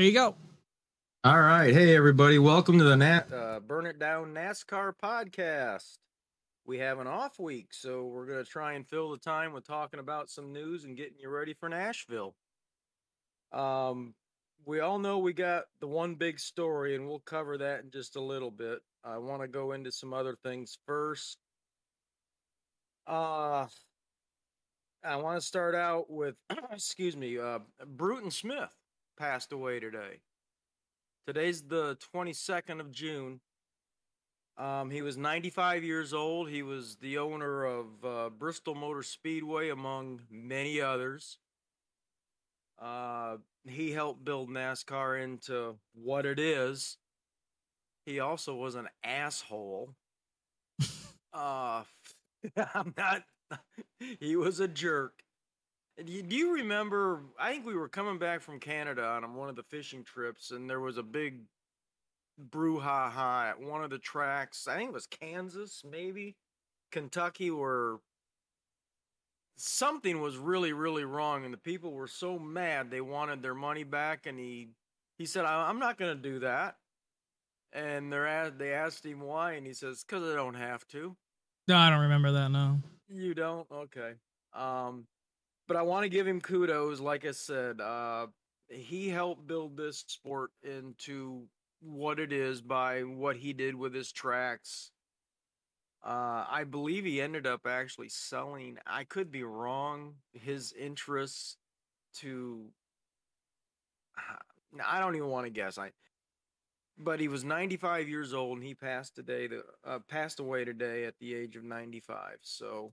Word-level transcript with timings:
There 0.00 0.06
you 0.06 0.14
go. 0.14 0.34
All 1.24 1.38
right. 1.38 1.74
Hey, 1.74 1.94
everybody. 1.94 2.38
Welcome 2.38 2.78
to 2.78 2.84
the 2.84 2.96
Nat 2.96 3.30
uh, 3.30 3.60
Burn 3.60 3.84
It 3.84 3.98
Down 3.98 4.32
NASCAR 4.32 4.94
podcast. 4.96 5.98
We 6.64 6.78
have 6.78 7.00
an 7.00 7.06
off 7.06 7.38
week, 7.38 7.74
so 7.74 8.06
we're 8.06 8.24
going 8.24 8.42
to 8.42 8.50
try 8.50 8.72
and 8.72 8.88
fill 8.88 9.10
the 9.10 9.18
time 9.18 9.52
with 9.52 9.66
talking 9.66 10.00
about 10.00 10.30
some 10.30 10.54
news 10.54 10.84
and 10.84 10.96
getting 10.96 11.18
you 11.20 11.28
ready 11.28 11.52
for 11.52 11.68
Nashville. 11.68 12.34
Um, 13.52 14.14
we 14.64 14.80
all 14.80 14.98
know 14.98 15.18
we 15.18 15.34
got 15.34 15.64
the 15.80 15.86
one 15.86 16.14
big 16.14 16.40
story, 16.40 16.96
and 16.96 17.06
we'll 17.06 17.18
cover 17.18 17.58
that 17.58 17.84
in 17.84 17.90
just 17.90 18.16
a 18.16 18.22
little 18.22 18.50
bit. 18.50 18.78
I 19.04 19.18
want 19.18 19.42
to 19.42 19.48
go 19.48 19.72
into 19.72 19.92
some 19.92 20.14
other 20.14 20.34
things 20.42 20.78
first. 20.86 21.36
Uh, 23.06 23.66
I 25.04 25.16
want 25.16 25.38
to 25.38 25.46
start 25.46 25.74
out 25.74 26.08
with, 26.08 26.36
excuse 26.72 27.18
me, 27.18 27.38
uh, 27.38 27.58
Bruton 27.86 28.30
Smith 28.30 28.70
passed 29.20 29.52
away 29.52 29.78
today. 29.78 30.22
Today's 31.26 31.60
the 31.60 31.98
22nd 32.14 32.80
of 32.80 32.90
June. 32.90 33.40
Um, 34.56 34.90
he 34.90 35.02
was 35.02 35.18
95 35.18 35.84
years 35.84 36.14
old. 36.14 36.48
He 36.48 36.62
was 36.62 36.96
the 37.02 37.18
owner 37.18 37.64
of 37.64 37.86
uh, 38.02 38.30
Bristol 38.30 38.74
Motor 38.74 39.02
Speedway, 39.02 39.68
among 39.68 40.22
many 40.30 40.80
others. 40.80 41.36
Uh, 42.80 43.36
he 43.68 43.92
helped 43.92 44.24
build 44.24 44.48
NASCAR 44.48 45.22
into 45.22 45.76
what 45.92 46.24
it 46.24 46.38
is. 46.38 46.96
He 48.06 48.20
also 48.20 48.54
was 48.54 48.74
an 48.74 48.88
asshole. 49.04 49.94
uh, 51.34 51.82
I'm 52.74 52.94
not. 52.96 53.24
he 54.18 54.34
was 54.36 54.60
a 54.60 54.68
jerk. 54.68 55.22
Do 56.04 56.36
you 56.36 56.54
remember? 56.54 57.22
I 57.38 57.52
think 57.52 57.66
we 57.66 57.76
were 57.76 57.88
coming 57.88 58.18
back 58.18 58.40
from 58.40 58.58
Canada 58.58 59.04
on 59.04 59.34
one 59.34 59.48
of 59.48 59.56
the 59.56 59.62
fishing 59.62 60.04
trips, 60.04 60.50
and 60.50 60.68
there 60.68 60.80
was 60.80 60.96
a 60.96 61.02
big 61.02 61.40
brouhaha 62.48 63.50
at 63.50 63.60
one 63.60 63.84
of 63.84 63.90
the 63.90 63.98
tracks. 63.98 64.66
I 64.66 64.76
think 64.76 64.90
it 64.90 64.94
was 64.94 65.06
Kansas, 65.06 65.82
maybe 65.88 66.36
Kentucky, 66.90 67.50
where 67.50 67.96
something 69.56 70.20
was 70.20 70.38
really, 70.38 70.72
really 70.72 71.04
wrong, 71.04 71.44
and 71.44 71.52
the 71.52 71.58
people 71.58 71.92
were 71.92 72.08
so 72.08 72.38
mad 72.38 72.90
they 72.90 73.02
wanted 73.02 73.42
their 73.42 73.54
money 73.54 73.84
back. 73.84 74.26
And 74.26 74.38
he 74.38 74.70
he 75.18 75.26
said, 75.26 75.44
"I'm 75.44 75.78
not 75.78 75.98
going 75.98 76.16
to 76.16 76.22
do 76.30 76.38
that." 76.40 76.76
And 77.72 78.12
they're 78.12 78.50
they 78.50 78.72
asked 78.72 79.04
him 79.04 79.20
why, 79.20 79.52
and 79.52 79.66
he 79.66 79.74
says, 79.74 80.02
"Because 80.02 80.24
I 80.24 80.34
don't 80.34 80.54
have 80.54 80.86
to." 80.88 81.16
No, 81.68 81.76
I 81.76 81.90
don't 81.90 82.00
remember 82.00 82.32
that. 82.32 82.48
No, 82.48 82.78
you 83.08 83.34
don't. 83.34 83.66
Okay. 83.70 84.14
Um, 84.54 85.06
but 85.70 85.76
I 85.76 85.82
want 85.82 86.02
to 86.02 86.08
give 86.08 86.26
him 86.26 86.40
kudos. 86.40 86.98
Like 86.98 87.24
I 87.24 87.30
said, 87.30 87.80
uh, 87.80 88.26
he 88.68 89.08
helped 89.08 89.46
build 89.46 89.76
this 89.76 90.02
sport 90.08 90.50
into 90.64 91.44
what 91.80 92.18
it 92.18 92.32
is 92.32 92.60
by 92.60 93.02
what 93.02 93.36
he 93.36 93.52
did 93.52 93.76
with 93.76 93.94
his 93.94 94.10
tracks. 94.10 94.90
Uh, 96.04 96.44
I 96.50 96.64
believe 96.68 97.04
he 97.04 97.20
ended 97.20 97.46
up 97.46 97.68
actually 97.68 98.08
selling. 98.08 98.78
I 98.84 99.04
could 99.04 99.30
be 99.30 99.44
wrong. 99.44 100.14
His 100.32 100.72
interests 100.72 101.56
to. 102.14 102.64
I 104.84 104.98
don't 104.98 105.14
even 105.14 105.28
want 105.28 105.46
to 105.46 105.50
guess. 105.50 105.78
I. 105.78 105.92
But 106.98 107.20
he 107.20 107.28
was 107.28 107.44
95 107.44 108.08
years 108.08 108.34
old 108.34 108.58
and 108.58 108.66
he 108.66 108.74
passed 108.74 109.14
today. 109.14 109.46
The 109.46 109.62
uh, 109.86 110.00
passed 110.08 110.40
away 110.40 110.64
today 110.64 111.04
at 111.04 111.14
the 111.20 111.32
age 111.32 111.54
of 111.54 111.62
95. 111.62 112.38
So 112.42 112.92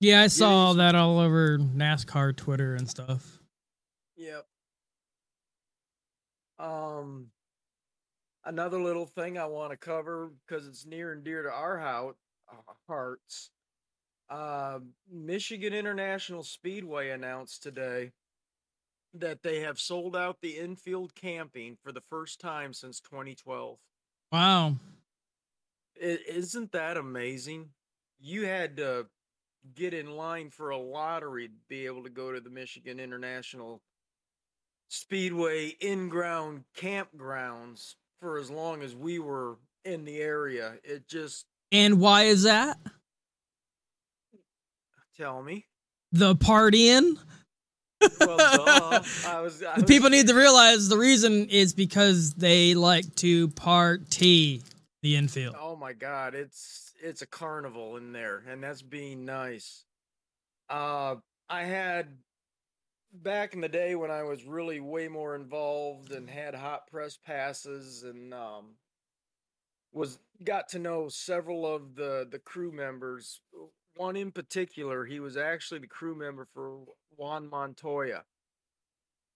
yeah, 0.00 0.22
I 0.22 0.26
saw 0.28 0.74
that 0.74 0.94
all 0.94 1.18
over 1.18 1.58
NASCAR 1.58 2.36
Twitter 2.36 2.74
and 2.74 2.88
stuff. 2.88 3.38
Yep. 4.16 4.46
Um, 6.58 7.26
another 8.44 8.80
little 8.80 9.06
thing 9.06 9.38
I 9.38 9.46
want 9.46 9.70
to 9.70 9.76
cover 9.76 10.30
because 10.46 10.66
it's 10.66 10.86
near 10.86 11.12
and 11.12 11.24
dear 11.24 11.42
to 11.42 11.50
our 11.50 11.78
house, 11.78 12.16
hearts. 12.88 13.50
Uh, 14.30 14.80
Michigan 15.10 15.72
International 15.72 16.42
Speedway 16.42 17.10
announced 17.10 17.62
today 17.62 18.12
that 19.14 19.42
they 19.42 19.60
have 19.60 19.80
sold 19.80 20.14
out 20.14 20.38
the 20.42 20.58
infield 20.58 21.14
camping 21.14 21.76
for 21.82 21.92
the 21.92 22.02
first 22.10 22.40
time 22.40 22.72
since 22.72 23.00
2012. 23.00 23.78
Wow. 24.30 24.74
is 25.98 26.18
isn't 26.28 26.72
that 26.72 26.96
amazing? 26.96 27.70
You 28.20 28.46
had 28.46 28.76
to 28.76 29.06
get 29.74 29.94
in 29.94 30.10
line 30.10 30.50
for 30.50 30.70
a 30.70 30.78
lottery 30.78 31.48
to 31.48 31.54
be 31.68 31.86
able 31.86 32.02
to 32.04 32.10
go 32.10 32.32
to 32.32 32.40
the 32.40 32.50
Michigan 32.50 33.00
International 33.00 33.80
Speedway 34.88 35.68
in 35.80 36.08
ground 36.08 36.64
campgrounds 36.76 37.94
for 38.20 38.38
as 38.38 38.50
long 38.50 38.82
as 38.82 38.96
we 38.96 39.18
were 39.18 39.58
in 39.84 40.04
the 40.04 40.18
area. 40.18 40.74
It 40.82 41.06
just. 41.08 41.46
And 41.70 42.00
why 42.00 42.24
is 42.24 42.44
that? 42.44 42.78
Tell 45.16 45.42
me. 45.42 45.66
The 46.12 46.36
partying? 46.36 47.18
well, 48.20 48.36
duh. 48.36 49.02
I 49.26 49.40
was, 49.40 49.62
I 49.62 49.74
was... 49.74 49.84
People 49.84 50.10
need 50.10 50.28
to 50.28 50.34
realize 50.34 50.88
the 50.88 50.96
reason 50.96 51.48
is 51.48 51.74
because 51.74 52.32
they 52.34 52.74
like 52.74 53.14
to 53.16 53.48
party 53.48 54.62
the 55.02 55.16
infield. 55.16 55.56
Oh 55.58 55.76
my 55.76 55.92
god, 55.92 56.34
it's 56.34 56.92
it's 57.02 57.22
a 57.22 57.26
carnival 57.26 57.96
in 57.96 58.12
there, 58.12 58.42
and 58.48 58.62
that's 58.62 58.82
being 58.82 59.24
nice. 59.24 59.84
Uh, 60.68 61.16
I 61.48 61.64
had 61.64 62.08
back 63.12 63.54
in 63.54 63.60
the 63.60 63.68
day 63.68 63.94
when 63.94 64.10
I 64.10 64.22
was 64.22 64.44
really 64.44 64.80
way 64.80 65.08
more 65.08 65.34
involved 65.34 66.12
and 66.12 66.28
had 66.28 66.54
hot 66.54 66.86
press 66.88 67.16
passes 67.16 68.02
and 68.02 68.34
um, 68.34 68.74
was 69.92 70.18
got 70.44 70.68
to 70.70 70.78
know 70.78 71.08
several 71.08 71.66
of 71.66 71.94
the 71.94 72.26
the 72.30 72.38
crew 72.38 72.72
members. 72.72 73.40
One 73.96 74.16
in 74.16 74.30
particular, 74.30 75.04
he 75.04 75.20
was 75.20 75.36
actually 75.36 75.80
the 75.80 75.88
crew 75.88 76.14
member 76.14 76.46
for 76.54 76.80
Juan 77.16 77.48
Montoya. 77.48 78.22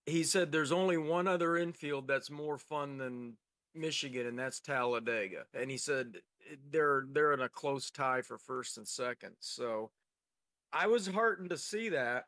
He 0.07 0.25
said 0.25 0.51
there's 0.51 0.73
only 0.73 0.97
one 0.97 1.27
other 1.29 1.57
infield 1.57 2.07
that's 2.09 2.31
more 2.31 2.59
fun 2.59 2.99
than 2.99 3.37
Michigan, 3.75 4.27
and 4.27 4.39
that's 4.39 4.61
Talladega. 4.61 5.45
And 5.55 5.71
he 5.71 5.77
said 5.77 6.19
eh, 6.51 6.57
they're 6.71 7.05
they're 7.13 7.33
in 7.33 7.41
a 7.41 7.49
close 7.49 7.91
tie 7.91 8.23
for 8.23 8.39
first 8.39 8.77
and 8.77 8.87
second. 8.87 9.33
So 9.41 9.91
I 10.73 10.87
was 10.87 11.07
heartened 11.07 11.51
to 11.51 11.59
see 11.59 11.91
that. 11.91 12.27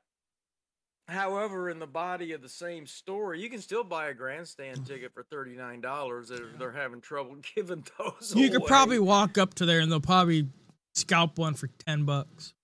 However, 1.06 1.68
in 1.68 1.80
the 1.80 1.86
body 1.86 2.32
of 2.32 2.40
the 2.40 2.48
same 2.48 2.86
story, 2.86 3.40
you 3.40 3.50
can 3.50 3.60
still 3.60 3.84
buy 3.84 4.08
a 4.08 4.14
grandstand 4.14 4.78
mm-hmm. 4.78 4.92
ticket 4.92 5.12
for 5.12 5.22
thirty 5.22 5.54
nine 5.54 5.80
dollars. 5.80 6.28
They're, 6.28 6.46
they're 6.58 6.72
having 6.72 7.00
trouble 7.00 7.36
giving 7.54 7.84
those. 7.98 8.32
You 8.34 8.46
away. 8.46 8.50
could 8.50 8.66
probably 8.66 8.98
walk 8.98 9.36
up 9.36 9.54
to 9.54 9.66
there 9.66 9.80
and 9.80 9.92
they'll 9.92 10.00
probably 10.00 10.48
scalp 10.94 11.38
one 11.38 11.54
for 11.54 11.68
ten 11.86 12.04
bucks. 12.04 12.54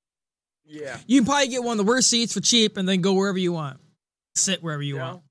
Yeah, 0.65 0.97
you 1.07 1.21
can 1.21 1.27
probably 1.27 1.49
get 1.49 1.65
one 1.65 1.79
of 1.79 1.85
the 1.85 1.91
worst 1.91 2.09
seats 2.09 2.33
for 2.33 2.41
cheap, 2.41 2.77
and 2.77 2.89
then 2.89 3.01
go 3.01 3.13
wherever 3.13 3.39
you 3.39 3.53
want, 3.53 3.79
sit 4.37 4.63
wherever 4.63 4.83
you 4.83 4.97
want. 4.97 5.23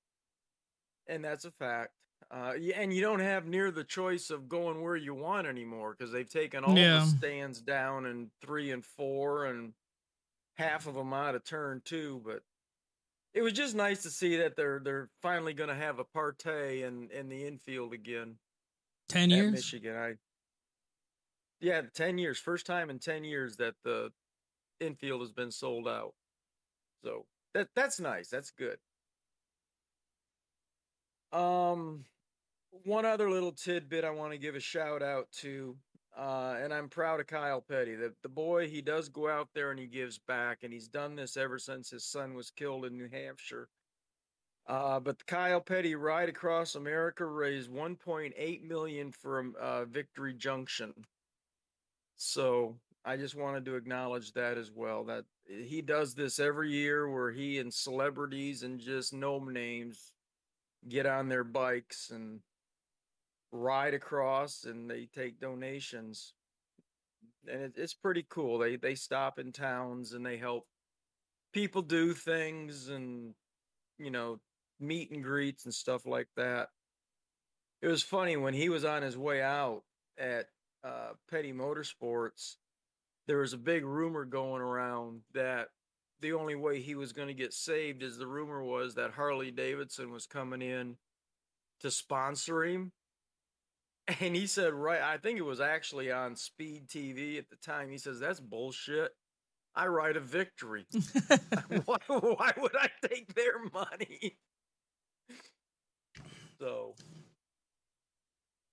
And 1.08 1.24
that's 1.24 1.46
a 1.46 1.52
fact. 1.52 1.92
Uh, 2.32 2.54
and 2.76 2.94
you 2.94 3.02
don't 3.02 3.22
have 3.22 3.48
near 3.48 3.72
the 3.72 3.84
choice 3.84 4.30
of 4.30 4.48
going 4.48 4.84
where 4.84 4.96
you 4.96 5.16
want 5.16 5.48
anymore 5.48 5.96
because 5.98 6.12
they've 6.12 6.30
taken 6.30 6.64
all 6.64 6.78
yeah. 6.78 7.00
the 7.00 7.06
stands 7.06 7.60
down 7.60 8.06
in 8.06 8.30
three 8.46 8.70
and 8.70 8.86
four 8.86 9.46
and 9.46 9.74
half 10.58 10.86
of 10.86 10.94
them 10.94 11.12
out 11.12 11.34
of 11.34 11.44
turn 11.44 11.82
two. 11.84 12.22
But 12.24 12.44
it 13.34 13.42
was 13.42 13.54
just 13.54 13.76
nice 13.76 14.04
to 14.04 14.12
see 14.12 14.38
that 14.38 14.56
they're 14.56 14.80
they're 14.84 15.10
finally 15.24 15.54
going 15.54 15.70
to 15.70 15.76
have 15.76 15.98
a 15.98 16.04
partay 16.04 16.84
in 16.88 17.10
in 17.10 17.30
the 17.30 17.48
infield 17.48 17.94
again. 17.94 18.36
Ten 19.08 19.32
years, 19.32 19.52
Michigan. 19.52 19.96
I 19.96 20.14
yeah, 21.62 21.82
ten 21.96 22.20
years. 22.20 22.38
First 22.38 22.68
time 22.68 22.92
in 22.92 23.00
ten 23.00 23.24
years 23.24 23.58
that 23.58 23.74
the 23.84 24.12
infield 24.80 25.22
has 25.22 25.32
been 25.32 25.52
sold 25.52 25.88
out. 25.88 26.14
So 27.04 27.26
that 27.56 27.70
that's 27.76 28.00
nice. 28.00 28.30
That's 28.30 28.52
good. 28.52 28.78
Um, 31.32 32.06
one 32.84 33.06
other 33.06 33.30
little 33.30 33.52
tidbit 33.52 34.04
I 34.04 34.12
want 34.12 34.32
to 34.32 34.38
give 34.38 34.56
a 34.56 34.60
shout 34.60 35.02
out 35.02 35.28
to, 35.40 35.76
uh, 36.18 36.56
and 36.62 36.74
I'm 36.74 36.90
proud 36.90 37.20
of 37.20 37.28
Kyle 37.28 37.62
Petty. 37.62 37.96
The, 37.96 38.14
the 38.24 38.30
boy, 38.30 38.68
he 38.68 38.82
does 38.82 39.10
go 39.10 39.30
out 39.30 39.50
there 39.54 39.72
and 39.72 39.80
he 39.80 39.88
gives 39.88 40.20
back, 40.20 40.60
and 40.64 40.74
he's 40.74 40.88
done 40.88 41.16
this 41.16 41.38
ever 41.38 41.60
since 41.60 41.90
his 41.90 42.06
son 42.06 42.34
was 42.34 42.52
killed 42.52 42.86
in 42.86 42.98
New 42.98 43.10
Hampshire. 43.12 43.70
Uh, 44.68 45.00
but 45.00 45.26
Kyle 45.26 45.62
Petty 45.62 45.96
Ride 45.96 46.30
Across 46.30 46.76
America 46.76 47.26
raised 47.26 47.72
1.8 47.72 48.64
million 48.64 49.12
for 49.12 49.46
uh, 49.60 49.86
Victory 49.86 50.34
Junction. 50.36 50.94
So 52.16 52.76
I 53.04 53.18
just 53.18 53.34
wanted 53.34 53.66
to 53.66 53.76
acknowledge 53.76 54.32
that 54.34 54.58
as 54.58 54.72
well. 54.72 55.04
That 55.06 55.26
he 55.48 55.82
does 55.82 56.14
this 56.14 56.38
every 56.38 56.72
year, 56.72 57.10
where 57.10 57.32
he 57.32 57.58
and 57.58 57.74
celebrities 57.74 58.62
and 58.62 58.80
just 58.80 59.12
no 59.12 59.40
names 59.40 60.14
get 60.88 61.08
on 61.08 61.30
their 61.30 61.44
bikes 61.44 62.12
and 62.12 62.40
ride 63.52 63.94
across 63.94 64.64
and 64.64 64.90
they 64.90 65.08
take 65.14 65.40
donations 65.40 66.34
and 67.52 67.62
it, 67.62 67.74
it's 67.78 67.94
pretty 67.96 68.26
cool 68.30 68.60
they 68.60 68.76
they 68.76 68.94
stop 68.94 69.40
in 69.40 69.52
towns 69.52 70.14
and 70.14 70.26
they 70.26 70.38
help 70.38 70.68
people 71.52 71.82
do 71.82 72.14
things 72.14 72.90
and 72.90 73.34
you 73.98 74.12
know 74.12 74.40
meet 74.80 75.12
and 75.12 75.24
greets 75.24 75.66
and 75.66 75.74
stuff 75.74 76.06
like 76.06 76.28
that. 76.36 76.70
It 77.82 77.88
was 77.88 78.04
funny 78.04 78.38
when 78.38 78.54
he 78.54 78.70
was 78.70 78.86
on 78.86 79.02
his 79.02 79.18
way 79.18 79.42
out 79.42 79.84
at 80.18 80.48
uh, 80.84 81.12
Petty 81.30 81.54
Motorsports. 81.54 82.56
There 83.28 83.40
was 83.40 83.54
a 83.54 83.58
big 83.58 83.86
rumor 83.86 84.26
going 84.26 84.62
around 84.62 85.22
that 85.34 85.68
the 86.22 86.34
only 86.34 86.56
way 86.56 86.82
he 86.82 86.96
was 86.96 87.14
going 87.14 87.28
to 87.28 87.34
get 87.34 87.54
saved 87.54 88.04
is 88.04 88.18
the 88.18 88.28
rumor 88.28 88.64
was 88.64 88.96
that 88.96 89.12
Harley 89.12 89.52
Davidson 89.52 90.12
was 90.12 90.26
coming 90.26 90.62
in 90.62 90.98
to 91.82 91.92
sponsor 91.92 92.64
him. 92.64 92.92
And 94.20 94.36
he 94.36 94.48
said, 94.48 94.74
right, 94.74 95.02
I 95.02 95.18
think 95.18 95.38
it 95.38 95.44
was 95.44 95.62
actually 95.62 96.12
on 96.12 96.36
Speed 96.36 96.88
TV 96.88 97.38
at 97.38 97.50
the 97.50 97.56
time. 97.58 97.92
He 97.92 97.98
says, 97.98 98.20
that's 98.20 98.40
bullshit. 98.40 99.12
I 99.76 99.88
ride 99.88 100.18
a 100.18 100.20
victory. 100.20 100.86
why, 101.86 101.98
why 102.08 102.52
would 102.58 102.76
I 102.76 102.90
take 103.08 103.34
their 103.36 103.60
money? 103.72 104.38
So, 106.60 106.96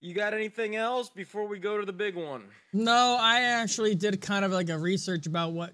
you 0.01 0.15
got 0.15 0.35
anything 0.35 0.75
else 0.75 1.11
before 1.11 1.47
we 1.47 1.59
go 1.59 1.79
to 1.79 1.87
the 1.87 1.93
big 1.93 2.17
one? 2.17 2.45
No, 2.73 3.17
I 3.21 3.43
actually 3.43 3.95
did 3.95 4.21
kind 4.21 4.45
of 4.45 4.53
like 4.53 4.71
a 4.71 4.79
research 4.79 5.27
about 5.27 5.53
what. 5.53 5.73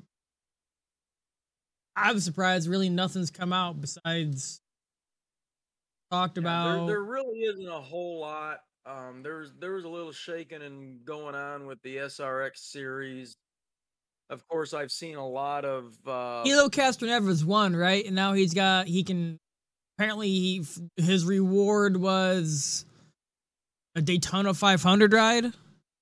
I'm 1.94 2.19
surprised 2.20 2.69
really 2.69 2.88
nothing's 2.88 3.31
come 3.31 3.53
out 3.53 3.81
besides 3.81 4.61
talked 6.11 6.37
yeah, 6.37 6.43
about. 6.43 6.87
There, 6.87 6.97
there, 6.97 7.03
really 7.03 7.41
isn't 7.41 7.69
a 7.69 7.81
whole 7.81 8.20
lot. 8.20 8.61
Um, 8.84 9.23
there's 9.23 9.52
there 9.61 9.73
was 9.73 9.84
a 9.84 9.88
little 9.88 10.12
shaking 10.12 10.62
and 10.62 11.05
going 11.05 11.34
on 11.34 11.67
with 11.67 11.81
the 11.82 11.96
SRX 11.96 12.56
series. 12.56 13.37
Of 14.29 14.46
course, 14.49 14.75
I've 14.75 14.90
seen 14.90 15.17
a 15.17 15.26
lot 15.26 15.64
of 15.64 15.94
uh, 16.06 16.43
Helio 16.43 16.69
Castroneves 16.69 17.44
won, 17.44 17.76
right? 17.76 18.05
And 18.05 18.17
now 18.17 18.32
he's 18.32 18.55
got 18.55 18.87
he 18.87 19.05
can 19.05 19.38
apparently 19.96 20.29
he, 20.29 20.64
his 20.96 21.25
reward 21.25 21.96
was 21.96 22.84
a 23.94 24.02
Daytona 24.02 24.55
500 24.55 25.12
ride, 25.12 25.52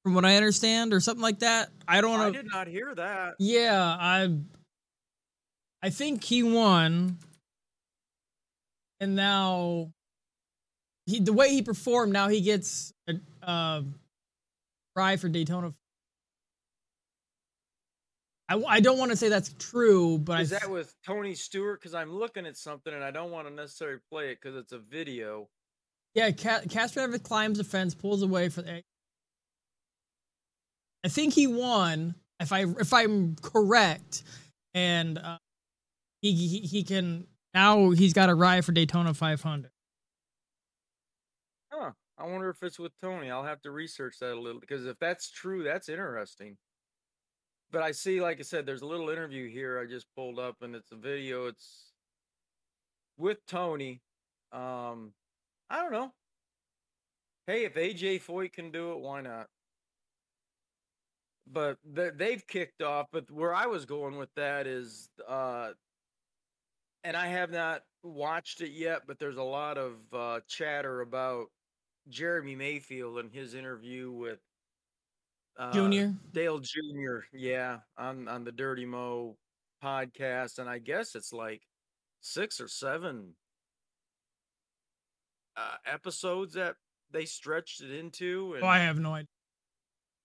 from 0.02 0.14
what 0.14 0.24
I 0.24 0.36
understand, 0.36 0.94
or 0.94 1.00
something 1.00 1.22
like 1.22 1.40
that. 1.40 1.70
I 1.86 2.00
don't. 2.00 2.18
know. 2.18 2.28
I 2.28 2.30
did 2.30 2.46
not 2.50 2.66
hear 2.66 2.94
that. 2.94 3.34
Yeah, 3.38 3.96
I. 3.98 4.34
I 5.82 5.88
think 5.90 6.22
he 6.24 6.42
won, 6.42 7.18
and 9.00 9.16
now 9.16 9.92
he 11.10 11.20
the 11.20 11.32
way 11.32 11.50
he 11.50 11.62
performed. 11.62 12.12
Now 12.12 12.28
he 12.28 12.40
gets 12.40 12.92
a 13.08 13.14
uh, 13.46 13.82
ride 14.96 15.20
for 15.20 15.28
Daytona 15.28 15.74
I, 18.50 18.60
I 18.66 18.80
don't 18.80 18.98
want 18.98 19.12
to 19.12 19.16
say 19.16 19.28
that's 19.28 19.54
true, 19.58 20.18
but 20.18 20.40
is 20.40 20.52
I, 20.52 20.58
that 20.58 20.70
with 20.70 20.92
Tony 21.06 21.36
Stewart? 21.36 21.80
Because 21.80 21.94
I'm 21.94 22.12
looking 22.12 22.46
at 22.46 22.56
something 22.56 22.92
and 22.92 23.04
I 23.04 23.12
don't 23.12 23.30
want 23.30 23.46
to 23.46 23.54
necessarily 23.54 24.00
play 24.10 24.32
it 24.32 24.40
because 24.42 24.56
it's 24.56 24.72
a 24.72 24.78
video. 24.78 25.48
Yeah, 26.14 26.32
Ca- 26.32 26.62
Castroneves 26.62 27.22
climbs 27.22 27.58
the 27.58 27.64
fence, 27.64 27.94
pulls 27.94 28.22
away 28.22 28.48
for 28.48 28.62
the. 28.62 28.82
I 31.04 31.08
think 31.08 31.32
he 31.32 31.46
won. 31.46 32.16
If 32.40 32.52
I 32.52 32.64
if 32.64 32.92
I'm 32.92 33.36
correct, 33.40 34.24
and 34.74 35.16
uh, 35.16 35.38
he, 36.20 36.32
he 36.32 36.58
he 36.60 36.82
can 36.82 37.28
now 37.54 37.90
he's 37.90 38.12
got 38.12 38.30
a 38.30 38.34
ride 38.34 38.64
for 38.64 38.72
Daytona 38.72 39.14
500. 39.14 39.70
I 42.20 42.26
wonder 42.26 42.50
if 42.50 42.62
it's 42.62 42.78
with 42.78 42.92
Tony. 43.00 43.30
I'll 43.30 43.44
have 43.44 43.62
to 43.62 43.70
research 43.70 44.18
that 44.20 44.34
a 44.34 44.40
little 44.40 44.60
because 44.60 44.86
if 44.86 44.98
that's 44.98 45.30
true, 45.30 45.62
that's 45.62 45.88
interesting 45.88 46.56
but 47.70 47.82
I 47.82 47.92
see, 47.92 48.20
like 48.20 48.38
I 48.38 48.42
said, 48.42 48.66
there's 48.66 48.82
a 48.82 48.86
little 48.86 49.10
interview 49.10 49.48
here 49.48 49.78
I 49.78 49.86
just 49.86 50.06
pulled 50.14 50.38
up, 50.38 50.56
and 50.62 50.74
it's 50.74 50.92
a 50.92 50.96
video. 50.96 51.46
It's 51.46 51.92
with 53.16 53.38
Tony. 53.46 54.00
Um, 54.52 55.12
I 55.68 55.80
don't 55.82 55.92
know. 55.92 56.12
Hey, 57.46 57.64
if 57.64 57.74
AJ 57.74 58.22
Foyt 58.22 58.52
can 58.52 58.70
do 58.70 58.92
it, 58.92 59.00
why 59.00 59.20
not? 59.20 59.46
But 61.50 61.78
they've 61.84 62.46
kicked 62.46 62.82
off. 62.82 63.06
But 63.12 63.30
where 63.30 63.54
I 63.54 63.66
was 63.66 63.84
going 63.84 64.16
with 64.16 64.32
that 64.36 64.66
is, 64.66 65.08
uh, 65.28 65.70
and 67.02 67.16
I 67.16 67.28
have 67.28 67.50
not 67.50 67.82
watched 68.02 68.60
it 68.60 68.70
yet, 68.70 69.02
but 69.06 69.18
there's 69.18 69.36
a 69.36 69.42
lot 69.42 69.78
of 69.78 69.94
uh, 70.12 70.40
chatter 70.48 71.00
about 71.00 71.46
Jeremy 72.10 72.56
Mayfield 72.56 73.18
and 73.18 73.32
his 73.32 73.54
interview 73.54 74.10
with 74.10 74.40
uh, 75.58 75.72
Junior 75.72 76.14
Dale 76.32 76.58
Junior, 76.58 77.24
yeah, 77.32 77.78
on 77.98 78.28
on 78.28 78.44
the 78.44 78.52
Dirty 78.52 78.84
Mo 78.84 79.36
podcast, 79.82 80.58
and 80.58 80.68
I 80.68 80.78
guess 80.78 81.14
it's 81.14 81.32
like 81.32 81.62
six 82.20 82.60
or 82.60 82.68
seven 82.68 83.34
uh, 85.56 85.76
episodes 85.86 86.54
that 86.54 86.76
they 87.10 87.24
stretched 87.24 87.80
it 87.80 87.90
into. 87.90 88.54
And, 88.54 88.64
oh, 88.64 88.68
I 88.68 88.78
have 88.78 88.98
no 88.98 89.14
idea. 89.14 89.26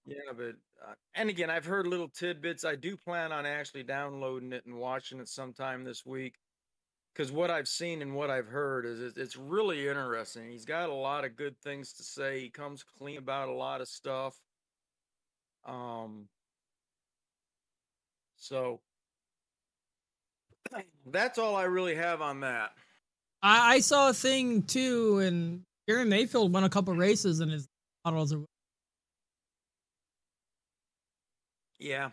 Yeah, 0.05 0.33
but 0.37 0.55
uh, 0.87 0.93
and 1.15 1.29
again, 1.29 1.49
I've 1.49 1.65
heard 1.65 1.87
little 1.87 2.09
tidbits. 2.09 2.63
I 2.63 2.75
do 2.75 2.95
plan 2.95 3.31
on 3.31 3.45
actually 3.45 3.83
downloading 3.83 4.53
it 4.53 4.65
and 4.65 4.75
watching 4.75 5.19
it 5.19 5.27
sometime 5.27 5.83
this 5.83 6.05
week 6.05 6.35
because 7.15 7.31
what 7.31 7.49
I've 7.49 7.67
seen 7.67 8.01
and 8.01 8.13
what 8.13 8.29
I've 8.29 8.47
heard 8.47 8.85
is 8.85 9.15
it's 9.15 9.37
really 9.37 9.87
interesting. 9.87 10.49
He's 10.49 10.65
got 10.65 10.89
a 10.89 10.93
lot 10.93 11.23
of 11.23 11.37
good 11.37 11.57
things 11.61 11.93
to 11.93 12.03
say. 12.03 12.41
He 12.41 12.49
comes 12.49 12.83
clean 12.83 13.17
about 13.17 13.47
a 13.47 13.53
lot 13.53 13.79
of 13.79 13.87
stuff. 13.87 14.35
Um, 15.65 16.27
so 18.35 18.81
that's 21.05 21.39
all 21.39 21.55
I 21.55 21.63
really 21.63 21.95
have 21.95 22.21
on 22.21 22.41
that. 22.41 22.71
I, 23.41 23.75
I 23.75 23.79
saw 23.79 24.09
a 24.09 24.13
thing 24.13 24.63
too, 24.63 25.19
and 25.19 25.61
Gary 25.87 26.05
Mayfield 26.05 26.51
won 26.51 26.65
a 26.65 26.69
couple 26.69 26.93
races 26.95 27.39
and 27.39 27.51
his 27.51 27.67
models 28.03 28.33
are. 28.33 28.41
Yeah, 31.79 32.09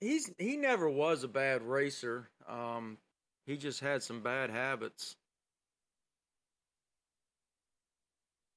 he's 0.00 0.30
he 0.38 0.56
never 0.56 0.88
was 0.88 1.24
a 1.24 1.28
bad 1.28 1.62
racer. 1.62 2.28
Um, 2.48 2.98
he 3.46 3.56
just 3.56 3.80
had 3.80 4.02
some 4.02 4.20
bad 4.20 4.50
habits. 4.50 5.16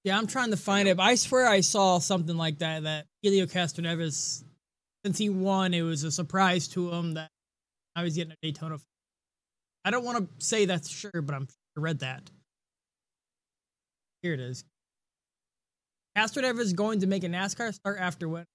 Yeah, 0.03 0.17
I'm 0.17 0.27
trying 0.27 0.51
to 0.51 0.57
find 0.57 0.87
it. 0.87 0.99
I 0.99 1.15
swear 1.15 1.47
I 1.47 1.61
saw 1.61 1.99
something 1.99 2.37
like 2.37 2.59
that. 2.59 2.83
That 2.83 3.07
Helio 3.21 3.45
Castroneves, 3.45 4.43
since 5.03 5.17
he 5.17 5.29
won, 5.29 5.73
it 5.73 5.81
was 5.81 6.03
a 6.03 6.11
surprise 6.11 6.69
to 6.69 6.91
him 6.91 7.15
that 7.15 7.29
I 7.95 8.03
was 8.03 8.15
getting 8.15 8.31
a 8.31 8.37
Daytona. 8.41 8.77
I 9.83 9.91
don't 9.91 10.05
want 10.05 10.39
to 10.39 10.45
say 10.45 10.65
that's 10.65 10.89
sure, 10.89 11.21
but 11.21 11.35
I'm 11.35 11.47
I 11.77 11.81
read 11.81 11.99
that. 11.99 12.31
Here 14.21 14.33
it 14.33 14.39
is. 14.39 14.63
Castroneves 16.17 16.59
is 16.59 16.73
going 16.73 17.01
to 17.01 17.07
make 17.07 17.23
a 17.23 17.27
NASCAR 17.27 17.73
start 17.73 17.97
after 17.99 18.27
what? 18.27 18.45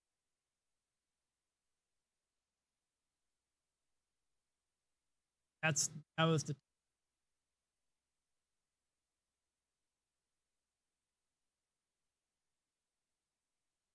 That's 5.63 5.91
that 6.19 6.25
was 6.25 6.45
the 6.45 6.57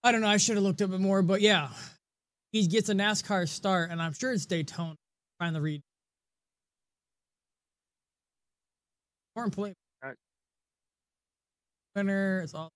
I 0.04 0.12
don't 0.14 0.22
know. 0.22 0.28
I 0.28 0.38
should 0.38 0.56
have 0.56 0.64
looked 0.64 0.82
up 0.82 0.92
it 0.92 1.00
more, 1.00 1.22
but 1.22 1.42
yeah, 1.42 1.70
he 2.54 2.66
gets 2.68 2.88
a 2.88 2.94
NASCAR 2.94 3.48
start, 3.48 3.92
and 3.92 4.02
I'm 4.02 4.14
sure 4.14 4.32
it's 4.32 4.46
Daytona. 4.46 4.96
trying 5.40 5.54
to 5.54 5.62
read. 5.62 5.82
More 9.36 9.44
important. 9.46 9.78
Right. 10.02 10.16
Winner. 11.96 12.42
It's 12.42 12.54
all 12.54 12.72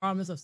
promise 0.00 0.28
of. 0.28 0.40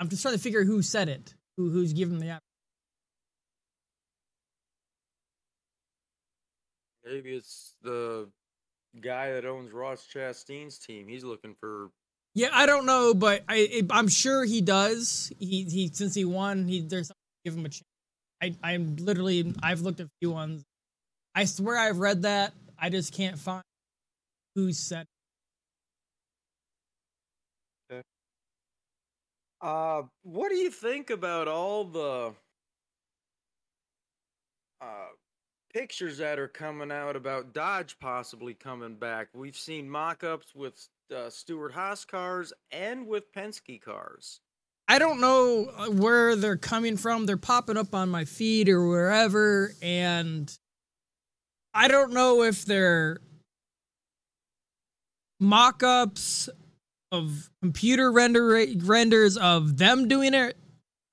I'm 0.00 0.08
just 0.08 0.22
trying 0.22 0.34
to 0.34 0.40
figure 0.40 0.64
who 0.64 0.82
said 0.82 1.08
it, 1.08 1.34
who 1.56 1.70
who's 1.70 1.92
given 1.92 2.18
the 2.18 2.28
app. 2.28 2.42
Maybe 7.04 7.34
it's 7.34 7.74
the 7.82 8.28
guy 9.00 9.32
that 9.32 9.44
owns 9.44 9.72
Ross 9.72 10.06
Chastain's 10.12 10.78
team. 10.78 11.06
He's 11.08 11.24
looking 11.24 11.54
for. 11.60 11.90
Yeah, 12.34 12.48
I 12.52 12.66
don't 12.66 12.86
know, 12.86 13.14
but 13.14 13.44
I 13.48 13.82
I'm 13.90 14.08
sure 14.08 14.44
he 14.44 14.60
does. 14.60 15.32
He 15.38 15.64
he 15.64 15.90
since 15.92 16.14
he 16.14 16.24
won, 16.24 16.66
he 16.66 16.80
there's 16.80 17.12
give 17.44 17.54
him 17.54 17.64
a 17.64 17.68
chance. 17.68 17.84
I 18.42 18.54
I'm 18.62 18.96
literally 18.96 19.54
I've 19.62 19.82
looked 19.82 20.00
at 20.00 20.06
a 20.06 20.10
few 20.20 20.32
ones. 20.32 20.64
I 21.34 21.44
swear 21.44 21.78
I've 21.78 21.98
read 21.98 22.22
that. 22.22 22.52
I 22.78 22.90
just 22.90 23.12
can't 23.12 23.38
find 23.38 23.62
who 24.54 24.72
said. 24.72 25.06
Uh, 29.64 30.02
what 30.24 30.50
do 30.50 30.56
you 30.56 30.70
think 30.70 31.08
about 31.08 31.48
all 31.48 31.84
the 31.84 32.34
uh 34.82 35.06
pictures 35.72 36.18
that 36.18 36.38
are 36.38 36.48
coming 36.48 36.92
out 36.92 37.16
about 37.16 37.52
Dodge 37.52 37.98
possibly 37.98 38.54
coming 38.54 38.94
back. 38.94 39.28
We've 39.34 39.56
seen 39.56 39.88
mock-ups 39.90 40.54
with 40.54 40.86
uh, 41.14 41.28
Stewart 41.30 41.72
Haas 41.72 42.04
cars 42.04 42.52
and 42.70 43.08
with 43.08 43.32
Penske 43.32 43.82
cars. 43.82 44.40
I 44.86 45.00
don't 45.00 45.20
know 45.20 45.72
uh, 45.76 45.86
where 45.86 46.36
they're 46.36 46.56
coming 46.56 46.96
from. 46.96 47.26
They're 47.26 47.36
popping 47.36 47.76
up 47.76 47.94
on 47.94 48.08
my 48.08 48.24
feed 48.24 48.68
or 48.68 48.86
wherever, 48.86 49.72
and 49.82 50.56
I 51.72 51.88
don't 51.88 52.12
know 52.12 52.42
if 52.42 52.64
they're 52.64 53.18
mock 55.40 55.82
ups 55.82 56.48
of 57.14 57.50
computer 57.62 58.10
render 58.10 58.66
renders 58.82 59.36
of 59.36 59.76
them 59.78 60.08
doing 60.08 60.34
it, 60.34 60.56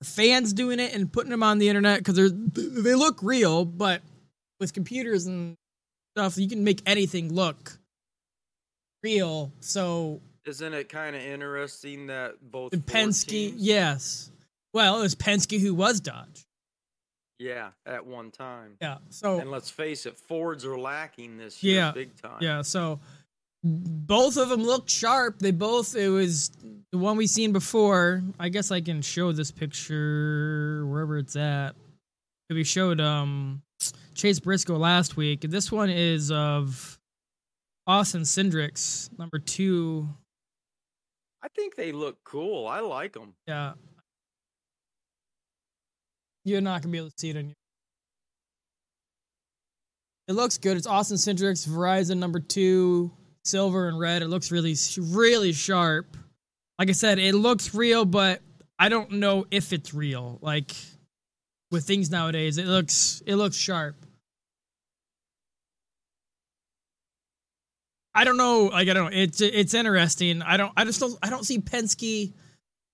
fans 0.03 0.53
doing 0.53 0.79
it, 0.79 0.93
and 0.93 1.11
putting 1.11 1.31
them 1.31 1.43
on 1.43 1.57
the 1.57 1.69
internet 1.69 1.99
because 1.99 2.15
they 2.15 2.29
they 2.81 2.95
look 2.95 3.19
real, 3.21 3.65
but 3.65 4.01
with 4.59 4.73
computers 4.73 5.25
and 5.25 5.55
stuff, 6.15 6.37
you 6.37 6.47
can 6.47 6.63
make 6.63 6.81
anything 6.85 7.33
look 7.33 7.77
real. 9.03 9.51
So 9.59 10.21
isn't 10.45 10.73
it 10.73 10.89
kind 10.89 11.15
of 11.15 11.21
interesting 11.21 12.07
that 12.07 12.35
both 12.41 12.71
Penske, 12.71 13.27
teams, 13.27 13.61
yes. 13.61 14.31
Well, 14.73 14.99
it 14.99 15.01
was 15.01 15.15
Penske 15.15 15.59
who 15.59 15.73
was 15.73 15.99
Dodge. 15.99 16.45
Yeah, 17.39 17.69
at 17.87 18.05
one 18.05 18.29
time. 18.29 18.77
Yeah. 18.79 18.97
So 19.09 19.39
and 19.39 19.49
let's 19.49 19.69
face 19.69 20.05
it, 20.05 20.17
Fords 20.17 20.63
are 20.63 20.77
lacking 20.77 21.37
this 21.37 21.63
year 21.63 21.75
yeah, 21.75 21.91
big 21.91 22.15
time. 22.21 22.37
Yeah. 22.39 22.61
So 22.61 22.99
both 23.63 24.37
of 24.37 24.49
them 24.49 24.63
looked 24.63 24.89
sharp. 24.89 25.39
They 25.39 25.51
both 25.51 25.95
it 25.95 26.09
was 26.09 26.51
the 26.91 26.97
one 26.97 27.17
we 27.17 27.27
seen 27.27 27.51
before. 27.53 28.23
I 28.39 28.49
guess 28.49 28.71
I 28.71 28.81
can 28.81 29.01
show 29.01 29.31
this 29.31 29.51
picture 29.51 30.85
wherever 30.87 31.17
it's 31.17 31.35
at. 31.35 31.75
We 32.49 32.63
showed 32.63 32.99
um 32.99 33.61
Chase 34.13 34.39
Briscoe 34.39 34.77
last 34.77 35.15
week. 35.15 35.41
This 35.41 35.71
one 35.71 35.89
is 35.89 36.31
of 36.31 36.99
Austin 37.87 38.25
Cindric's 38.25 39.09
number 39.17 39.39
two. 39.39 40.09
I 41.43 41.47
think 41.55 41.75
they 41.75 41.91
look 41.91 42.17
cool. 42.23 42.67
I 42.67 42.81
like 42.81 43.13
them. 43.13 43.33
Yeah. 43.47 43.73
You're 46.43 46.61
not 46.61 46.81
gonna 46.81 46.91
be 46.91 46.97
able 46.97 47.09
to 47.09 47.15
see 47.17 47.29
it 47.29 47.37
on 47.37 47.45
your. 47.45 47.55
It 50.27 50.33
looks 50.33 50.57
good. 50.57 50.77
It's 50.77 50.87
Austin 50.87 51.17
Cindric's 51.17 51.65
Verizon 51.65 52.17
number 52.17 52.39
two, 52.39 53.11
silver 53.43 53.87
and 53.87 53.99
red. 53.99 54.21
It 54.21 54.27
looks 54.27 54.51
really, 54.51 54.75
really 54.97 55.53
sharp. 55.53 56.17
Like 56.79 56.89
I 56.89 56.93
said, 56.93 57.19
it 57.19 57.35
looks 57.35 57.73
real, 57.75 58.05
but 58.05 58.41
I 58.79 58.89
don't 58.89 59.11
know 59.13 59.45
if 59.51 59.73
it's 59.73 59.93
real. 59.93 60.39
Like 60.41 60.71
with 61.69 61.85
things 61.85 62.09
nowadays, 62.09 62.57
it 62.57 62.65
looks 62.65 63.21
it 63.25 63.35
looks 63.35 63.55
sharp. 63.55 63.95
I 68.13 68.23
don't 68.23 68.37
know. 68.37 68.65
Like 68.65 68.89
I 68.89 68.93
don't 68.93 69.11
know. 69.11 69.17
It's 69.17 69.41
it's 69.41 69.73
interesting. 69.73 70.41
I 70.41 70.57
don't. 70.57 70.73
I 70.75 70.83
just 70.83 70.99
don't. 70.99 71.17
I 71.21 71.29
don't 71.29 71.45
see 71.45 71.59
Penske. 71.59 72.33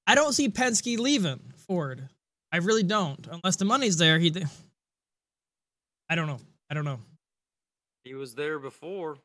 I 0.06 0.16
don't 0.16 0.34
see 0.34 0.50
Penske 0.50 1.00
leaving 1.00 1.40
Ford. 1.68 2.08
I 2.52 2.58
really 2.58 2.84
don't. 2.84 3.28
Unless 3.30 3.56
the 3.58 3.66
money's 3.66 3.98
there. 3.98 4.20
He. 4.20 4.34
I 6.10 6.16
don't 6.16 6.28
know. 6.28 6.40
I 6.70 6.74
don't 6.74 6.86
know. 6.86 7.00
He 8.04 8.14
was 8.14 8.36
there 8.36 8.60
before. 8.60 9.18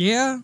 Yeah. 0.00 0.38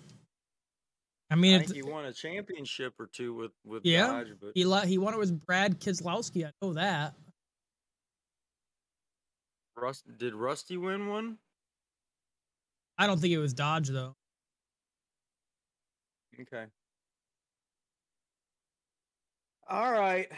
I 1.30 1.34
mean, 1.34 1.54
I 1.54 1.64
think 1.64 1.76
he 1.76 1.82
won 1.82 2.04
a 2.04 2.12
championship 2.12 2.92
or 3.00 3.08
two 3.10 3.32
with 3.32 3.52
with 3.64 3.86
yeah. 3.86 4.06
Dodge, 4.08 4.32
but 4.38 4.52
he 4.54 4.64
he 4.86 4.98
won 4.98 5.14
it 5.14 5.18
with 5.18 5.46
Brad 5.46 5.80
Keselowski. 5.80 6.46
I 6.46 6.50
know 6.60 6.74
that. 6.74 7.14
Rust 9.74 10.04
did 10.18 10.34
Rusty 10.34 10.76
win 10.76 11.08
one? 11.08 11.38
I 12.98 13.06
don't 13.06 13.18
think 13.18 13.32
it 13.32 13.38
was 13.38 13.54
Dodge 13.54 13.88
though. 13.88 14.14
Okay. 16.38 16.66
All 19.70 19.90
right. 19.90 20.30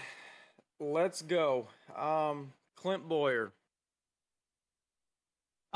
Let's 0.78 1.22
go. 1.22 1.66
Um, 1.96 2.52
Clint 2.76 3.08
Bowyer. 3.08 3.52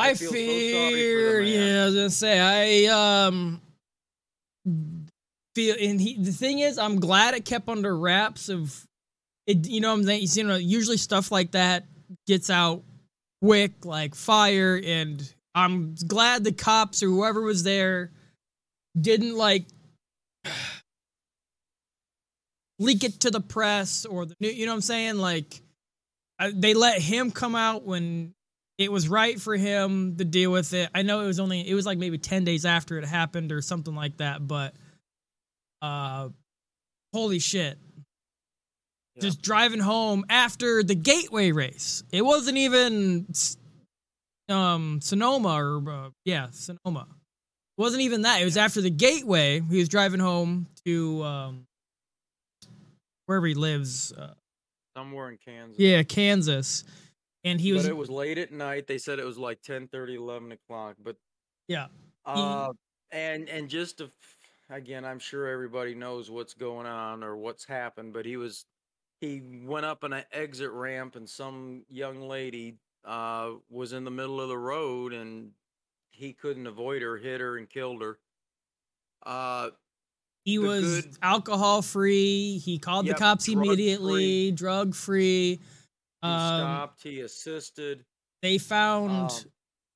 I, 0.03 0.11
I 0.11 0.15
feel 0.15 0.33
fear, 0.33 1.43
so 1.43 1.49
yeah, 1.49 1.83
I 1.83 1.87
was 1.87 1.95
gonna 1.95 2.11
say 2.11 2.87
I 2.87 3.27
um 3.27 3.61
feel 5.55 5.77
and 5.81 6.01
he 6.01 6.17
the 6.23 6.33
thing 6.33 6.61
is 6.61 6.79
I'm 6.79 7.01
glad 7.01 7.35
it 7.35 7.45
kept 7.45 7.69
under 7.69 7.97
wraps 7.97 8.49
of 8.49 8.87
it 9.47 9.67
you 9.67 9.81
know 9.81 9.93
I'm 9.93 10.05
saying 10.05 10.27
you 10.33 10.45
know 10.45 10.57
usually 10.57 10.97
stuff 10.97 11.31
like 11.31 11.53
that 11.53 11.85
gets 12.27 12.51
out 12.51 12.83
quick 13.43 13.85
like 13.85 14.15
fire 14.15 14.81
and 14.85 15.23
I'm 15.55 15.95
glad 16.07 16.45
the 16.45 16.53
cops 16.53 17.03
or 17.03 17.07
whoever 17.07 17.43
was 17.43 17.63
there 17.63 18.11
didn't 18.99 19.37
like 19.37 19.67
leak 22.79 23.05
it 23.05 23.21
to 23.21 23.31
the 23.31 23.41
press 23.41 24.05
or 24.05 24.27
the 24.27 24.35
you 24.41 24.67
know 24.67 24.73
what 24.73 24.77
I'm 24.77 24.83
saying? 24.83 25.19
Like 25.19 25.61
they 26.53 26.75
let 26.75 27.01
him 27.01 27.31
come 27.31 27.55
out 27.55 27.85
when 27.85 28.35
it 28.83 28.91
was 28.91 29.09
right 29.09 29.41
for 29.41 29.57
him 29.57 30.17
to 30.17 30.25
deal 30.25 30.51
with 30.51 30.73
it. 30.75 30.91
I 30.95 31.03
know 31.03 31.21
it 31.21 31.27
was 31.27 31.41
only 31.41 31.69
it 31.69 31.75
was 31.75 31.87
like 31.87 31.99
maybe 31.99 32.19
10 32.19 32.45
days 32.45 32.65
after 32.65 32.99
it 32.99 33.05
happened 33.05 33.53
or 33.53 33.63
something 33.63 33.95
like 33.95 34.17
that, 34.19 34.47
but 34.47 34.75
uh 35.81 36.29
holy 37.13 37.39
shit. 37.39 37.79
Yeah. 39.15 39.23
Just 39.23 39.43
driving 39.43 39.81
home 39.81 40.25
after 40.29 40.83
the 40.83 40.95
Gateway 40.95 41.53
race. 41.53 42.03
It 42.13 42.23
wasn't 42.23 42.59
even 42.59 43.27
um 44.49 45.01
Sonoma 45.01 45.55
or 45.55 45.91
uh, 45.91 46.11
yeah, 46.25 46.49
Sonoma. 46.51 47.07
It 47.79 47.81
wasn't 47.81 48.03
even 48.03 48.23
that. 48.23 48.43
It 48.43 48.45
was 48.45 48.57
after 48.57 48.81
the 48.81 48.91
Gateway. 48.91 49.61
He 49.61 49.79
was 49.79 49.89
driving 49.89 50.21
home 50.21 50.67
to 50.85 51.23
um 51.23 51.67
wherever 53.27 53.47
he 53.47 53.55
lives. 53.55 54.13
Uh, 54.13 54.35
Somewhere 54.97 55.31
in 55.31 55.39
Kansas. 55.45 55.79
Yeah, 55.79 56.03
Kansas. 56.03 56.85
And 57.45 57.61
he 57.61 57.73
was. 57.73 57.83
But 57.83 57.91
it 57.91 57.97
was 57.97 58.11
late 58.11 58.39
at 58.39 58.53
night. 58.53 58.87
They 58.87 58.99
said 58.99 59.19
it 59.19 59.25
was 59.25 59.39
like 59.39 59.63
10 59.63 59.89
30, 59.89 60.15
11 60.17 60.53
o'clock. 60.53 60.97
But 61.03 61.17
yeah. 61.69 61.87
Uh, 62.25 62.69
he, 62.69 63.19
and 63.19 63.49
and 63.49 63.69
just 63.69 63.99
to, 63.99 64.11
again, 64.71 65.05
I'm 65.05 65.19
sure 65.19 65.49
everybody 65.49 65.95
knows 65.95 66.31
what's 66.31 66.55
going 66.55 66.87
on 66.87 67.25
or 67.25 67.37
what's 67.37 67.65
happened. 67.65 68.13
But 68.13 68.27
he 68.27 68.37
was 68.37 68.65
he 69.21 69.43
went 69.65 69.87
up 69.87 70.05
on 70.05 70.13
an 70.13 70.25
exit 70.33 70.71
ramp, 70.71 71.17
and 71.17 71.29
some 71.29 71.85
young 71.89 72.23
lady 72.23 72.77
uh, 73.05 73.51
was 73.71 73.93
in 73.93 74.05
the 74.05 74.11
middle 74.11 74.41
of 74.41 74.49
the 74.49 74.59
road, 74.59 75.13
and 75.13 75.51
he 76.11 76.33
couldn't 76.33 76.67
avoid 76.67 77.03
her, 77.03 77.17
hit 77.17 77.41
her, 77.41 77.57
and 77.57 77.69
killed 77.69 78.03
her. 78.03 78.19
Uh, 79.25 79.71
he 80.45 80.59
was 80.59 81.03
good, 81.03 81.17
alcohol 81.23 81.83
free. 81.83 82.59
He 82.59 82.79
called 82.79 83.07
yep, 83.07 83.17
the 83.17 83.21
cops 83.21 83.49
immediately, 83.49 84.51
drug 84.51 84.95
free. 84.95 85.61
He 86.23 86.29
um, 86.29 86.61
stopped. 86.61 87.03
He 87.03 87.21
assisted. 87.21 88.05
They 88.43 88.59
found 88.59 89.31
um, 89.31 89.31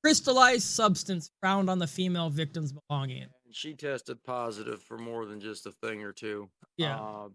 crystallized 0.03 0.63
substance 0.63 1.31
found 1.41 1.69
on 1.69 1.79
the 1.79 1.87
female 1.87 2.29
victim's 2.29 2.73
belongings. 2.73 3.31
She 3.51 3.73
tested 3.73 4.23
positive 4.23 4.81
for 4.81 4.97
more 4.97 5.25
than 5.25 5.39
just 5.39 5.65
a 5.65 5.71
thing 5.71 6.03
or 6.03 6.11
two. 6.11 6.49
Yeah. 6.77 6.99
Uh, 6.99 7.29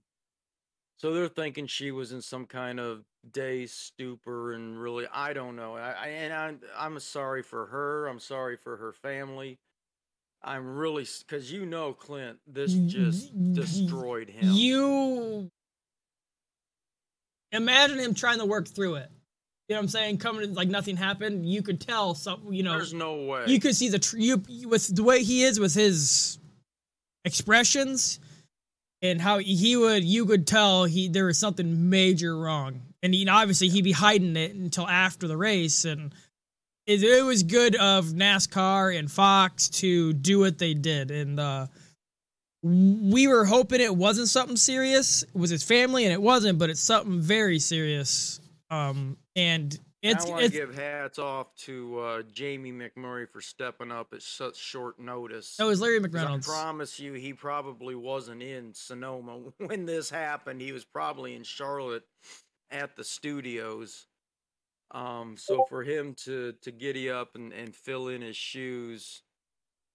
so 0.99 1.13
they're 1.13 1.29
thinking 1.29 1.67
she 1.67 1.91
was 1.91 2.13
in 2.13 2.23
some 2.23 2.47
kind 2.47 2.79
of 2.79 3.03
day 3.33 3.67
stupor, 3.67 4.53
and 4.53 4.81
really, 4.81 5.07
I 5.13 5.33
don't 5.33 5.57
know. 5.57 5.77
I, 5.77 5.91
I 5.91 6.07
and 6.09 6.33
I'm 6.33 6.61
I'm 6.79 7.01
sorry 7.01 7.43
for 7.43 7.67
her. 7.67 8.07
I'm 8.07 8.21
sorry 8.21 8.57
for 8.57 8.77
her 8.77 8.93
family. 8.93 9.59
I'm 10.45 10.77
really 10.77 11.07
because 11.27 11.51
you 11.51 11.67
know 11.67 11.93
Clint, 11.93 12.39
this 12.47 12.73
just 12.73 13.33
destroyed 13.53 14.29
him. 14.29 14.51
You 14.53 15.51
imagine 17.53 17.99
him 17.99 18.15
trying 18.15 18.39
to 18.39 18.47
work 18.47 18.69
through 18.69 18.97
it. 18.97 19.11
You 19.69 19.75
know 19.75 19.81
what 19.81 19.85
I'm 19.85 19.89
saying? 19.89 20.19
Coming 20.19 20.55
like 20.55 20.69
nothing 20.69 20.97
happened. 20.97 21.49
You 21.49 21.63
could 21.63 21.81
tell 21.81 22.15
some. 22.15 22.53
You 22.53 22.63
know, 22.63 22.73
there's 22.73 22.93
no 22.93 23.23
way. 23.25 23.45
You 23.47 23.61
could 23.61 23.77
see 23.77 23.89
the 23.89 23.99
tr- 23.99 24.19
you 24.19 24.43
with 24.67 24.95
the 24.95 25.03
way 25.03 25.23
he 25.23 25.45
is 25.45 25.61
with 25.61 25.75
his 25.75 26.39
expressions 27.25 28.21
and 29.01 29.21
how 29.21 29.39
he 29.39 29.77
would. 29.77 30.05
You 30.05 30.27
could 30.27 30.47
tell 30.47 30.85
he 30.85 31.09
there 31.09 31.27
was 31.27 31.39
something 31.39 31.89
major 31.89 32.37
wrong, 32.37 32.83
and 33.03 33.15
you 33.15 33.25
know, 33.25 33.35
obviously 33.35 33.69
he'd 33.69 33.85
be 33.85 33.93
hiding 33.93 34.37
it 34.37 34.55
until 34.55 34.89
after 34.89 35.29
the 35.29 35.37
race 35.37 35.85
and 35.85 36.13
it, 36.87 37.03
it 37.03 37.25
was 37.25 37.43
good 37.43 37.77
of 37.77 38.07
NASCAR 38.07 38.99
and 38.99 39.11
Fox 39.11 39.69
to 39.69 40.13
do 40.13 40.41
what 40.41 40.59
they 40.59 40.75
did, 40.75 41.11
and 41.11 41.39
uh, 41.39 41.67
we 42.63 43.27
were 43.27 43.45
hoping 43.45 43.81
it 43.81 43.97
wasn't 43.97 44.29
something 44.29 44.57
serious. 44.57 45.23
It 45.23 45.35
was 45.35 45.51
his 45.51 45.65
family, 45.65 46.05
and 46.05 46.13
it 46.13 46.23
wasn't, 46.23 46.59
but 46.59 46.71
it's 46.71 46.81
something 46.81 47.21
very 47.21 47.59
serious. 47.59 48.41
Um, 48.71 49.17
and 49.35 49.79
it's, 50.03 50.27
I 50.27 50.31
want 50.31 50.45
to 50.45 50.51
give 50.51 50.75
hats 50.75 51.19
off 51.19 51.55
to 51.59 51.99
uh, 52.01 52.23
Jamie 52.33 52.73
McMurray 52.73 53.29
for 53.29 53.41
stepping 53.41 53.93
up 53.93 54.13
at 54.13 54.23
such 54.23 54.57
short 54.57 54.99
notice. 54.99 55.57
That 55.57 55.67
was 55.67 55.81
Larry 55.81 56.01
McReynolds. 56.01 56.49
I 56.49 56.53
promise 56.53 56.99
you, 56.99 57.13
he 57.13 57.33
probably 57.33 57.95
wasn't 57.95 58.43
in 58.43 58.75
Sonoma 58.75 59.39
when 59.59 59.87
this 59.87 60.11
happened. 60.11 60.61
He 60.61 60.73
was 60.73 60.85
probably 60.85 61.35
in 61.35 61.43
Charlotte 61.43 62.05
at 62.71 62.97
the 62.97 63.05
studios. 63.05 64.07
Um, 64.93 65.37
so 65.39 65.65
for 65.69 65.83
him 65.83 66.15
to 66.25 66.53
to 66.63 66.71
giddy 66.71 67.11
up 67.11 67.35
and, 67.35 67.53
and 67.53 67.75
fill 67.75 68.09
in 68.09 68.21
his 68.21 68.37
shoes 68.37 69.23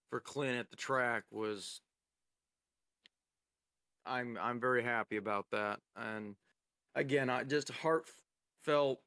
for 0.09 0.19
Clint 0.19 0.57
at 0.57 0.71
the 0.71 0.75
track 0.75 1.23
was 1.31 1.81
I'm 4.07 4.37
I'm 4.41 4.59
very 4.59 4.83
happy 4.83 5.17
about 5.17 5.45
that. 5.51 5.79
And 5.95 6.35
again, 6.95 7.29
I 7.29 7.43
just 7.43 7.69
heartfelt 7.69 8.99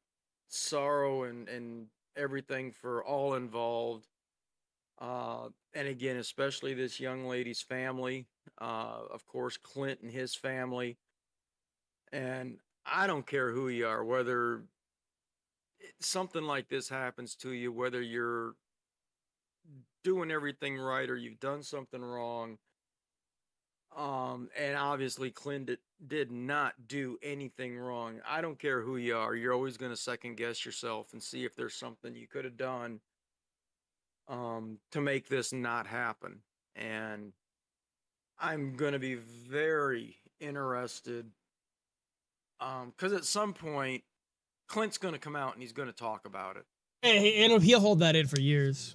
sorrow 0.49 1.25
and 1.25 1.49
and 1.49 1.87
everything 2.17 2.73
for 2.73 3.05
all 3.05 3.35
involved. 3.35 4.07
Uh, 5.01 5.49
and 5.73 5.89
again, 5.89 6.17
especially 6.17 6.75
this 6.75 7.01
young 7.01 7.27
lady's 7.27 7.63
family. 7.63 8.27
Uh, 8.61 8.99
of 9.11 9.27
course, 9.27 9.57
Clint 9.57 10.01
and 10.03 10.11
his 10.11 10.35
family. 10.35 10.99
And 12.13 12.59
I 12.85 13.07
don't 13.07 13.27
care 13.27 13.53
who 13.53 13.69
you 13.69 13.87
are, 13.87 14.05
whether 14.05 14.65
something 16.01 16.43
like 16.43 16.69
this 16.69 16.89
happens 16.89 17.35
to 17.37 17.53
you, 17.53 17.73
whether 17.73 18.03
you're 18.03 18.55
doing 20.03 20.31
everything 20.31 20.77
right 20.77 21.09
or 21.09 21.17
you've 21.17 21.41
done 21.41 21.63
something 21.63 22.03
wrong. 22.03 22.59
Um, 23.97 24.49
and 24.57 24.77
obviously 24.77 25.31
Clint 25.31 25.67
did, 25.67 25.79
did 26.07 26.31
not 26.31 26.75
do 26.87 27.19
anything 27.23 27.77
wrong. 27.77 28.21
I 28.27 28.41
don't 28.41 28.59
care 28.59 28.83
who 28.83 28.97
you 28.97 29.17
are. 29.17 29.35
You're 29.35 29.53
always 29.53 29.77
going 29.77 29.91
to 29.91 29.97
second 29.97 30.37
guess 30.37 30.65
yourself 30.65 31.13
and 31.13 31.23
see 31.23 31.45
if 31.45 31.57
there's 31.57 31.75
something 31.75 32.15
you 32.15 32.29
could 32.29 32.45
have 32.45 32.57
done 32.57 33.01
um, 34.29 34.79
to 34.93 35.01
make 35.01 35.29
this 35.29 35.53
not 35.53 35.87
happen. 35.87 36.41
And 36.77 37.33
I'm 38.39 38.77
going 38.77 38.93
to 38.93 39.01
be 39.01 39.17
very 39.17 40.17
interested 40.39 41.27
um, 42.61 42.93
because 42.97 43.13
um, 43.13 43.19
at 43.19 43.25
some 43.25 43.53
point, 43.53 44.05
Clint's 44.69 44.99
going 44.99 45.15
to 45.15 45.21
come 45.21 45.35
out 45.35 45.55
and 45.55 45.63
he's 45.63 45.73
going 45.73 45.89
to 45.89 45.95
talk 45.95 46.27
about 46.27 46.57
it. 46.57 46.65
And 47.03 47.63
he'll 47.63 47.81
hold 47.81 48.01
that 48.01 48.15
in 48.15 48.27
for 48.27 48.39
years. 48.39 48.95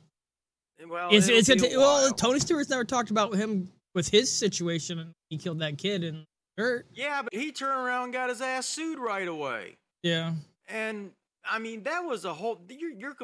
Well, 0.87 1.09
it's, 1.11 1.27
it's 1.27 1.49
a, 1.49 1.73
a, 1.73 1.77
well, 1.77 2.11
Tony 2.11 2.39
Stewart's 2.39 2.69
never 2.69 2.83
talked 2.83 3.09
about 3.09 3.33
him 3.33 3.71
with 3.95 4.09
his 4.09 4.31
situation 4.31 4.99
and 4.99 5.11
he 5.29 5.37
killed 5.37 5.59
that 5.59 5.77
kid 5.77 6.03
and 6.03 6.25
hurt. 6.57 6.85
Yeah, 6.93 7.23
but 7.23 7.33
he 7.33 7.51
turned 7.51 7.79
around 7.79 8.03
and 8.03 8.13
got 8.13 8.29
his 8.29 8.41
ass 8.41 8.67
sued 8.67 8.99
right 8.99 9.27
away. 9.27 9.77
Yeah. 10.03 10.33
And 10.67 11.11
I 11.49 11.57
mean, 11.59 11.83
that 11.83 12.01
was 12.01 12.25
a 12.25 12.33
whole. 12.33 12.61
You're, 12.69 12.91
you're 12.91 13.15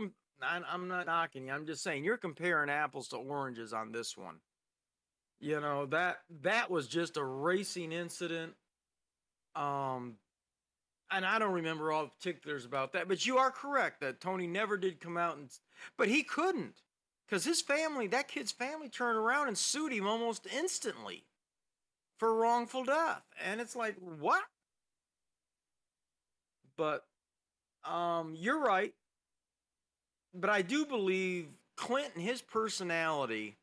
I'm 0.42 0.88
not 0.88 1.06
knocking 1.06 1.46
you. 1.46 1.54
I'm 1.54 1.68
just 1.68 1.84
saying 1.84 2.04
you're 2.04 2.18
comparing 2.18 2.70
apples 2.70 3.10
to 3.10 3.18
oranges 3.18 3.74
on 3.74 3.92
this 3.92 4.18
one. 4.18 4.38
You 5.40 5.60
know 5.60 5.86
that 5.88 6.20
that 6.42 6.70
was 6.72 6.88
just 6.88 7.18
a 7.18 7.24
racing 7.24 7.92
incident. 7.92 8.54
Um, 9.56 10.16
and 11.12 11.26
I 11.26 11.40
don't 11.40 11.54
remember 11.54 11.92
all 11.92 12.06
the 12.06 12.10
particulars 12.10 12.64
about 12.64 12.94
that, 12.94 13.08
but 13.08 13.26
you 13.26 13.38
are 13.38 13.52
correct 13.52 14.00
that 14.00 14.22
Tony 14.22 14.48
never 14.48 14.78
did 14.78 15.02
come 15.02 15.18
out 15.18 15.36
and, 15.36 15.50
but 15.98 16.08
he 16.08 16.24
couldn't 16.24 16.76
because 17.32 17.46
his 17.46 17.62
family, 17.62 18.08
that 18.08 18.28
kid's 18.28 18.52
family, 18.52 18.90
turned 18.90 19.18
around 19.18 19.48
and 19.48 19.58
sued 19.58 19.94
him 19.94 20.06
almost 20.06 20.46
instantly 20.54 21.24
for 22.18 22.36
wrongful 22.36 22.84
death, 22.84 23.24
and 23.44 23.62
it's 23.62 23.76
like 23.76 23.96
what? 24.20 24.44
But 26.76 27.06
um, 27.90 28.36
you're 28.38 28.60
right, 28.60 28.94
but 30.34 30.50
I 30.50 30.62
do 30.62 30.86
believe 30.86 31.48
Clinton, 31.78 32.22
his 32.22 32.42
personality. 32.42 33.56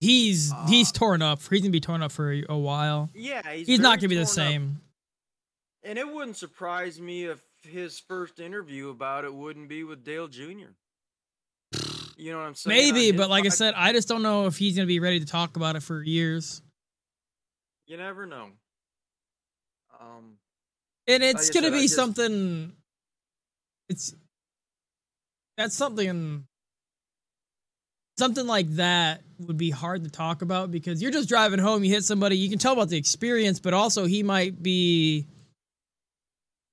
He's 0.00 0.52
uh, 0.52 0.66
he's 0.66 0.90
torn 0.90 1.20
up. 1.20 1.40
He's 1.50 1.60
gonna 1.60 1.70
be 1.70 1.80
torn 1.80 2.02
up 2.02 2.12
for 2.12 2.32
a, 2.48 2.56
while. 2.56 3.10
Yeah, 3.14 3.42
he's, 3.52 3.66
he's 3.66 3.80
not 3.80 3.98
gonna 3.98 4.08
be 4.08 4.16
the 4.16 4.26
same. 4.26 4.80
Up 5.82 5.90
and 5.90 5.98
it 5.98 6.08
wouldn't 6.08 6.36
surprise 6.36 6.98
me 6.98 7.24
if 7.24 7.42
his 7.62 8.00
first 8.00 8.40
interview 8.40 8.88
about 8.88 9.24
it 9.24 9.34
wouldn't 9.34 9.68
be 9.68 9.84
with 9.84 10.02
Dale 10.02 10.28
Jr. 10.28 10.72
You 12.16 12.32
know 12.32 12.38
what 12.38 12.46
I'm 12.46 12.54
saying? 12.54 12.94
Maybe, 12.94 13.16
but 13.16 13.28
like. 13.28 13.44
I 13.44 13.50
said, 13.50 13.74
I 13.76 13.92
just 13.92 14.08
don't 14.08 14.22
know 14.22 14.46
if 14.46 14.56
he's 14.56 14.74
going 14.74 14.86
to 14.86 14.88
be 14.88 15.00
ready 15.00 15.20
to 15.20 15.26
talk 15.26 15.56
about 15.56 15.76
it 15.76 15.82
for 15.82 16.02
years. 16.02 16.62
You 17.86 17.98
never 17.98 18.26
know. 18.26 18.48
Um, 20.00 20.38
and 21.06 21.22
it's 21.22 21.48
like 21.48 21.54
going 21.54 21.72
to 21.72 21.76
be 21.76 21.84
just, 21.84 21.94
something. 21.94 22.72
It's 23.88 24.14
that's 25.56 25.76
something. 25.76 26.46
Something 28.18 28.46
like 28.46 28.68
that 28.76 29.22
would 29.40 29.58
be 29.58 29.70
hard 29.70 30.04
to 30.04 30.10
talk 30.10 30.40
about 30.40 30.70
because 30.70 31.02
you're 31.02 31.10
just 31.10 31.28
driving 31.28 31.58
home, 31.58 31.84
you 31.84 31.92
hit 31.92 32.02
somebody, 32.02 32.38
you 32.38 32.48
can 32.48 32.58
tell 32.58 32.72
about 32.72 32.88
the 32.88 32.96
experience, 32.96 33.60
but 33.60 33.74
also 33.74 34.06
he 34.06 34.22
might 34.22 34.62
be 34.62 35.26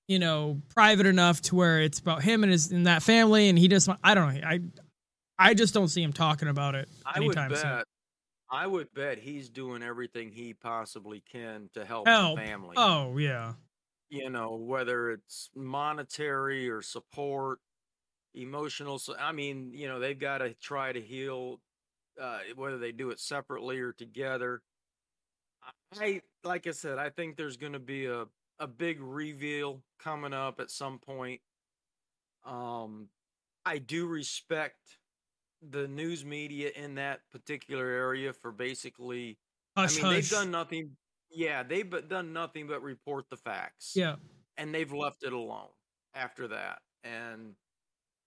you 0.07 0.19
know, 0.19 0.61
private 0.69 1.05
enough 1.05 1.41
to 1.41 1.55
where 1.55 1.81
it's 1.81 1.99
about 1.99 2.21
him 2.21 2.43
and 2.43 2.51
his 2.51 2.71
and 2.71 2.87
that 2.87 3.03
family, 3.03 3.49
and 3.49 3.57
he 3.57 3.67
just 3.67 3.89
I 4.03 4.13
don't 4.13 4.33
know. 4.33 4.47
I 4.47 4.59
I 5.39 5.53
just 5.53 5.73
don't 5.73 5.87
see 5.87 6.03
him 6.03 6.13
talking 6.13 6.47
about 6.47 6.75
it 6.75 6.87
I 7.05 7.17
anytime 7.17 7.49
would 7.49 7.55
bet, 7.55 7.61
soon. 7.61 7.83
I 8.51 8.67
would 8.67 8.93
bet 8.93 9.17
he's 9.17 9.49
doing 9.49 9.81
everything 9.81 10.31
he 10.31 10.53
possibly 10.53 11.23
can 11.31 11.69
to 11.73 11.83
help, 11.83 12.07
help. 12.07 12.37
the 12.37 12.45
family. 12.45 12.75
Oh 12.77 13.17
yeah. 13.17 13.53
You 14.09 14.29
know, 14.29 14.55
whether 14.55 15.11
it's 15.11 15.49
monetary 15.55 16.69
or 16.69 16.83
support, 16.83 17.59
emotional. 18.35 18.99
So 18.99 19.15
I 19.19 19.31
mean, 19.31 19.71
you 19.73 19.87
know, 19.87 19.99
they've 19.99 20.19
got 20.19 20.39
to 20.39 20.53
try 20.53 20.91
to 20.91 21.01
heal, 21.01 21.59
uh, 22.21 22.39
whether 22.55 22.77
they 22.77 22.91
do 22.91 23.09
it 23.09 23.19
separately 23.19 23.79
or 23.79 23.91
together. 23.91 24.61
I 25.99 26.21
like 26.43 26.67
I 26.67 26.71
said, 26.71 26.99
I 26.99 27.09
think 27.09 27.37
there's 27.37 27.57
going 27.57 27.73
to 27.73 27.79
be 27.79 28.05
a 28.05 28.25
a 28.59 28.67
big 28.67 29.01
reveal 29.01 29.81
coming 29.99 30.33
up 30.33 30.59
at 30.59 30.69
some 30.69 30.99
point. 30.99 31.41
Um, 32.45 33.07
I 33.65 33.79
do 33.79 34.05
respect 34.05 34.97
the 35.69 35.87
news 35.87 36.25
media 36.25 36.71
in 36.75 36.95
that 36.95 37.21
particular 37.31 37.85
area 37.85 38.33
for 38.33 38.51
basically. 38.51 39.37
Hush, 39.75 39.93
I 39.93 39.95
mean, 39.95 40.05
hush. 40.05 40.15
they've 40.15 40.39
done 40.39 40.51
nothing. 40.51 40.91
Yeah, 41.31 41.63
they've 41.63 42.07
done 42.07 42.33
nothing 42.33 42.67
but 42.67 42.81
report 42.83 43.25
the 43.29 43.37
facts. 43.37 43.93
Yeah, 43.95 44.15
and 44.57 44.73
they've 44.73 44.91
left 44.91 45.23
it 45.23 45.33
alone 45.33 45.69
after 46.13 46.47
that. 46.49 46.79
And 47.03 47.55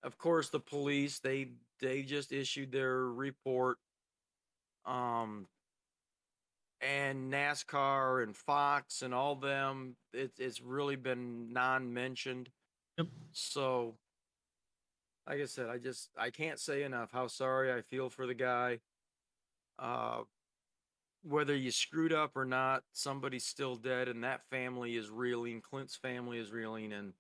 of 0.03 0.19
course, 0.19 0.49
the 0.49 0.61
police 0.61 1.21
they 1.21 1.53
they 1.81 2.03
just 2.03 2.33
issued 2.33 2.73
their 2.73 3.07
report. 3.07 3.79
Um, 4.85 5.49
and 6.81 7.33
NASCAR 7.33 8.23
and 8.23 8.37
Fox 8.37 9.03
and 9.03 9.15
all 9.15 9.35
them, 9.35 9.97
it, 10.13 10.33
it's 10.39 10.61
really 10.61 10.97
been 10.97 11.53
non-mentioned. 11.53 12.51
Yep. 12.99 13.07
So, 13.33 13.95
like 15.29 15.41
I 15.41 15.47
said, 15.47 15.69
I 15.69 15.79
just 15.79 16.11
I 16.19 16.31
can't 16.31 16.61
say 16.61 16.83
enough 16.85 17.11
how 17.13 17.27
sorry 17.27 17.73
I 17.73 17.83
feel 17.83 18.09
for 18.11 18.27
the 18.27 18.35
guy. 18.35 18.79
Uh, 19.79 20.21
whether 21.23 21.57
you 21.57 21.73
screwed 21.73 22.13
up 22.13 22.37
or 22.37 22.45
not, 22.45 22.83
somebody's 22.93 23.45
still 23.45 23.75
dead, 23.75 24.09
and 24.09 24.23
that 24.23 24.43
family 24.49 24.97
is 24.97 25.11
reeling. 25.11 25.61
Clint's 25.61 25.97
family 25.97 26.39
is 26.39 26.53
reeling, 26.53 26.93
and 26.93 27.13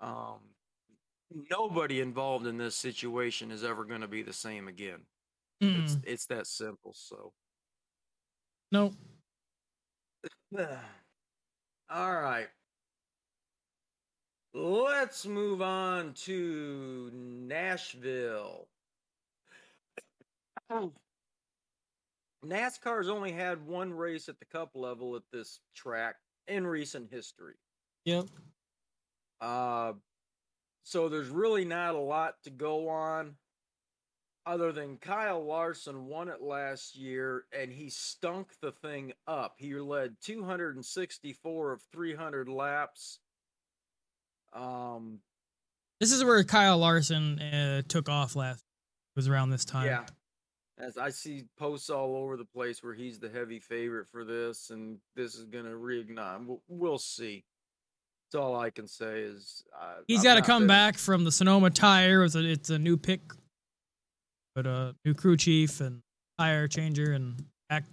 um, 0.00 0.40
nobody 1.50 2.00
involved 2.00 2.46
in 2.46 2.58
this 2.58 2.74
situation 2.74 3.52
is 3.52 3.62
ever 3.62 3.84
going 3.84 4.00
to 4.00 4.08
be 4.08 4.22
the 4.22 4.32
same 4.32 4.66
again. 4.66 5.02
Mm. 5.62 5.84
It's 5.84 5.96
it's 6.04 6.26
that 6.26 6.46
simple. 6.46 6.92
So. 6.94 7.32
No. 8.72 8.92
All 11.90 12.20
right. 12.20 12.48
Let's 14.54 15.24
move 15.26 15.62
on 15.62 16.12
to 16.24 17.10
Nashville. 17.14 18.68
NASCAR's 22.44 23.08
only 23.08 23.32
had 23.32 23.66
one 23.66 23.92
race 23.92 24.28
at 24.28 24.38
the 24.38 24.44
cup 24.44 24.70
level 24.74 25.16
at 25.16 25.22
this 25.32 25.60
track 25.74 26.16
in 26.48 26.66
recent 26.66 27.10
history. 27.10 27.54
Yep. 28.04 28.26
Uh, 29.40 29.92
so 30.82 31.08
there's 31.08 31.28
really 31.28 31.64
not 31.64 31.94
a 31.94 31.98
lot 31.98 32.34
to 32.44 32.50
go 32.50 32.88
on 32.88 33.36
other 34.44 34.72
than 34.72 34.96
Kyle 34.96 35.44
Larson 35.44 36.06
won 36.06 36.28
it 36.28 36.42
last 36.42 36.96
year 36.96 37.44
and 37.56 37.72
he 37.72 37.88
stunk 37.88 38.48
the 38.60 38.72
thing 38.72 39.12
up. 39.26 39.54
He 39.56 39.74
led 39.74 40.16
264 40.20 41.72
of 41.72 41.82
300 41.92 42.48
laps. 42.48 43.20
Um, 44.52 45.20
this 46.00 46.12
is 46.12 46.24
where 46.24 46.42
Kyle 46.44 46.78
Larson 46.78 47.38
uh, 47.38 47.82
took 47.88 48.08
off 48.08 48.36
last. 48.36 48.62
Was 49.14 49.28
around 49.28 49.50
this 49.50 49.66
time. 49.66 49.86
Yeah. 49.86 50.04
As 50.78 50.96
I 50.96 51.10
see 51.10 51.44
posts 51.58 51.90
all 51.90 52.16
over 52.16 52.38
the 52.38 52.46
place 52.46 52.82
where 52.82 52.94
he's 52.94 53.18
the 53.18 53.28
heavy 53.28 53.60
favorite 53.60 54.06
for 54.10 54.24
this, 54.24 54.70
and 54.70 54.98
this 55.14 55.34
is 55.34 55.44
going 55.44 55.66
to 55.66 55.72
reignite. 55.72 56.46
We'll, 56.46 56.62
we'll, 56.66 56.98
see. 56.98 57.44
That's 58.32 58.42
all 58.42 58.58
I 58.58 58.70
can 58.70 58.88
say 58.88 59.20
is 59.20 59.62
uh, 59.78 59.96
he's 60.08 60.22
got 60.22 60.36
to 60.36 60.42
come 60.42 60.66
back 60.66 60.96
from 60.96 61.24
the 61.24 61.30
Sonoma 61.30 61.68
tire. 61.68 62.24
It's 62.24 62.34
a, 62.34 62.50
it's 62.50 62.70
a 62.70 62.78
new 62.78 62.96
pick 62.96 63.20
but 64.54 64.66
uh, 64.66 64.92
new 65.04 65.14
crew 65.14 65.36
chief 65.36 65.80
and 65.80 66.00
tire 66.38 66.68
changer 66.68 67.12
and 67.12 67.44
act. 67.70 67.88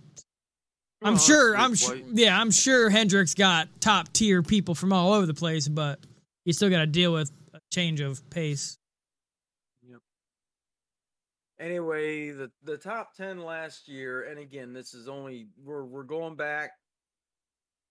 I'm 1.01 1.17
sure. 1.17 1.55
I'm 1.55 1.75
sure. 1.75 1.95
Yeah, 2.13 2.39
I'm 2.39 2.51
sure 2.51 2.89
Hendrick's 2.89 3.33
got 3.33 3.69
top 3.79 4.11
tier 4.11 4.43
people 4.43 4.75
from 4.75 4.91
all 4.91 5.13
over 5.13 5.25
the 5.25 5.33
place, 5.33 5.67
but 5.67 5.99
you 6.49 6.53
still 6.53 6.71
got 6.71 6.79
to 6.79 6.87
deal 6.87 7.13
with 7.13 7.31
a 7.53 7.59
change 7.71 8.01
of 8.01 8.27
pace. 8.31 8.79
Yep. 9.87 9.99
Anyway, 11.59 12.31
the 12.31 12.49
the 12.63 12.75
top 12.75 13.13
ten 13.13 13.43
last 13.43 13.87
year, 13.87 14.23
and 14.23 14.39
again, 14.39 14.73
this 14.73 14.95
is 14.95 15.07
only 15.07 15.49
we're 15.63 15.85
we're 15.85 16.01
going 16.01 16.35
back 16.35 16.71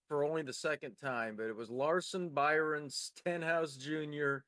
for 0.09 0.25
only 0.25 0.41
the 0.41 0.51
second 0.51 0.95
time, 1.01 1.37
but 1.37 1.45
it 1.45 1.55
was 1.55 1.69
Larson, 1.69 2.27
Byron, 2.27 2.89
Stenhouse 2.89 3.77
Jr., 3.77 4.39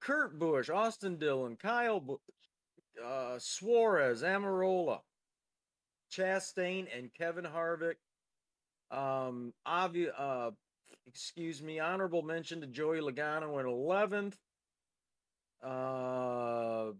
Kurt 0.00 0.40
Busch, 0.40 0.68
Austin 0.68 1.16
Dillon, 1.16 1.54
Kyle 1.54 2.00
Bu- 2.00 2.18
uh, 3.06 3.38
Suarez, 3.38 4.24
Almirola, 4.24 4.98
Chastain, 6.10 6.88
and 6.92 7.14
Kevin 7.14 7.44
Harvick. 7.44 7.98
Um, 8.90 9.54
obvi- 9.64 10.10
uh, 10.18 10.50
excuse 11.06 11.62
me, 11.62 11.78
honorable 11.78 12.22
mention 12.22 12.60
to 12.60 12.66
Joey 12.66 13.00
Logano 13.00 13.60
in 13.60 13.66
11th. 13.66 14.34
Uh, 15.62 16.92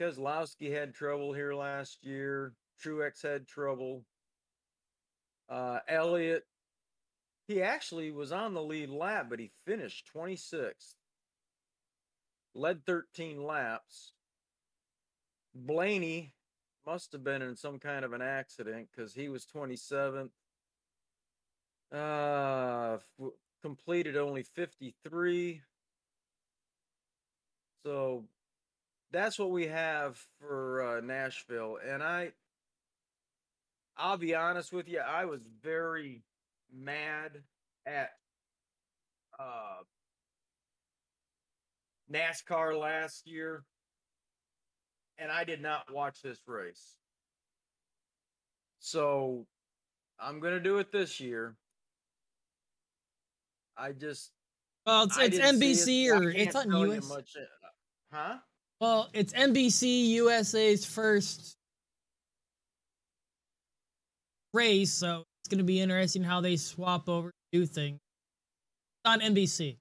Keselowski 0.00 0.72
had 0.72 0.94
trouble 0.94 1.32
here 1.32 1.54
last 1.54 2.04
year. 2.04 2.54
Truex 2.82 3.22
had 3.22 3.46
trouble. 3.46 4.04
Uh, 5.48 5.78
Elliott, 5.88 6.44
he 7.46 7.62
actually 7.62 8.10
was 8.10 8.30
on 8.30 8.54
the 8.54 8.62
lead 8.62 8.90
lap, 8.90 9.26
but 9.30 9.40
he 9.40 9.50
finished 9.64 10.08
26th. 10.14 10.94
Led 12.54 12.84
13 12.84 13.42
laps. 13.42 14.12
Blaney 15.54 16.34
must 16.86 17.12
have 17.12 17.24
been 17.24 17.42
in 17.42 17.56
some 17.56 17.78
kind 17.78 18.04
of 18.04 18.12
an 18.12 18.22
accident 18.22 18.88
because 18.94 19.14
he 19.14 19.28
was 19.28 19.46
27th. 19.46 20.30
Uh, 21.92 22.98
completed 23.62 24.16
only 24.16 24.42
53. 24.42 25.62
So 27.84 28.24
that's 29.10 29.38
what 29.38 29.50
we 29.50 29.66
have 29.68 30.18
for 30.38 30.98
uh, 30.98 31.00
Nashville. 31.00 31.78
And 31.86 32.02
I, 32.02 32.32
I'll 33.96 34.18
be 34.18 34.34
honest 34.34 34.72
with 34.72 34.88
you, 34.88 35.00
I 35.00 35.24
was 35.24 35.40
very 35.62 36.22
mad 36.72 37.42
at 37.86 38.10
uh, 39.38 39.82
NASCAR 42.12 42.78
last 42.78 43.26
year, 43.26 43.64
and 45.18 45.30
I 45.30 45.44
did 45.44 45.62
not 45.62 45.92
watch 45.92 46.20
this 46.22 46.40
race. 46.46 46.96
So 48.78 49.46
I'm 50.20 50.40
gonna 50.40 50.60
do 50.60 50.78
it 50.78 50.92
this 50.92 51.20
year. 51.20 51.56
I 53.78 53.92
just 53.92 54.32
Well, 54.86 55.04
it's 55.04 55.16
it's 55.18 55.38
NBC 55.38 56.06
it, 56.06 56.10
or 56.10 56.30
it's 56.30 56.54
on 56.54 56.70
US. 56.72 57.08
much, 57.08 57.36
uh, 57.36 57.66
huh? 58.12 58.38
Well, 58.80 59.08
it's 59.12 59.32
NBC 59.32 60.08
USA's 60.10 60.84
first 60.84 61.56
race, 64.54 64.92
so 64.92 65.24
it's 65.40 65.48
going 65.48 65.58
to 65.58 65.64
be 65.64 65.80
interesting 65.80 66.22
how 66.22 66.40
they 66.40 66.56
swap 66.56 67.08
over 67.08 67.32
do 67.52 67.66
things. 67.66 67.98
It's 69.04 69.12
on 69.12 69.20
NBC. 69.20 69.78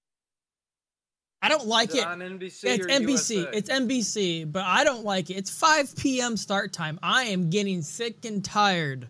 I 1.42 1.50
don't 1.50 1.68
like 1.68 1.92
it 1.92 1.98
it. 1.98 2.06
on 2.06 2.20
NBC 2.20 2.64
It's 2.64 2.86
or 2.86 2.90
NBC. 2.90 3.36
USA? 3.36 3.50
It's 3.54 3.70
NBC, 3.70 4.52
but 4.52 4.64
I 4.64 4.84
don't 4.84 5.06
like 5.06 5.30
it. 5.30 5.36
It's 5.36 5.52
5 5.52 5.96
p.m. 5.96 6.36
start 6.36 6.74
time. 6.74 7.00
I 7.04 7.26
am 7.26 7.50
getting 7.50 7.82
sick 7.84 8.26
and 8.26 8.44
tired 8.44 9.08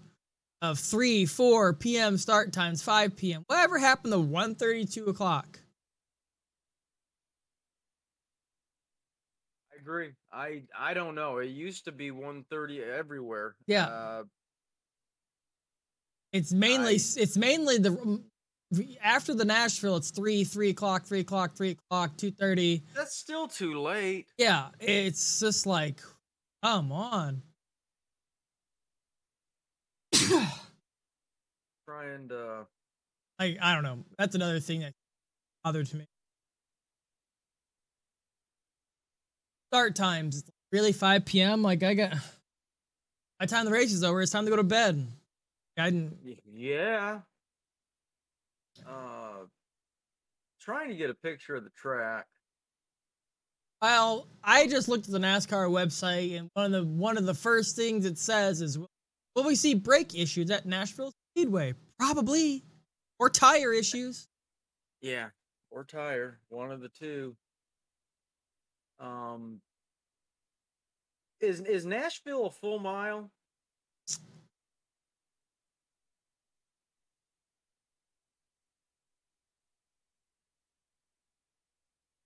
of 0.62 0.80
3, 0.80 1.26
4 1.26 1.74
p.m. 1.74 2.18
start 2.18 2.52
times, 2.54 2.82
5 2.82 3.16
p.m. 3.16 3.44
Whatever 3.48 3.78
happened 3.78 4.14
to 4.14 4.20
1.30, 4.20 4.92
2 4.92 5.06
o'clock? 5.06 5.60
I 9.74 9.80
agree. 9.82 10.12
I 10.32 10.64
I 10.78 10.94
don't 10.94 11.16
know. 11.16 11.38
It 11.38 11.48
used 11.50 11.86
to 11.86 11.92
be 11.92 12.12
130 12.12 12.82
everywhere. 12.84 13.56
Yeah. 13.68 13.86
Uh, 13.86 14.24
It's 16.34 16.52
mainly 16.52 16.94
I- 16.96 17.22
it's 17.22 17.38
mainly 17.38 17.78
the 17.78 18.22
after 19.02 19.34
the 19.34 19.46
Nashville. 19.46 19.96
It's 19.96 20.12
three 20.12 20.44
three 20.44 20.70
o'clock 20.72 21.06
three 21.06 21.22
o'clock 21.22 21.56
three 21.56 21.72
o'clock 21.72 22.18
two 22.18 22.32
thirty. 22.32 22.84
that's 22.96 23.16
still 23.16 23.48
too 23.48 23.80
late. 23.82 24.28
Yeah, 24.38 24.70
it's 24.80 25.40
just 25.40 25.66
like, 25.66 26.02
come 26.64 26.92
on. 26.92 27.44
Trying 31.88 32.30
to. 32.30 32.68
Like 33.40 33.58
I 33.62 33.74
don't 33.74 33.84
know. 33.84 34.00
That's 34.18 34.36
another 34.36 34.60
thing 34.60 34.82
that 34.82 34.94
bothered 35.64 35.94
me. 35.94 36.06
Start 39.72 39.96
times 39.96 40.40
it's 40.40 40.50
really 40.72 40.92
five 40.92 41.26
p.m. 41.26 41.62
Like 41.62 41.84
I 41.84 41.94
got 41.94 42.12
by 43.40 43.46
the 43.46 43.48
time 43.48 43.66
the 43.66 43.72
race 43.72 43.94
is 43.94 44.04
over, 44.04 44.22
it's 44.22 44.32
time 44.32 44.46
to 44.46 44.50
go 44.50 44.58
to 44.58 44.64
bed. 44.64 45.08
I 45.78 45.90
didn't. 45.92 46.18
Yeah. 46.52 47.20
Uh, 48.88 49.46
trying 50.60 50.90
to 50.90 50.96
get 50.96 51.10
a 51.10 51.14
picture 51.14 51.56
of 51.56 51.64
the 51.64 51.70
track. 51.72 52.26
Well, 53.82 54.28
I 54.44 54.68
just 54.68 54.88
looked 54.88 55.06
at 55.06 55.12
the 55.12 55.20
NASCAR 55.20 55.70
website, 55.70 56.38
and 56.38 56.50
one 56.54 56.66
of 56.66 56.72
the 56.72 56.84
one 56.84 57.18
of 57.18 57.26
the 57.26 57.36
first 57.36 57.76
things 57.76 58.06
it 58.06 58.18
says 58.18 58.62
is, 58.62 58.80
"Will 59.38 59.44
we 59.44 59.56
see 59.56 59.76
brake 59.76 60.16
issues 60.16 60.50
at 60.50 60.66
Nashville 60.66 61.14
Speedway? 61.32 61.76
Probably, 62.00 62.64
or 63.20 63.30
tire 63.30 63.72
issues." 63.72 64.28
Yeah, 65.00 65.30
or 65.70 65.84
tire, 65.84 66.40
one 66.50 66.72
of 66.72 66.82
the 66.82 66.90
two. 66.90 67.38
Um, 69.00 69.62
is 71.40 71.60
is 71.62 71.86
Nashville 71.86 72.48
a 72.48 72.50
full 72.50 72.80
mile? 72.80 73.30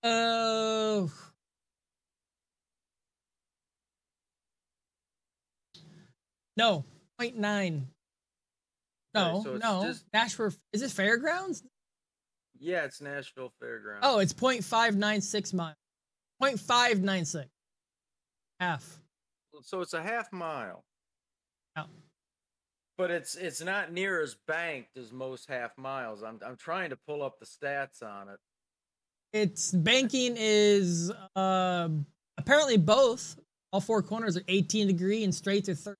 Oh. 0.01 1.11
No, 6.55 6.85
0.9. 7.29 7.83
No, 9.13 9.41
so 9.43 9.57
no. 9.57 9.83
just- 9.85 10.05
Nashville 10.13 10.51
is 10.73 10.81
it 10.81 10.91
fairgrounds? 10.91 11.63
Yeah, 12.59 12.83
it's 12.85 13.01
Nashville 13.01 13.51
Fairgrounds. 13.59 14.05
Oh, 14.07 14.19
it's 14.19 14.33
0.596 14.33 15.53
miles. 15.53 15.75
0.596. 16.41 17.47
Half. 18.59 18.99
so 19.63 19.81
it's 19.81 19.93
a 19.93 20.01
half 20.03 20.31
mile. 20.31 20.83
Yeah. 21.75 21.85
But 22.99 23.09
it's 23.09 23.33
it's 23.35 23.61
not 23.61 23.91
near 23.91 24.21
as 24.21 24.35
banked 24.47 24.95
as 24.95 25.11
most 25.11 25.49
half 25.49 25.75
miles. 25.77 26.21
I'm 26.21 26.39
I'm 26.45 26.55
trying 26.55 26.91
to 26.91 26.97
pull 27.07 27.23
up 27.23 27.39
the 27.39 27.47
stats 27.47 28.03
on 28.03 28.29
it. 28.29 28.37
It's 29.33 29.71
banking 29.71 30.35
is 30.37 31.11
uh 31.35 31.89
apparently 32.37 32.77
both. 32.77 33.37
All 33.73 33.81
four 33.81 34.03
corners 34.03 34.37
are 34.37 34.43
18 34.47 34.85
degree 34.87 35.23
and 35.23 35.33
straights 35.33 35.69
are 35.69 35.75
30. 35.75 35.97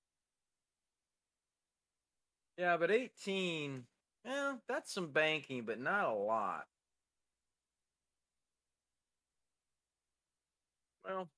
Yeah, 2.62 2.76
but 2.76 2.92
18, 2.92 3.82
yeah, 4.24 4.52
that's 4.68 4.94
some 4.94 5.08
banking, 5.08 5.64
but 5.64 5.80
not 5.80 6.04
a 6.04 6.14
lot. 6.14 6.62
Well, 11.04 11.28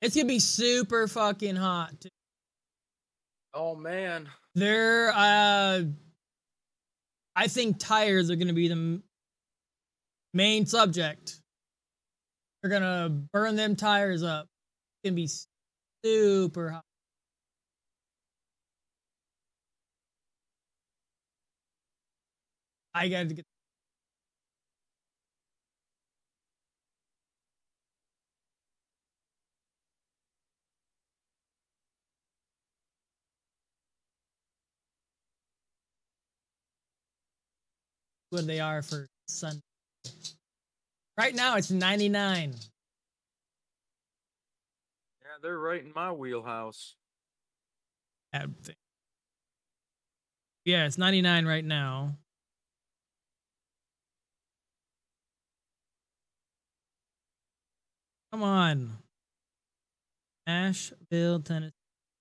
It's 0.00 0.16
gonna 0.16 0.28
be 0.28 0.38
super 0.38 1.06
fucking 1.06 1.56
hot. 1.56 2.00
too. 2.00 2.08
oh 3.52 3.74
man, 3.74 4.30
They're 4.54 5.10
uh 5.14 5.82
I 7.36 7.48
think 7.48 7.78
tires 7.78 8.30
are 8.30 8.36
gonna 8.36 8.54
be 8.54 8.68
the 8.68 8.72
m- 8.72 9.02
main 10.32 10.64
subject. 10.64 11.38
They're 12.62 12.70
gonna 12.70 13.10
burn 13.34 13.56
them 13.56 13.76
tires 13.76 14.22
up. 14.22 14.46
It's 15.04 15.10
gonna 15.10 15.16
be 15.16 15.28
super 16.02 16.70
hot. 16.70 16.84
I 22.98 23.08
gotta 23.08 23.26
get 23.26 23.44
what 38.30 38.48
they 38.48 38.58
are 38.58 38.82
for 38.82 39.06
Sunday. 39.28 39.60
Right 41.16 41.36
now 41.36 41.56
it's 41.56 41.70
99. 41.70 42.54
yeah, 45.22 45.28
they're 45.40 45.56
right 45.56 45.84
in 45.84 45.92
my 45.94 46.10
wheelhouse. 46.10 46.96
Yeah, 50.64 50.86
it's 50.86 50.98
99 50.98 51.46
right 51.46 51.64
now. 51.64 52.16
Come 58.38 58.48
on. 58.48 58.92
Nashville, 60.46 61.40
Tennessee. 61.40 61.72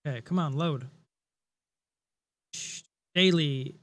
Okay, 0.03 0.21
come 0.21 0.39
on, 0.39 0.53
load. 0.53 0.87
Daily. 3.13 3.75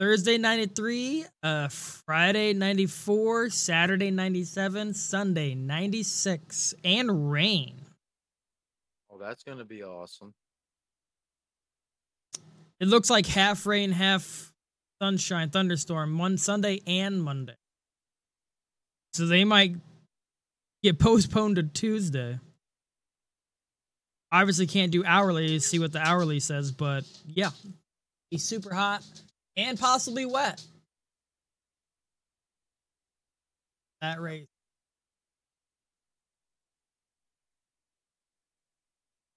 Thursday 0.00 0.38
93, 0.38 1.24
uh 1.44 1.68
Friday 1.68 2.52
94, 2.52 3.50
Saturday 3.50 4.10
97, 4.10 4.92
Sunday 4.94 5.54
96 5.54 6.74
and 6.82 7.30
rain. 7.30 7.76
Oh, 9.08 9.16
that's 9.16 9.44
going 9.44 9.58
to 9.58 9.64
be 9.64 9.84
awesome. 9.84 10.34
It 12.80 12.88
looks 12.88 13.08
like 13.08 13.26
half 13.26 13.66
rain, 13.66 13.92
half 13.92 14.52
sunshine, 15.00 15.50
thunderstorm, 15.50 16.18
one 16.18 16.38
Sunday 16.38 16.80
and 16.88 17.22
Monday. 17.22 17.54
So 19.12 19.26
they 19.26 19.44
might 19.44 19.76
get 20.84 20.98
postponed 20.98 21.56
to 21.56 21.62
Tuesday. 21.62 22.38
Obviously, 24.30 24.66
can't 24.66 24.92
do 24.92 25.02
hourly. 25.04 25.58
See 25.58 25.78
what 25.78 25.92
the 25.92 26.00
hourly 26.00 26.40
says, 26.40 26.70
but 26.70 27.04
yeah, 27.26 27.50
be 28.30 28.36
super 28.36 28.74
hot 28.74 29.02
and 29.56 29.80
possibly 29.80 30.26
wet. 30.26 30.62
That 34.02 34.20
race. 34.20 34.46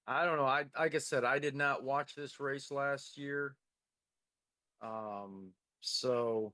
I 0.05 0.25
don't 0.25 0.37
know. 0.37 0.45
I 0.45 0.65
like 0.77 0.95
I 0.95 0.99
said, 0.99 1.23
I 1.23 1.39
did 1.39 1.55
not 1.55 1.83
watch 1.83 2.15
this 2.15 2.39
race 2.39 2.71
last 2.71 3.17
year. 3.17 3.55
Um, 4.81 5.51
so 5.79 6.53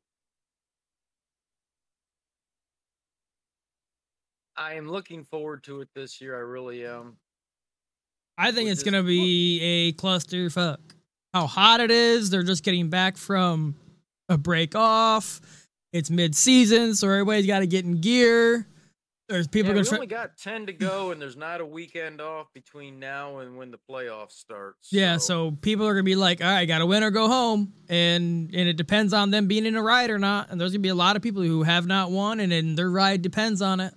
I 4.55 4.73
am 4.75 4.87
looking 4.89 5.23
forward 5.23 5.63
to 5.63 5.81
it 5.81 5.89
this 5.95 6.21
year. 6.21 6.35
I 6.35 6.39
really 6.41 6.85
am. 6.85 7.17
I 8.37 8.51
think 8.51 8.65
With 8.65 8.73
it's 8.73 8.83
gonna 8.83 9.03
be 9.03 9.59
a 9.61 9.93
clusterfuck. 9.93 10.77
How 11.33 11.47
hot 11.47 11.79
it 11.81 11.91
is! 11.91 12.29
They're 12.29 12.43
just 12.43 12.63
getting 12.63 12.89
back 12.89 13.17
from 13.17 13.75
a 14.29 14.37
break 14.37 14.75
off. 14.75 15.41
It's 15.91 16.09
mid 16.09 16.35
season, 16.35 16.95
so 16.95 17.07
everybody's 17.09 17.45
got 17.47 17.59
to 17.59 17.67
get 17.67 17.85
in 17.85 18.01
gear. 18.01 18.67
There's 19.29 19.47
people 19.47 19.69
Yeah, 19.69 19.73
gonna 19.75 19.81
we 19.83 19.87
try. 19.89 19.97
only 19.97 20.07
got 20.07 20.37
ten 20.37 20.65
to 20.65 20.73
go, 20.73 21.11
and 21.11 21.21
there's 21.21 21.37
not 21.37 21.61
a 21.61 21.65
weekend 21.65 22.19
off 22.21 22.47
between 22.53 22.99
now 22.99 23.39
and 23.39 23.57
when 23.57 23.71
the 23.71 23.79
playoffs 23.89 24.33
start. 24.33 24.75
Yeah, 24.91 25.17
so 25.17 25.51
people 25.61 25.87
are 25.87 25.93
gonna 25.93 26.03
be 26.03 26.15
like, 26.15 26.41
"All 26.41 26.47
right, 26.47 26.65
got 26.65 26.79
to 26.79 26.85
win 26.85 27.03
or 27.03 27.11
go 27.11 27.27
home," 27.27 27.73
and 27.89 28.53
and 28.53 28.67
it 28.69 28.77
depends 28.77 29.13
on 29.13 29.31
them 29.31 29.47
being 29.47 29.65
in 29.65 29.75
a 29.75 29.81
ride 29.81 30.09
or 30.09 30.19
not. 30.19 30.49
And 30.49 30.59
there's 30.59 30.71
gonna 30.71 30.79
be 30.81 30.89
a 30.89 30.95
lot 30.95 31.15
of 31.15 31.21
people 31.21 31.41
who 31.41 31.63
have 31.63 31.85
not 31.87 32.11
won, 32.11 32.39
and 32.39 32.51
then 32.51 32.75
their 32.75 32.89
ride 32.91 33.21
depends 33.21 33.61
on 33.61 33.79
it. 33.79 33.93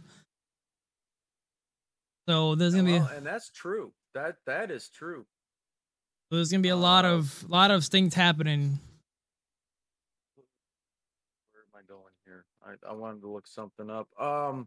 So 2.28 2.56
there's 2.56 2.74
gonna 2.74 2.84
be 2.84 2.98
Well, 2.98 3.10
and 3.14 3.24
that's 3.24 3.50
true. 3.50 3.92
That 4.14 4.38
that 4.46 4.70
is 4.70 4.88
true. 4.88 5.26
there's 6.30 6.50
gonna 6.50 6.62
be 6.62 6.70
a 6.70 6.76
lot 6.76 7.04
uh, 7.04 7.14
of 7.14 7.48
lot 7.48 7.70
of 7.70 7.84
things 7.84 8.14
happening. 8.14 8.80
Where 11.52 11.62
am 11.62 11.74
I 11.74 11.82
going 11.86 12.12
here? 12.24 12.44
I 12.64 12.74
I 12.88 12.92
wanted 12.94 13.20
to 13.22 13.28
look 13.28 13.46
something 13.46 13.90
up. 13.90 14.08
Um. 14.20 14.66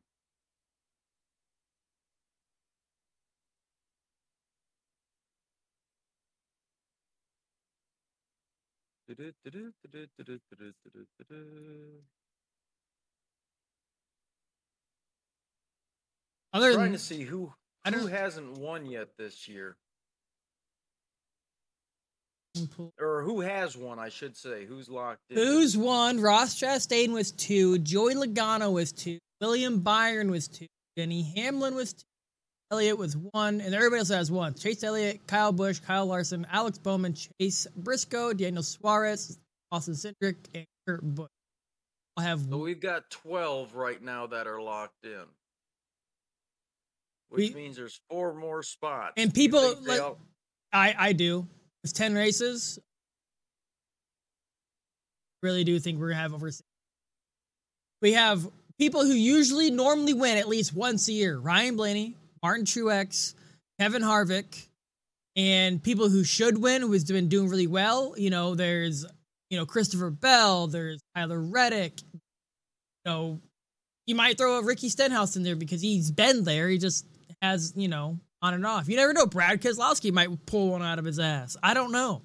Other 16.54 16.74
Trying 16.74 16.86
than 16.86 16.94
to 16.94 17.00
see 17.00 17.24
who 17.24 17.54
who 17.88 18.08
hasn't 18.08 18.58
won 18.58 18.86
yet 18.86 19.10
this 19.18 19.48
year, 19.48 19.78
mm-hmm. 22.58 22.88
or 23.00 23.24
who 23.24 23.42
has 23.42 23.78
won, 23.78 24.00
I 24.00 24.10
should 24.10 24.36
say. 24.36 24.66
Who's 24.66 24.90
locked 24.90 25.22
in? 25.30 25.38
Who's 25.38 25.78
won? 25.78 26.20
Ross 26.20 26.60
Chastain 26.60 27.12
was 27.12 27.32
two. 27.32 27.80
Joey 27.80 28.16
Logano 28.16 28.72
was 28.74 28.92
two. 28.92 29.20
William 29.42 29.80
Byron 29.80 30.32
was 30.32 30.48
two. 30.48 30.68
Denny 30.96 31.32
Hamlin 31.36 31.76
was 31.76 31.94
two. 31.94 32.04
Elliott 32.72 33.00
was 33.00 33.18
one, 33.18 33.62
and 33.62 33.74
everybody 33.74 34.00
else 34.00 34.10
has 34.10 34.32
one. 34.32 34.54
Chase 34.54 34.84
Elliott, 34.84 35.26
Kyle 35.26 35.52
Busch, 35.52 35.80
Kyle 35.80 36.06
Larson, 36.06 36.46
Alex 36.52 36.78
Bowman, 36.78 37.16
Chase 37.16 37.66
Briscoe, 37.76 38.32
Daniel 38.32 38.62
Suarez, 38.62 39.40
Austin 39.72 39.96
Cindric, 39.96 40.36
and 40.54 40.66
Kurt 40.88 41.02
Busch. 41.02 41.30
I'll 42.16 42.24
have 42.24 42.42
So 42.48 42.58
we've 42.58 42.80
got 42.80 43.10
12 43.10 43.76
right 43.76 44.02
now 44.02 44.28
that 44.28 44.46
are 44.46 44.62
locked 44.62 45.04
in. 45.06 45.24
Which 47.30 47.50
We- 47.50 47.56
means 47.56 47.76
there's 47.78 48.00
four 48.10 48.34
more 48.34 48.64
spots. 48.64 49.14
And 49.18 49.34
people, 49.34 49.76
like- 49.82 50.02
all- 50.02 50.20
I 50.74 50.96
I 50.98 51.14
do. 51.14 51.48
It's 51.84 51.94
ten 51.94 52.14
races. 52.14 52.80
Really 55.42 55.64
do 55.64 55.80
think 55.80 56.00
we're 56.00 56.10
gonna 56.10 56.22
have 56.22 56.34
over. 56.34 56.52
six. 56.52 56.64
We 58.02 58.14
have 58.14 58.50
people 58.78 59.06
who 59.06 59.14
usually 59.14 59.72
normally 59.72 60.14
win 60.14 60.38
at 60.38 60.48
least 60.48 60.74
once 60.74 61.08
a 61.08 61.14
year: 61.14 61.38
Ryan 61.38 61.76
Blaney, 61.78 62.16
Martin 62.44 62.66
Truex, 62.66 63.36
Kevin 63.80 64.02
Harvick, 64.02 64.68
and 65.36 65.82
people 65.82 66.10
who 66.10 66.24
should 66.24 66.58
win 66.58 66.82
who's 66.82 67.06
been 67.06 67.30
doing 67.30 67.50
really 67.50 67.68
well. 67.68 68.16
You 68.18 68.30
know, 68.30 68.56
there's 68.56 69.06
you 69.50 69.58
know 69.58 69.66
Christopher 69.66 70.10
Bell, 70.10 70.68
there's 70.68 71.02
Tyler 71.16 71.40
Reddick. 71.40 72.02
You 72.14 72.20
know, 73.06 73.40
you 74.08 74.16
might 74.16 74.38
throw 74.38 74.58
a 74.60 74.64
Ricky 74.64 74.90
Stenhouse 74.90 75.36
in 75.38 75.44
there 75.44 75.56
because 75.56 75.82
he's 75.82 76.12
been 76.12 76.44
there. 76.44 76.68
He 76.70 76.78
just 76.78 77.06
has 77.42 77.74
you 77.76 77.88
know 77.88 78.20
on 78.42 78.54
and 78.54 78.66
off. 78.66 78.88
You 78.88 78.96
never 78.96 79.14
know. 79.14 79.26
Brad 79.26 79.62
Keselowski 79.62 80.12
might 80.12 80.46
pull 80.46 80.72
one 80.72 80.82
out 80.82 81.00
of 81.00 81.06
his 81.06 81.20
ass. 81.20 81.58
I 81.62 81.74
don't 81.74 81.92
know. 81.92 82.22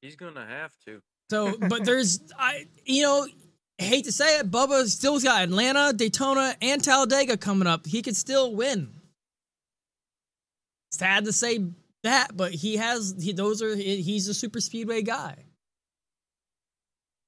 he's 0.00 0.16
to 0.16 0.46
have 0.46 0.72
to. 0.86 1.00
So, 1.30 1.56
but 1.68 1.84
there's, 1.84 2.20
I, 2.38 2.66
you 2.84 3.02
know, 3.02 3.26
hate 3.78 4.04
to 4.04 4.12
say 4.12 4.38
it, 4.38 4.50
Bubba 4.50 4.86
still's 4.86 5.24
got 5.24 5.42
Atlanta, 5.42 5.92
Daytona, 5.92 6.56
and 6.60 6.82
Talladega 6.82 7.36
coming 7.36 7.68
up. 7.68 7.86
He 7.86 8.02
could 8.02 8.16
still 8.16 8.54
win. 8.54 8.94
Sad 10.90 11.26
to 11.26 11.32
say 11.32 11.64
that, 12.02 12.36
but 12.36 12.52
he 12.52 12.76
has. 12.76 13.14
He, 13.20 13.32
those 13.32 13.62
are. 13.62 13.76
He's 13.76 14.26
a 14.28 14.34
super 14.34 14.60
speedway 14.60 15.02
guy. 15.02 15.36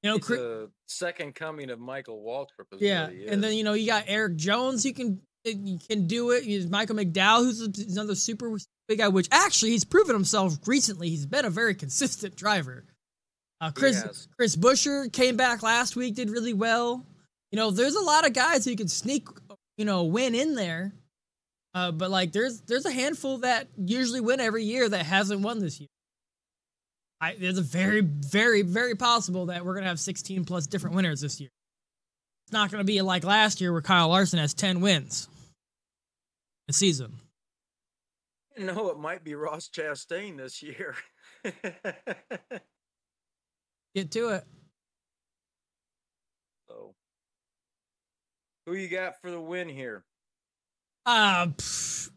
You 0.03 0.19
know, 0.19 0.69
second 0.87 1.35
coming 1.35 1.69
of 1.69 1.79
Michael 1.79 2.25
Waltrip. 2.27 2.75
Is 2.75 2.81
yeah, 2.81 3.11
and 3.29 3.45
then 3.45 3.53
you 3.53 3.65
know 3.65 3.75
you 3.75 3.87
got 3.87 4.05
Erik 4.07 4.37
Jones. 4.37 4.87
You 4.87 4.95
can 4.95 5.21
can 5.45 6.07
do 6.07 6.31
it. 6.31 6.45
There's 6.47 6.69
Michael 6.69 6.97
McDowell, 6.97 7.45
who's 7.45 7.61
another 7.61 8.15
super 8.15 8.57
big 8.89 8.99
guy. 8.99 9.09
Which 9.09 9.29
actually 9.31 9.71
he's 9.71 9.85
proven 9.85 10.15
himself 10.15 10.57
recently. 10.67 11.09
He's 11.09 11.27
been 11.27 11.45
a 11.45 11.51
very 11.51 11.75
consistent 11.75 12.37
driver. 12.37 12.85
Uh, 13.61 13.71
Chris. 13.71 14.29
Chris 14.37 14.57
Buescher 14.57 15.13
came 15.13 15.37
back 15.37 15.63
last 15.63 15.97
week, 15.97 16.15
did 16.15 16.31
really 16.31 16.55
well. 16.55 17.05
You 17.53 17.57
know, 17.57 17.71
there's 17.71 17.97
a 17.97 18.01
lot 18.01 18.27
of 18.27 18.33
guys 18.33 18.65
who 18.65 18.77
can 18.77 18.89
sneak, 18.89 19.27
you 19.77 19.85
know, 19.85 20.05
win 20.05 20.35
in 20.35 20.55
there. 20.55 20.93
Uh, 21.75 21.93
but 21.93 22.11
like, 22.11 22.33
there's 22.33 22.61
there's 22.63 22.87
a 22.87 22.93
handful 22.93 23.39
that 23.39 23.69
usually 23.77 24.21
win 24.21 24.41
every 24.41 24.65
year 24.65 24.89
that 24.89 25.07
hasn't 25.07 25.41
won 25.41 25.59
this 25.59 25.81
year. 25.81 25.89
I, 27.21 27.37
there's 27.39 27.59
a 27.59 27.63
very, 27.63 28.01
very, 28.01 28.63
very 28.63 28.95
possible 28.95 29.47
that 29.47 29.65
we're 29.65 29.75
gonna 29.75 29.87
have 29.87 30.01
16 30.01 30.45
plus 30.45 30.67
different 30.67 30.97
winners 30.97 31.21
this 31.21 31.41
year. 31.41 31.51
It's 32.47 32.53
not 32.53 32.71
gonna 32.71 32.85
be 32.85 33.01
like 33.03 33.25
last 33.25 33.61
year 33.61 33.73
where 33.73 33.83
Kyle 33.83 34.09
Larson 34.09 34.39
has 34.39 34.55
10 34.55 34.81
wins 34.81 35.29
season. 36.73 37.21
No, 38.59 38.91
it 38.91 38.99
might 38.99 39.25
be 39.25 39.35
Ross 39.35 39.69
Chastain 39.69 40.37
this 40.37 40.63
year. 40.63 40.95
Get 43.95 44.11
to 44.13 44.29
it. 44.29 44.45
so, 46.69 46.95
who 48.67 48.75
you 48.75 48.89
got 48.89 49.21
for 49.21 49.31
the 49.31 49.41
win 49.41 49.69
here? 49.69 50.05
Uh, 51.07 51.47
pff, 51.47 52.11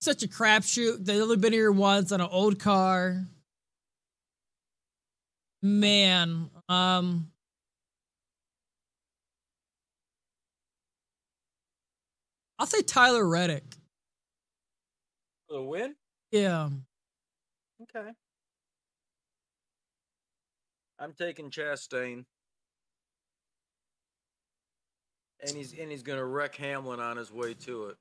such 0.00 0.22
a 0.22 0.28
crapshoot. 0.28 1.04
They've 1.04 1.22
only 1.22 1.36
been 1.36 1.52
here 1.52 1.70
once 1.70 2.12
on 2.12 2.20
an 2.20 2.28
old 2.30 2.58
car. 2.58 3.26
Man, 5.62 6.50
um, 6.68 7.30
I'll 12.60 12.66
say 12.66 12.82
Tyler 12.82 13.26
Reddick. 13.26 13.64
For 15.48 15.54
the 15.54 15.62
win? 15.62 15.96
Yeah, 16.30 16.68
Okay. 17.82 18.10
I'm 20.98 21.14
taking 21.14 21.50
Chastain. 21.50 22.26
And 25.42 25.56
he's 25.56 25.72
and 25.72 25.90
he's 25.90 26.02
gonna 26.02 26.24
wreck 26.24 26.54
Hamlin 26.56 27.00
on 27.00 27.16
his 27.16 27.32
way 27.32 27.54
to 27.54 27.94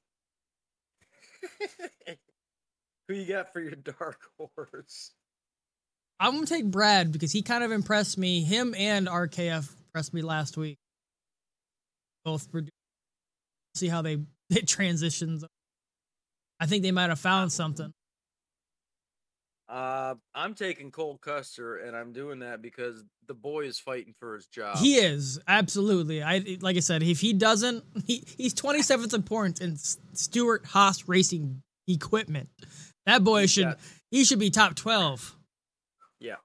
it. 2.09 2.19
Who 3.07 3.13
you 3.13 3.25
got 3.25 3.53
for 3.53 3.61
your 3.61 3.71
dark 3.75 4.19
horse? 4.37 5.13
I'm 6.19 6.33
gonna 6.33 6.45
take 6.45 6.65
Brad 6.65 7.13
because 7.13 7.31
he 7.31 7.41
kind 7.41 7.63
of 7.63 7.71
impressed 7.71 8.17
me. 8.17 8.43
Him 8.43 8.75
and 8.77 9.07
RKF 9.07 9.73
impressed 9.87 10.13
me 10.13 10.21
last 10.21 10.57
week. 10.57 10.77
Both 12.25 12.51
were. 12.51 12.63
See 13.75 13.87
how 13.87 14.01
they 14.01 14.17
they 14.55 14.61
transitions. 14.61 15.43
I 16.59 16.65
think 16.65 16.83
they 16.83 16.91
might 16.91 17.09
have 17.09 17.19
found 17.19 17.51
something. 17.51 17.93
Uh, 19.67 20.15
I'm 20.33 20.55
taking 20.55 20.89
Cole 20.89 21.19
Custer, 21.21 21.77
and 21.77 21.95
I'm 21.95 22.11
doing 22.11 22.39
that 22.39 22.59
because 22.61 23.03
the 23.27 23.35
boy 23.35 23.65
is 23.65 23.77
fighting 23.79 24.15
for 24.19 24.33
his 24.33 24.47
job. 24.47 24.77
He 24.77 24.95
is 24.95 25.39
absolutely. 25.47 26.23
I 26.23 26.57
like 26.61 26.75
I 26.75 26.79
said, 26.79 27.03
if 27.03 27.19
he 27.19 27.33
doesn't, 27.33 27.83
he, 28.07 28.23
he's 28.37 28.55
27th 28.55 29.13
in 29.13 29.21
points 29.23 29.61
in 29.61 29.77
Stewart 30.13 30.65
Haas 30.65 31.07
Racing 31.07 31.61
equipment. 31.87 32.49
That 33.05 33.23
boy 33.23 33.41
He's 33.41 33.51
should 33.51 33.65
got- 33.65 33.79
he 34.09 34.23
should 34.25 34.39
be 34.39 34.49
top 34.49 34.73
12. 34.75 35.35
yeah, 36.19 36.35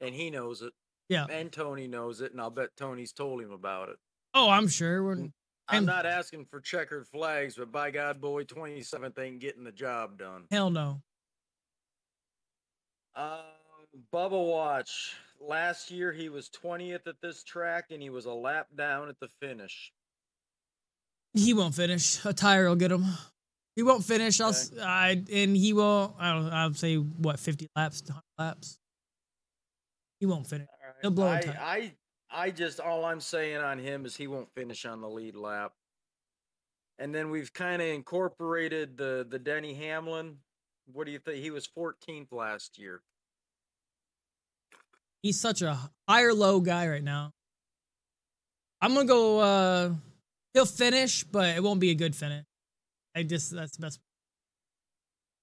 and 0.00 0.14
he 0.14 0.30
knows 0.30 0.62
it. 0.62 0.72
Yeah. 1.08 1.26
and 1.28 1.50
Tony 1.50 1.88
knows 1.88 2.20
it, 2.20 2.30
and 2.30 2.40
I'll 2.40 2.50
bet 2.50 2.68
Tony's 2.76 3.12
told 3.12 3.42
him 3.42 3.50
about 3.50 3.88
it. 3.88 3.96
Oh, 4.34 4.48
I'm 4.48 4.68
sure. 4.68 5.02
We're, 5.02 5.26
I'm 5.70 5.84
not 5.84 6.06
asking 6.06 6.46
for 6.46 6.60
checkered 6.60 7.06
flags, 7.06 7.56
but 7.56 7.70
by 7.70 7.90
God, 7.90 8.20
boy, 8.20 8.44
27th 8.44 9.18
ain't 9.18 9.40
getting 9.40 9.64
the 9.64 9.72
job 9.72 10.18
done. 10.18 10.44
hell 10.50 10.70
no. 10.70 11.00
Uh, 13.14 13.42
Bubba 14.12 14.46
Watch. 14.46 15.14
Last 15.40 15.90
year 15.90 16.12
he 16.12 16.28
was 16.28 16.50
20th 16.50 17.06
at 17.06 17.16
this 17.22 17.42
track, 17.42 17.86
and 17.90 18.02
he 18.02 18.10
was 18.10 18.26
a 18.26 18.32
lap 18.32 18.68
down 18.76 19.08
at 19.08 19.18
the 19.20 19.28
finish. 19.40 19.92
He 21.32 21.54
won't 21.54 21.74
finish. 21.74 22.24
A 22.24 22.32
tire 22.32 22.68
will 22.68 22.76
get 22.76 22.92
him. 22.92 23.04
He 23.76 23.82
won't 23.82 24.04
finish. 24.04 24.40
I'll, 24.40 24.50
Okay. 24.50 24.82
I 24.82 25.22
and 25.32 25.56
he 25.56 25.72
will. 25.72 26.14
I 26.18 26.32
don't. 26.32 26.52
I'll 26.52 26.74
say 26.74 26.96
what 26.96 27.38
50 27.38 27.68
laps, 27.76 28.02
100 28.06 28.22
laps. 28.38 28.78
He 30.18 30.26
won't 30.26 30.46
finish. 30.46 30.66
Right. 30.84 30.94
He'll 31.02 31.10
blow 31.12 31.28
a 31.28 31.36
I, 31.36 31.40
tire. 31.40 31.58
I, 31.60 31.92
I 32.30 32.50
just 32.50 32.80
all 32.80 33.04
I'm 33.04 33.20
saying 33.20 33.58
on 33.58 33.78
him 33.78 34.06
is 34.06 34.16
he 34.16 34.26
won't 34.26 34.52
finish 34.54 34.84
on 34.84 35.00
the 35.00 35.08
lead 35.08 35.34
lap. 35.36 35.72
And 36.98 37.14
then 37.14 37.30
we've 37.30 37.52
kind 37.52 37.80
of 37.80 37.88
incorporated 37.88 38.96
the 38.96 39.26
the 39.28 39.38
Denny 39.38 39.74
Hamlin. 39.74 40.36
What 40.92 41.06
do 41.06 41.12
you 41.12 41.18
think? 41.18 41.42
He 41.42 41.50
was 41.50 41.66
14th 41.66 42.32
last 42.32 42.78
year. 42.78 43.02
He's 45.22 45.40
such 45.40 45.62
a 45.62 45.78
higher 46.08 46.32
low 46.32 46.60
guy 46.60 46.88
right 46.88 47.04
now. 47.04 47.32
I'm 48.80 48.94
gonna 48.94 49.06
go. 49.06 49.40
uh 49.40 49.90
He'll 50.52 50.66
finish, 50.66 51.22
but 51.22 51.56
it 51.56 51.62
won't 51.62 51.78
be 51.78 51.90
a 51.90 51.94
good 51.94 52.16
finish. 52.16 52.44
I 53.14 53.22
just 53.22 53.52
that's 53.52 53.76
the 53.76 53.82
best. 53.82 54.00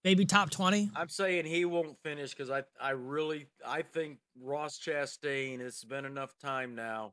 Maybe 0.07 0.23
top 0.23 0.49
20. 0.51 0.91
I'm 0.95 1.09
saying 1.09 1.43
he 1.47 1.65
won't 1.65 1.97
finish 2.01 2.29
because 2.31 2.49
I 2.49 2.63
I 2.79 2.91
really 2.91 3.47
I 3.67 3.81
think 3.81 4.19
Ross 4.41 4.79
Chastain. 4.79 5.59
It's 5.59 5.83
been 5.83 6.05
enough 6.05 6.33
time 6.41 6.75
now. 6.75 7.11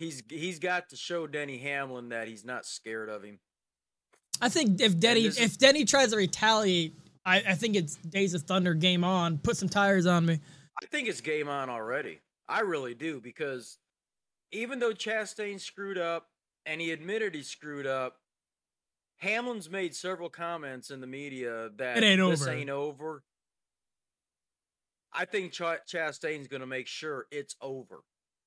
He's 0.00 0.20
he's 0.28 0.58
got 0.58 0.88
to 0.88 0.96
show 0.96 1.28
Denny 1.28 1.58
Hamlin 1.58 2.08
that 2.08 2.26
he's 2.26 2.44
not 2.44 2.66
scared 2.66 3.08
of 3.08 3.22
him. 3.22 3.38
I 4.40 4.48
think 4.48 4.80
if 4.80 4.98
Denny 4.98 5.26
is- 5.26 5.38
if 5.38 5.58
Denny 5.58 5.84
tries 5.84 6.10
to 6.10 6.16
retaliate, 6.16 6.96
I, 7.24 7.36
I 7.50 7.54
think 7.54 7.76
it's 7.76 7.94
Days 7.94 8.34
of 8.34 8.42
Thunder 8.42 8.74
game 8.74 9.04
on. 9.04 9.38
Put 9.38 9.56
some 9.56 9.68
tires 9.68 10.06
on 10.06 10.26
me. 10.26 10.40
I 10.82 10.86
think 10.86 11.06
it's 11.06 11.20
game 11.20 11.48
on 11.48 11.70
already. 11.70 12.18
I 12.48 12.62
really 12.62 12.94
do 12.94 13.20
because 13.20 13.78
even 14.50 14.80
though 14.80 14.90
Chastain 14.92 15.60
screwed 15.60 15.98
up 15.98 16.26
and 16.66 16.80
he 16.80 16.90
admitted 16.90 17.36
he 17.36 17.44
screwed 17.44 17.86
up, 17.86 18.16
Hamlin's 19.18 19.70
made 19.70 19.94
several 19.94 20.28
comments 20.28 20.90
in 20.90 21.00
the 21.00 21.06
media 21.06 21.70
that 21.76 21.96
It 21.98 22.04
ain't 22.04 22.30
this 22.30 22.42
over. 22.42 22.50
ain't 22.50 22.70
over. 22.70 23.22
I 25.12 25.24
think 25.24 25.52
Ch- 25.52 25.60
Chastain's 25.90 26.48
going 26.48 26.60
to 26.60 26.66
make 26.66 26.86
sure 26.86 27.26
it's 27.30 27.56
over, 27.62 28.02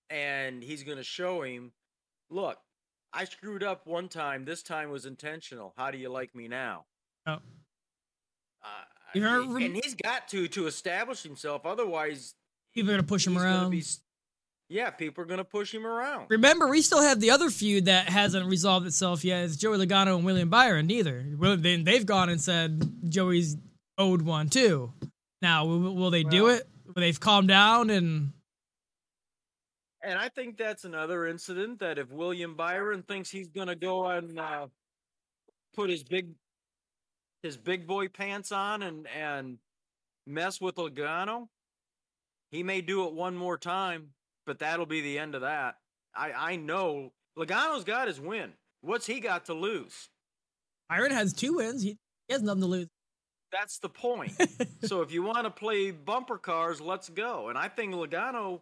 and 0.09 0.61
he's 0.63 0.83
going 0.83 0.97
to 0.99 1.03
show 1.03 1.41
him, 1.41 1.71
look, 2.29 2.59
I 3.11 3.25
screwed 3.25 3.63
up 3.63 3.87
one 3.87 4.07
time. 4.07 4.45
This 4.45 4.61
time 4.61 4.91
was 4.91 5.05
intentional. 5.07 5.73
How 5.77 5.89
do 5.89 5.97
you 5.97 6.09
like 6.09 6.35
me 6.35 6.47
now? 6.47 6.85
Oh. 7.25 7.37
Uh, 8.63 8.67
You 9.15 9.25
and 9.57 9.75
he's 9.75 9.95
got 9.95 10.27
to 10.29 10.47
to 10.49 10.67
establish 10.67 11.23
himself. 11.23 11.65
Otherwise, 11.65 12.35
People 12.75 12.91
are 12.91 12.93
gonna 12.93 13.03
push 13.07 13.25
him 13.25 13.35
around. 13.37 13.71
be 13.71 13.83
yeah, 14.69 14.91
people 14.91 15.23
are 15.23 15.27
gonna 15.27 15.43
push 15.43 15.73
him 15.73 15.85
around. 15.85 16.27
Remember, 16.29 16.67
we 16.67 16.81
still 16.81 17.01
have 17.01 17.19
the 17.19 17.31
other 17.31 17.49
feud 17.49 17.85
that 17.85 18.07
hasn't 18.07 18.47
resolved 18.47 18.85
itself 18.85 19.25
yet. 19.25 19.43
It's 19.43 19.57
Joey 19.57 19.77
Logano 19.77 20.15
and 20.15 20.23
William 20.23 20.49
Byron. 20.49 20.85
Neither. 20.87 21.25
Well, 21.37 21.57
then 21.57 21.83
they've 21.83 22.05
gone 22.05 22.29
and 22.29 22.39
said 22.39 23.09
Joey's 23.09 23.57
owed 23.97 24.21
one 24.21 24.49
too. 24.49 24.93
Now, 25.41 25.65
will, 25.65 25.95
will 25.95 26.11
they 26.11 26.23
do 26.23 26.47
it? 26.47 26.67
Will 26.85 27.01
they've 27.01 27.19
calmed 27.19 27.47
down 27.47 27.89
and 27.89 28.31
And 30.03 30.19
I 30.19 30.29
think 30.29 30.57
that's 30.57 30.85
another 30.85 31.25
incident 31.25 31.79
that 31.79 31.97
if 31.97 32.11
William 32.11 32.55
Byron 32.55 33.03
thinks 33.03 33.29
he's 33.29 33.49
gonna 33.49 33.75
go 33.75 34.05
and 34.07 34.39
uh, 34.39 34.67
put 35.73 35.89
his 35.89 36.03
big 36.03 36.29
his 37.41 37.57
big 37.57 37.87
boy 37.87 38.07
pants 38.07 38.51
on 38.51 38.83
and 38.83 39.07
and 39.07 39.57
mess 40.27 40.61
with 40.61 40.75
Logano, 40.75 41.47
he 42.51 42.61
may 42.61 42.81
do 42.81 43.07
it 43.07 43.13
one 43.13 43.35
more 43.35 43.57
time, 43.57 44.09
but 44.49 44.57
that'll 44.57 44.87
be 44.87 45.01
the 45.01 45.19
end 45.19 45.35
of 45.35 45.41
that. 45.41 45.75
I 46.15 46.31
I 46.31 46.55
know 46.55 47.11
Logano's 47.37 47.83
got 47.83 48.07
his 48.07 48.19
win. 48.19 48.53
What's 48.81 49.05
he 49.05 49.19
got 49.19 49.45
to 49.45 49.53
lose? 49.53 50.09
Byron 50.89 51.11
has 51.11 51.33
two 51.33 51.57
wins? 51.57 51.83
He, 51.83 51.99
he 52.27 52.33
has 52.33 52.41
nothing 52.41 52.61
to 52.61 52.67
lose. 52.67 52.87
That's 53.51 53.77
the 53.77 53.89
point. 53.89 54.33
so 54.85 55.03
if 55.03 55.11
you 55.11 55.21
want 55.21 55.43
to 55.43 55.51
play 55.51 55.91
bumper 55.91 56.39
cars, 56.39 56.81
let's 56.81 57.09
go. 57.09 57.49
And 57.49 57.59
I 57.59 57.67
think 57.67 57.93
Logano, 57.93 58.61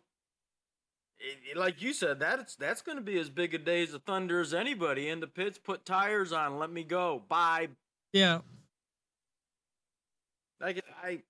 like 1.55 1.81
you 1.81 1.93
said, 1.93 2.19
that's 2.19 2.57
that's 2.57 2.81
going 2.81 2.97
to 2.97 3.01
be 3.03 3.17
as 3.17 3.29
big 3.29 3.53
a 3.53 3.57
day 3.57 3.83
as 3.83 3.93
the 3.93 3.99
Thunder 3.99 4.41
as 4.41 4.53
anybody 4.53 5.07
in 5.07 5.21
the 5.21 5.27
pits. 5.27 5.57
Put 5.57 5.85
tires 5.85 6.33
on, 6.33 6.59
let 6.59 6.69
me 6.69 6.83
go. 6.83 7.23
Bye. 7.29 7.69
yeah. 8.11 8.39
Like 10.59 10.83
I, 11.01 11.21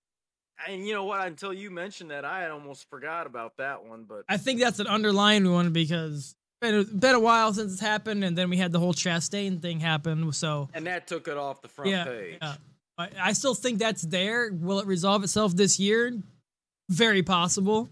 and 0.67 0.87
you 0.87 0.93
know 0.93 1.03
what? 1.03 1.25
Until 1.25 1.53
you 1.53 1.69
mentioned 1.69 2.11
that, 2.11 2.25
I 2.25 2.41
had 2.41 2.51
almost 2.51 2.89
forgot 2.89 3.27
about 3.27 3.57
that 3.57 3.85
one. 3.85 4.05
But 4.07 4.23
I 4.27 4.37
think 4.37 4.59
that's 4.59 4.79
an 4.79 4.87
underlying 4.87 5.51
one 5.51 5.71
because 5.71 6.35
it's 6.61 6.89
been, 6.89 7.15
a 7.15 7.19
while 7.19 7.53
since 7.53 7.73
it's 7.73 7.81
happened, 7.81 8.23
and 8.23 8.37
then 8.37 8.49
we 8.49 8.57
had 8.57 8.71
the 8.71 8.79
whole 8.79 8.93
Chastain 8.93 9.61
thing 9.61 9.79
happen. 9.79 10.31
So 10.31 10.69
and 10.73 10.87
that 10.87 11.07
took 11.07 11.27
it 11.27 11.37
off 11.37 11.61
the 11.61 11.67
front 11.67 11.91
yeah, 11.91 12.03
page. 12.05 12.37
yeah. 12.41 12.55
I, 12.97 13.09
I 13.19 13.33
still 13.33 13.53
think 13.53 13.79
that's 13.79 14.01
there. 14.01 14.51
Will 14.51 14.79
it 14.79 14.87
resolve 14.87 15.23
itself 15.23 15.55
this 15.55 15.79
year? 15.79 16.17
Very 16.89 17.21
possible. 17.21 17.89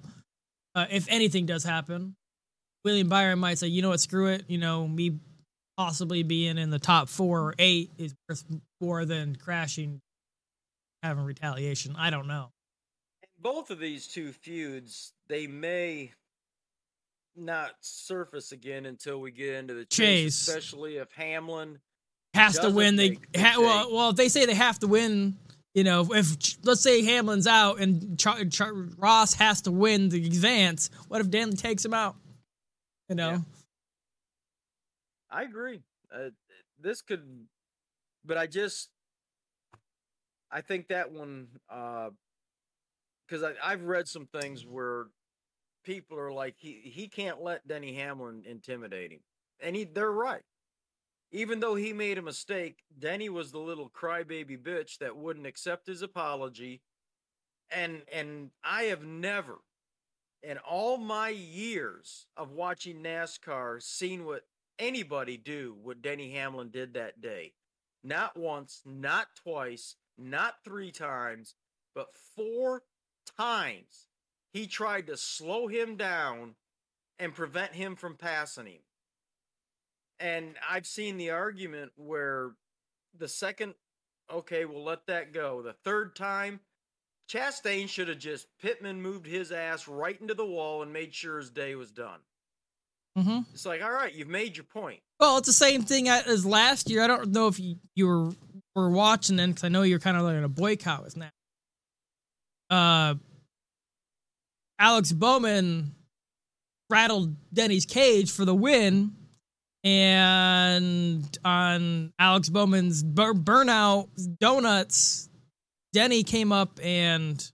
Uh, 0.73 0.85
if 0.89 1.07
anything 1.09 1.45
does 1.45 1.63
happen, 1.63 2.15
William 2.83 3.07
Byron 3.07 3.39
might 3.39 3.59
say, 3.59 3.67
"You 3.67 3.81
know 3.81 3.89
what? 3.89 3.99
Screw 3.99 4.27
it. 4.27 4.45
You 4.47 4.57
know 4.57 4.87
me 4.87 5.19
possibly 5.77 6.23
being 6.23 6.57
in 6.57 6.69
the 6.69 6.79
top 6.79 7.09
four 7.09 7.41
or 7.41 7.55
eight 7.59 7.91
is 7.97 8.15
worth 8.27 8.43
more 8.81 9.05
than 9.05 9.35
crashing, 9.35 10.01
having 11.03 11.23
retaliation. 11.23 11.95
I 11.97 12.09
don't 12.09 12.27
know. 12.27 12.49
Both 13.45 13.69
of 13.69 13.77
these 13.77 14.07
two 14.07 14.31
feuds, 14.31 15.13
they 15.27 15.45
may 15.45 16.11
not 17.35 17.73
surface 17.79 18.51
again 18.51 18.87
until 18.87 19.21
we 19.21 19.29
get 19.29 19.53
into 19.53 19.75
the 19.75 19.85
chase, 19.85 20.33
Chase. 20.33 20.47
especially 20.47 20.97
if 20.97 21.11
Hamlin 21.11 21.77
Has 22.33 22.57
to 22.57 22.71
win. 22.71 22.95
They 22.95 23.19
ha- 23.37 23.57
well, 23.59 23.93
well, 23.93 24.09
if 24.09 24.15
they 24.15 24.29
say 24.29 24.47
they 24.47 24.55
have 24.55 24.79
to 24.79 24.87
win, 24.87 25.37
you 25.75 25.83
know, 25.83 26.07
if 26.11 26.35
let's 26.63 26.81
say 26.81 27.03
Hamlin's 27.03 27.45
out 27.45 27.79
and 27.79 28.17
Char- 28.17 28.45
Char- 28.45 28.73
Ross 28.97 29.35
has 29.35 29.61
to 29.61 29.71
win 29.71 30.09
the 30.09 30.25
advance, 30.25 30.89
what 31.07 31.21
if 31.21 31.29
Danley 31.29 31.55
takes 31.55 31.85
him 31.85 31.93
out? 31.93 32.15
You 33.09 33.15
know, 33.15 33.29
Yeah. 33.29 33.39
I 35.29 35.43
agree. 35.43 35.83
Uh, 36.11 36.29
this 36.79 37.03
could, 37.03 37.45
but 38.25 38.39
I 38.39 38.47
just, 38.47 38.89
I 40.49 40.61
think 40.61 40.87
that 40.87 41.11
one, 41.11 41.49
because 43.27 43.45
I've 43.63 43.83
read 43.83 44.07
some 44.07 44.27
things 44.27 44.65
where 44.65 45.07
people 45.83 46.17
are 46.17 46.31
like 46.33 46.55
he 46.57 46.81
he 46.83 47.07
can't 47.07 47.41
let 47.41 47.67
Denny 47.67 47.93
Hamlin 47.93 48.43
intimidate 48.45 49.11
him, 49.11 49.21
and 49.59 49.75
he 49.75 49.83
they're 49.85 50.11
right. 50.11 50.43
Even 51.31 51.59
though 51.59 51.75
he 51.75 51.91
made 51.91 52.17
a 52.17 52.21
mistake, 52.21 52.83
Denny 52.97 53.29
was 53.29 53.51
the 53.51 53.59
little 53.59 53.89
crybaby 53.89 54.57
bitch 54.57 54.99
that 54.99 55.17
wouldn't 55.17 55.47
accept 55.47 55.87
his 55.87 56.01
apology, 56.01 56.81
and 57.71 58.03
and 58.11 58.51
I 58.63 58.83
have 58.83 59.03
never 59.03 59.57
in 60.43 60.57
all 60.59 60.97
my 60.97 61.29
years 61.29 62.27
of 62.37 62.51
watching 62.51 63.01
NASCAR 63.01 63.81
seen 63.81 64.25
what 64.25 64.43
anybody 64.77 65.37
do 65.37 65.75
what 65.81 66.01
Denny 66.01 66.31
Hamlin 66.31 66.69
did 66.69 66.93
that 66.93 67.21
day. 67.21 67.53
Not 68.03 68.37
once, 68.37 68.81
not 68.85 69.27
twice, 69.35 69.95
not 70.17 70.55
three 70.63 70.91
times, 70.91 71.55
but 71.95 72.07
four 72.35 72.83
times 73.37 74.07
he 74.53 74.67
tried 74.67 75.07
to 75.07 75.17
slow 75.17 75.67
him 75.67 75.95
down 75.95 76.55
and 77.19 77.33
prevent 77.33 77.73
him 77.73 77.95
from 77.95 78.15
passing 78.15 78.67
him. 78.67 78.81
And 80.19 80.55
I've 80.69 80.87
seen 80.87 81.17
the 81.17 81.31
argument 81.31 81.91
where 81.95 82.51
the 83.17 83.27
second, 83.27 83.73
okay, 84.31 84.65
we'll 84.65 84.83
let 84.83 85.07
that 85.07 85.33
go. 85.33 85.61
The 85.61 85.73
third 85.73 86.15
time, 86.15 86.61
Chastain 87.29 87.89
should 87.89 88.07
have 88.07 88.19
just 88.19 88.47
Pittman 88.61 89.01
moved 89.01 89.25
his 89.25 89.51
ass 89.51 89.87
right 89.87 90.19
into 90.19 90.33
the 90.33 90.45
wall 90.45 90.83
and 90.83 90.93
made 90.93 91.13
sure 91.13 91.37
his 91.37 91.49
day 91.49 91.75
was 91.75 91.91
done. 91.91 92.19
Mm-hmm. 93.17 93.39
It's 93.53 93.65
like, 93.65 93.81
all 93.81 93.91
right, 93.91 94.13
you've 94.13 94.27
made 94.27 94.57
your 94.57 94.65
point. 94.65 94.99
Well, 95.19 95.37
it's 95.37 95.47
the 95.47 95.53
same 95.53 95.83
thing 95.83 96.09
as 96.09 96.45
last 96.45 96.89
year. 96.89 97.01
I 97.01 97.07
don't 97.07 97.31
know 97.31 97.47
if 97.47 97.59
you, 97.59 97.77
you 97.95 98.07
were 98.07 98.31
were 98.75 98.89
watching 98.89 99.37
then 99.37 99.51
because 99.51 99.63
I 99.63 99.69
know 99.69 99.83
you're 99.83 99.99
kind 99.99 100.17
of 100.17 100.23
like 100.23 100.35
in 100.35 100.43
a 100.43 100.49
boycott 100.49 101.03
with 101.03 101.15
now. 101.17 101.29
Uh, 102.69 103.15
Alex 104.79 105.11
Bowman 105.11 105.95
rattled 106.89 107.35
Denny's 107.53 107.85
cage 107.85 108.31
for 108.31 108.45
the 108.45 108.55
win. 108.55 109.13
And 109.83 111.37
on 111.45 112.11
Alex 112.17 112.49
Bowman's 112.49 113.03
bur- 113.03 113.33
burnout 113.35 114.07
donuts, 114.39 115.29
Denny 115.93 116.23
came 116.23 116.51
up 116.51 116.79
and 116.83 117.51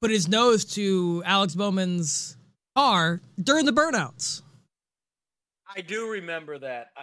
put 0.00 0.10
his 0.10 0.28
nose 0.28 0.64
to 0.74 1.22
Alex 1.26 1.54
Bowman's 1.56 2.36
car 2.76 3.20
during 3.42 3.66
the 3.66 3.72
burnouts 3.72 4.42
I 5.76 5.80
do 5.82 6.10
remember 6.10 6.58
that. 6.58 6.88
I, 6.96 7.02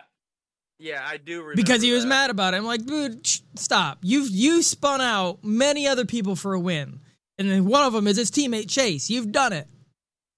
yeah, 0.80 1.04
I 1.06 1.18
do 1.18 1.40
remember 1.40 1.56
because 1.56 1.82
he 1.82 1.92
was 1.92 2.04
that. 2.04 2.10
mad 2.10 2.30
about 2.30 2.54
it. 2.54 2.58
I'm 2.58 2.66
like, 2.66 2.86
dude, 2.86 3.26
sh- 3.26 3.40
stop. 3.56 4.00
You've 4.02 4.30
you 4.30 4.62
spun 4.62 5.02
out 5.02 5.44
many 5.44 5.88
other 5.88 6.06
people 6.06 6.36
for 6.36 6.54
a 6.54 6.60
win, 6.60 7.00
and 7.38 7.50
then 7.50 7.66
one 7.66 7.84
of 7.84 7.94
them 7.94 8.08
is 8.08 8.18
his 8.18 8.32
teammate 8.32 8.70
Chase. 8.70 9.10
You've 9.10 9.32
done 9.32 9.54
it. 9.54 9.68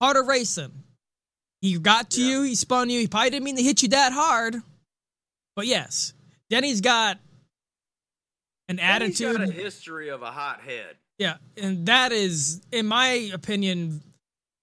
Of 0.01 0.27
racing. 0.27 0.71
He 1.61 1.77
got 1.77 2.11
to 2.11 2.21
Yeah. 2.21 2.29
you. 2.29 2.41
He 2.43 2.55
spun 2.55 2.89
you. 2.89 2.99
He 3.01 3.07
probably 3.07 3.31
didn't 3.31 3.43
mean 3.43 3.57
to 3.57 3.63
hit 3.63 3.81
you 3.83 3.89
that 3.89 4.13
hard, 4.13 4.55
but 5.57 5.67
yes, 5.67 6.13
Denny's 6.49 6.79
got 6.79 7.19
an 8.69 8.77
Denny's 8.77 9.19
attitude. 9.19 9.37
got 9.37 9.49
a 9.49 9.51
history 9.51 10.09
of 10.09 10.21
a 10.21 10.31
hot 10.31 10.61
head. 10.61 10.95
Yeah, 11.17 11.37
and 11.57 11.85
that 11.87 12.13
is, 12.13 12.61
in 12.71 12.85
my 12.85 13.07
opinion, 13.33 14.01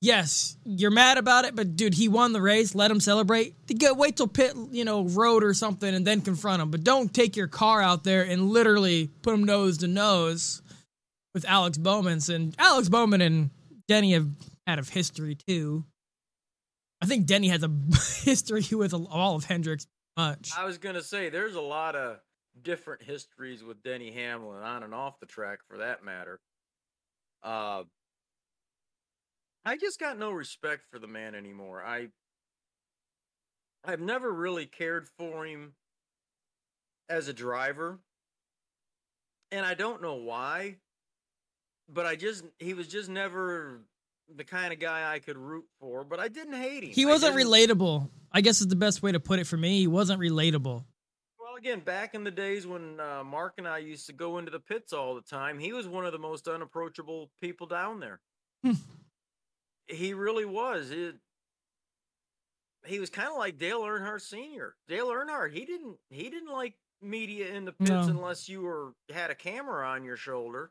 yes, 0.01 0.57
you're 0.65 0.91
mad 0.91 1.19
about 1.19 1.45
it, 1.45 1.55
but 1.55 1.77
dude, 1.77 1.93
he 1.93 2.09
won 2.09 2.33
the 2.33 2.41
race. 2.41 2.75
Let 2.75 2.91
him 2.91 2.99
celebrate. 3.01 3.55
Wait 3.69 4.17
till 4.17 4.27
pit, 4.27 4.55
you 4.71 4.87
know, 4.87 5.05
road 5.05 5.45
or 5.45 5.53
something, 5.53 5.95
and 5.95 6.07
then 6.07 6.23
confront 6.23 6.63
him. 6.63 6.71
But 6.71 6.83
don't 6.83 7.13
take 7.13 7.37
your 7.37 7.47
car 7.49 7.83
out 7.83 8.05
there 8.05 8.23
and 8.23 8.49
literally 8.51 9.09
put 9.21 9.35
him 9.35 9.45
nose 9.45 9.77
to 9.79 9.87
nose 9.87 10.63
with 11.37 11.45
Alex 11.45 11.77
Bowman. 11.77 12.19
And 12.31 12.55
Alex 12.59 12.89
Bowman 12.89 13.21
and 13.21 13.51
Denny 13.89 14.15
have 14.15 14.27
had 14.67 14.79
a 14.79 14.83
history 14.83 15.35
too. 15.35 15.85
I 17.03 17.05
think 17.05 17.27
Denny 17.27 17.49
has 17.49 17.63
a 17.63 17.71
history 18.25 18.65
with 18.73 18.95
all 18.95 19.37
of 19.37 19.45
Hendricks. 19.45 19.87
Much. 20.17 20.53
I 20.57 20.65
was 20.65 20.79
gonna 20.79 21.03
say 21.03 21.29
there's 21.29 21.57
a 21.57 21.61
lot 21.61 21.95
of 21.95 22.21
different 22.63 23.03
histories 23.03 23.63
with 23.63 23.83
Denny 23.83 24.11
Hamlin 24.13 24.63
on 24.63 24.83
and 24.83 24.95
off 24.95 25.21
the 25.21 25.27
track, 25.27 25.59
for 25.69 25.77
that 25.77 26.03
matter. 26.03 26.41
Uh, 27.43 27.83
I 29.67 29.77
just 29.77 30.01
got 30.01 30.19
no 30.19 30.31
respect 30.31 30.85
for 30.91 30.99
the 30.99 31.07
man 31.07 31.35
anymore. 31.35 31.85
I 31.85 32.09
I've 33.85 34.01
never 34.01 34.33
really 34.33 34.65
cared 34.65 35.07
for 35.19 35.45
him 35.45 35.75
as 37.11 37.29
a 37.29 37.35
driver, 37.35 37.99
and 39.53 39.67
I 39.67 39.75
don't 39.75 40.01
know 40.01 40.15
why. 40.15 40.77
But 41.89 42.07
I 42.07 42.17
just 42.17 42.45
he 42.59 42.75
was 42.75 42.89
just 42.89 43.09
never 43.09 43.81
the 44.35 44.45
kind 44.45 44.73
of 44.73 44.81
guy 44.81 45.13
I 45.13 45.19
could 45.21 45.37
root 45.39 45.65
for. 45.81 46.05
But 46.05 46.19
I 46.21 46.29
didn't 46.29 46.55
hate 46.55 46.83
him. 46.85 46.91
He 46.91 47.07
wasn't 47.07 47.37
didn't- 47.37 47.51
relatable. 47.53 48.11
I 48.33 48.41
guess 48.41 48.61
is 48.61 48.67
the 48.69 48.77
best 48.77 49.03
way 49.03 49.13
to 49.13 49.21
put 49.21 49.39
it 49.39 49.47
for 49.47 49.57
me. 49.57 49.79
He 49.79 49.87
wasn't 49.87 50.21
relatable. 50.21 50.85
Well, 51.39 51.55
again, 51.57 51.81
back 51.81 52.15
in 52.15 52.25
the 52.25 52.31
days 52.31 52.67
when 52.67 52.99
uh, 53.01 53.23
Mark 53.25 53.55
and 53.57 53.67
I 53.69 53.79
used 53.79 54.07
to 54.09 54.13
go 54.13 54.37
into 54.39 54.51
the 54.51 54.59
pits 54.61 54.93
all 54.93 55.15
the 55.15 55.23
time, 55.23 55.59
he 55.59 55.73
was 55.73 55.87
one 55.89 56.05
of 56.05 56.13
the 56.13 56.19
most 56.19 56.49
unapproachable 56.49 57.31
people 57.41 57.67
down 57.67 58.01
there. 58.01 58.21
Hmm. 58.65 58.73
he 59.87 60.13
really 60.13 60.45
was. 60.45 60.91
It, 60.91 61.15
he 62.85 62.99
was 62.99 63.11
kind 63.11 63.29
of 63.29 63.37
like 63.39 63.59
Dale 63.59 63.81
Earnhardt 63.83 64.21
Sr. 64.23 64.75
Dale 64.89 65.09
Earnhardt, 65.09 65.53
he 65.53 65.65
didn't 65.65 65.97
he 66.11 66.29
didn't 66.31 66.53
like 66.53 66.75
media 67.03 67.53
in 67.55 67.65
the 67.65 67.73
pits 67.73 67.91
No. 67.91 68.03
unless 68.09 68.49
you 68.49 68.63
were 68.63 68.93
had 69.13 69.31
a 69.31 69.35
camera 69.35 69.89
on 69.89 70.05
your 70.05 70.17
shoulder. 70.17 70.71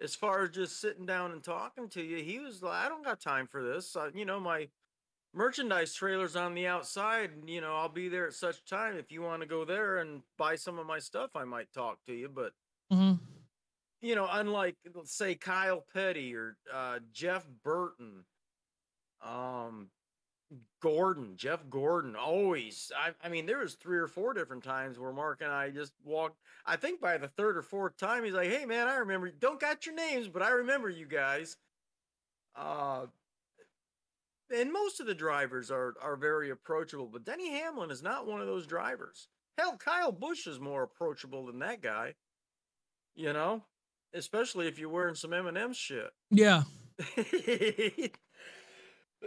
As 0.00 0.14
far 0.14 0.42
as 0.42 0.50
just 0.50 0.80
sitting 0.80 1.06
down 1.06 1.32
and 1.32 1.42
talking 1.42 1.88
to 1.90 2.02
you, 2.02 2.22
he 2.22 2.38
was 2.38 2.62
like, 2.62 2.84
I 2.84 2.88
don't 2.88 3.04
got 3.04 3.20
time 3.20 3.46
for 3.46 3.62
this. 3.62 3.94
Uh, 3.96 4.10
you 4.14 4.24
know, 4.24 4.40
my 4.40 4.68
merchandise 5.32 5.94
trailers 5.94 6.36
on 6.36 6.54
the 6.54 6.66
outside 6.66 7.30
and 7.32 7.50
you 7.50 7.60
know 7.60 7.74
i'll 7.74 7.88
be 7.88 8.08
there 8.08 8.26
at 8.26 8.34
such 8.34 8.64
time. 8.64 8.96
If 8.96 9.10
you 9.10 9.20
want 9.22 9.42
to 9.42 9.48
go 9.48 9.64
there 9.64 9.98
and 9.98 10.22
buy 10.38 10.56
some 10.56 10.78
of 10.78 10.86
my 10.86 11.00
stuff 11.00 11.30
i 11.34 11.44
might 11.44 11.72
talk 11.72 11.98
to 12.06 12.14
you. 12.14 12.28
But 12.28 12.52
hmm 12.90 13.14
you 14.00 14.14
know 14.14 14.28
unlike 14.30 14.76
say 15.04 15.34
kyle 15.34 15.84
petty 15.92 16.34
or 16.34 16.56
uh, 16.72 16.98
jeff 17.12 17.46
burton 17.64 18.24
um 19.24 19.88
gordon 20.80 21.32
jeff 21.36 21.60
gordon 21.70 22.14
always 22.14 22.92
I, 22.96 23.10
I 23.26 23.28
mean 23.28 23.46
there 23.46 23.58
was 23.58 23.74
three 23.74 23.98
or 23.98 24.06
four 24.06 24.34
different 24.34 24.62
times 24.62 24.98
where 24.98 25.12
mark 25.12 25.40
and 25.40 25.50
i 25.50 25.70
just 25.70 25.92
walked 26.04 26.38
i 26.66 26.76
think 26.76 27.00
by 27.00 27.16
the 27.16 27.28
third 27.28 27.56
or 27.56 27.62
fourth 27.62 27.96
time 27.96 28.24
he's 28.24 28.34
like 28.34 28.50
hey 28.50 28.66
man 28.66 28.86
i 28.86 28.96
remember 28.96 29.30
don't 29.30 29.58
got 29.58 29.86
your 29.86 29.94
names 29.94 30.28
but 30.28 30.42
i 30.42 30.50
remember 30.50 30.88
you 30.88 31.06
guys 31.06 31.56
uh 32.56 33.06
and 34.52 34.72
most 34.72 35.00
of 35.00 35.06
the 35.06 35.14
drivers 35.14 35.70
are 35.70 35.94
are 36.00 36.16
very 36.16 36.50
approachable, 36.50 37.08
but 37.10 37.24
Denny 37.24 37.50
Hamlin 37.50 37.90
is 37.90 38.02
not 38.02 38.26
one 38.26 38.40
of 38.40 38.46
those 38.46 38.66
drivers. 38.66 39.28
Hell, 39.58 39.76
Kyle 39.76 40.12
Busch 40.12 40.46
is 40.46 40.58
more 40.60 40.82
approachable 40.82 41.46
than 41.46 41.60
that 41.60 41.80
guy. 41.80 42.14
You 43.14 43.32
know, 43.32 43.62
especially 44.12 44.66
if 44.68 44.78
you're 44.78 44.88
wearing 44.88 45.14
some 45.14 45.32
M&M 45.32 45.72
shit. 45.72 46.10
Yeah. 46.30 46.64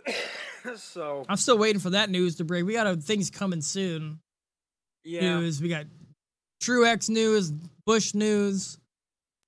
so 0.77 1.25
I'm 1.27 1.37
still 1.37 1.57
waiting 1.57 1.79
for 1.79 1.91
that 1.91 2.09
news 2.09 2.37
to 2.37 2.43
break. 2.43 2.65
We 2.65 2.73
got 2.73 3.01
things 3.03 3.29
coming 3.29 3.61
soon. 3.61 4.19
yeah, 5.03 5.39
News. 5.39 5.61
We 5.61 5.69
got 5.69 5.85
Truex 6.61 7.09
news, 7.09 7.51
Busch 7.85 8.13
news. 8.13 8.77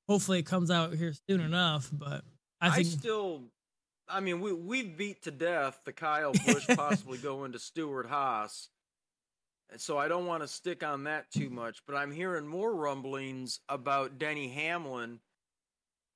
Hopefully, 0.07 0.39
it 0.39 0.45
comes 0.45 0.71
out 0.71 0.93
here 0.93 1.13
soon 1.29 1.41
enough. 1.41 1.89
But 1.91 2.23
I 2.61 2.67
I, 2.67 2.69
think 2.71 2.87
still. 2.87 3.43
I 4.07 4.19
mean, 4.19 4.41
we 4.41 4.53
we 4.53 4.83
beat 4.83 5.23
to 5.23 5.31
death 5.31 5.81
the 5.85 5.93
Kyle 5.93 6.33
Busch 6.45 6.67
possibly 6.75 7.17
going 7.17 7.51
to 7.51 7.59
Stewart 7.59 8.07
Haas, 8.07 8.69
and 9.71 9.79
so 9.79 9.97
I 9.97 10.07
don't 10.07 10.25
want 10.25 10.43
to 10.43 10.47
stick 10.47 10.83
on 10.83 11.03
that 11.03 11.31
too 11.31 11.49
much. 11.49 11.79
But 11.85 11.95
I'm 11.95 12.11
hearing 12.11 12.47
more 12.47 12.73
rumblings 12.73 13.59
about 13.69 14.17
Denny 14.17 14.49
Hamlin 14.49 15.19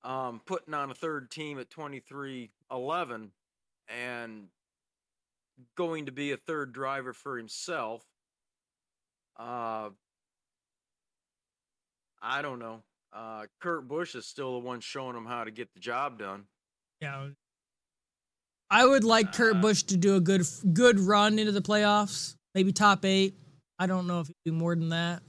um, 0.03 0.41
putting 0.45 0.73
on 0.73 0.91
a 0.91 0.93
third 0.95 1.31
team 1.31 1.59
at 1.59 1.69
23-11 1.69 2.49
and 3.87 4.47
going 5.77 6.05
to 6.07 6.11
be 6.11 6.31
a 6.31 6.37
third 6.37 6.73
driver 6.73 7.13
for 7.13 7.37
himself. 7.37 8.03
Uh, 9.39 9.89
I 12.21 12.41
don't 12.41 12.59
know. 12.59 12.81
Uh, 13.11 13.45
Kurt 13.61 13.87
Busch 13.87 14.15
is 14.15 14.25
still 14.25 14.53
the 14.53 14.65
one 14.65 14.79
showing 14.79 15.15
him 15.15 15.25
how 15.25 15.43
to 15.43 15.51
get 15.51 15.73
the 15.73 15.79
job 15.79 16.17
done. 16.19 16.45
yeah, 17.01 17.27
I 18.71 18.85
would 18.85 19.03
like 19.03 19.33
Kurt 19.33 19.57
Uh, 19.57 19.61
Busch 19.61 19.83
to 19.83 19.97
do 19.97 20.15
a 20.15 20.19
good 20.19 20.41
good 20.73 20.99
run 20.99 21.37
into 21.37 21.51
the 21.51 21.61
playoffs, 21.61 22.35
maybe 22.55 22.71
top 22.71 23.05
eight. 23.05 23.35
I 23.77 23.85
don't 23.85 24.07
know 24.07 24.21
if 24.21 24.27
he'd 24.27 24.35
do 24.45 24.51
more 24.51 24.75
than 24.75 24.89
that. 24.89 25.21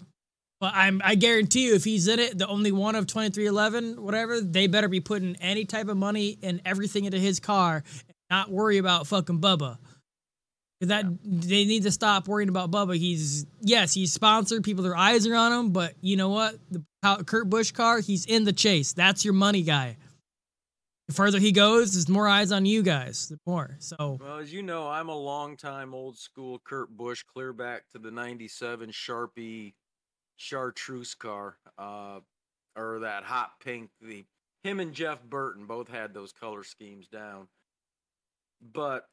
But 0.60 0.72
I'm 0.74 1.02
I 1.04 1.14
guarantee 1.14 1.66
you 1.66 1.74
if 1.74 1.84
he's 1.84 2.08
in 2.08 2.20
it, 2.20 2.38
the 2.38 2.46
only 2.46 2.72
one 2.72 2.94
of 2.94 3.06
2311, 3.06 4.02
whatever, 4.02 4.40
they 4.40 4.66
better 4.66 4.88
be 4.88 5.00
putting 5.00 5.36
any 5.36 5.66
type 5.66 5.88
of 5.88 5.96
money 5.98 6.38
and 6.42 6.62
everything 6.64 7.04
into 7.04 7.18
his 7.18 7.38
car 7.38 7.82
and 8.08 8.14
not 8.30 8.50
worry 8.50 8.78
about 8.78 9.06
fucking 9.06 9.40
Bubba. 9.40 9.76
'Cause 10.80 10.88
That 10.88 11.04
they 11.22 11.64
need 11.64 11.84
to 11.84 11.90
stop 11.92 12.26
worrying 12.28 12.48
about 12.48 12.70
Bubba. 12.70 12.96
He's 12.96 13.46
yes, 13.60 13.94
he's 13.94 14.12
sponsored. 14.12 14.64
People, 14.64 14.82
their 14.84 14.96
eyes 14.96 15.26
are 15.26 15.34
on 15.34 15.52
him. 15.52 15.70
But 15.72 15.94
you 16.00 16.16
know 16.16 16.28
what? 16.28 16.58
The 16.70 16.84
Kurt 17.26 17.48
Busch 17.48 17.70
car, 17.72 18.00
he's 18.00 18.24
in 18.26 18.44
the 18.44 18.52
chase. 18.52 18.92
That's 18.92 19.24
your 19.24 19.34
money 19.34 19.62
guy. 19.62 19.96
The 21.08 21.14
further 21.14 21.38
he 21.38 21.52
goes, 21.52 21.92
there's 21.92 22.08
more 22.08 22.26
eyes 22.26 22.50
on 22.50 22.64
you 22.66 22.82
guys. 22.82 23.28
The 23.28 23.38
more. 23.46 23.76
So 23.78 24.18
Well, 24.20 24.38
as 24.38 24.52
you 24.52 24.62
know, 24.62 24.88
I'm 24.88 25.08
a 25.10 25.16
longtime 25.16 25.94
old 25.94 26.16
school 26.18 26.58
Kurt 26.64 26.96
Busch, 26.96 27.22
clear 27.22 27.52
back 27.52 27.88
to 27.90 27.98
the 27.98 28.10
97 28.10 28.90
Sharpie 28.90 29.74
chartreuse 30.36 31.14
car, 31.14 31.58
uh, 31.78 32.20
or 32.74 33.00
that 33.00 33.24
hot 33.24 33.60
pink. 33.60 33.90
The 34.00 34.24
Him 34.64 34.80
and 34.80 34.94
Jeff 34.94 35.22
Burton 35.22 35.66
both 35.66 35.88
had 35.88 36.14
those 36.14 36.32
color 36.32 36.64
schemes 36.64 37.06
down. 37.06 37.48
But, 38.62 39.06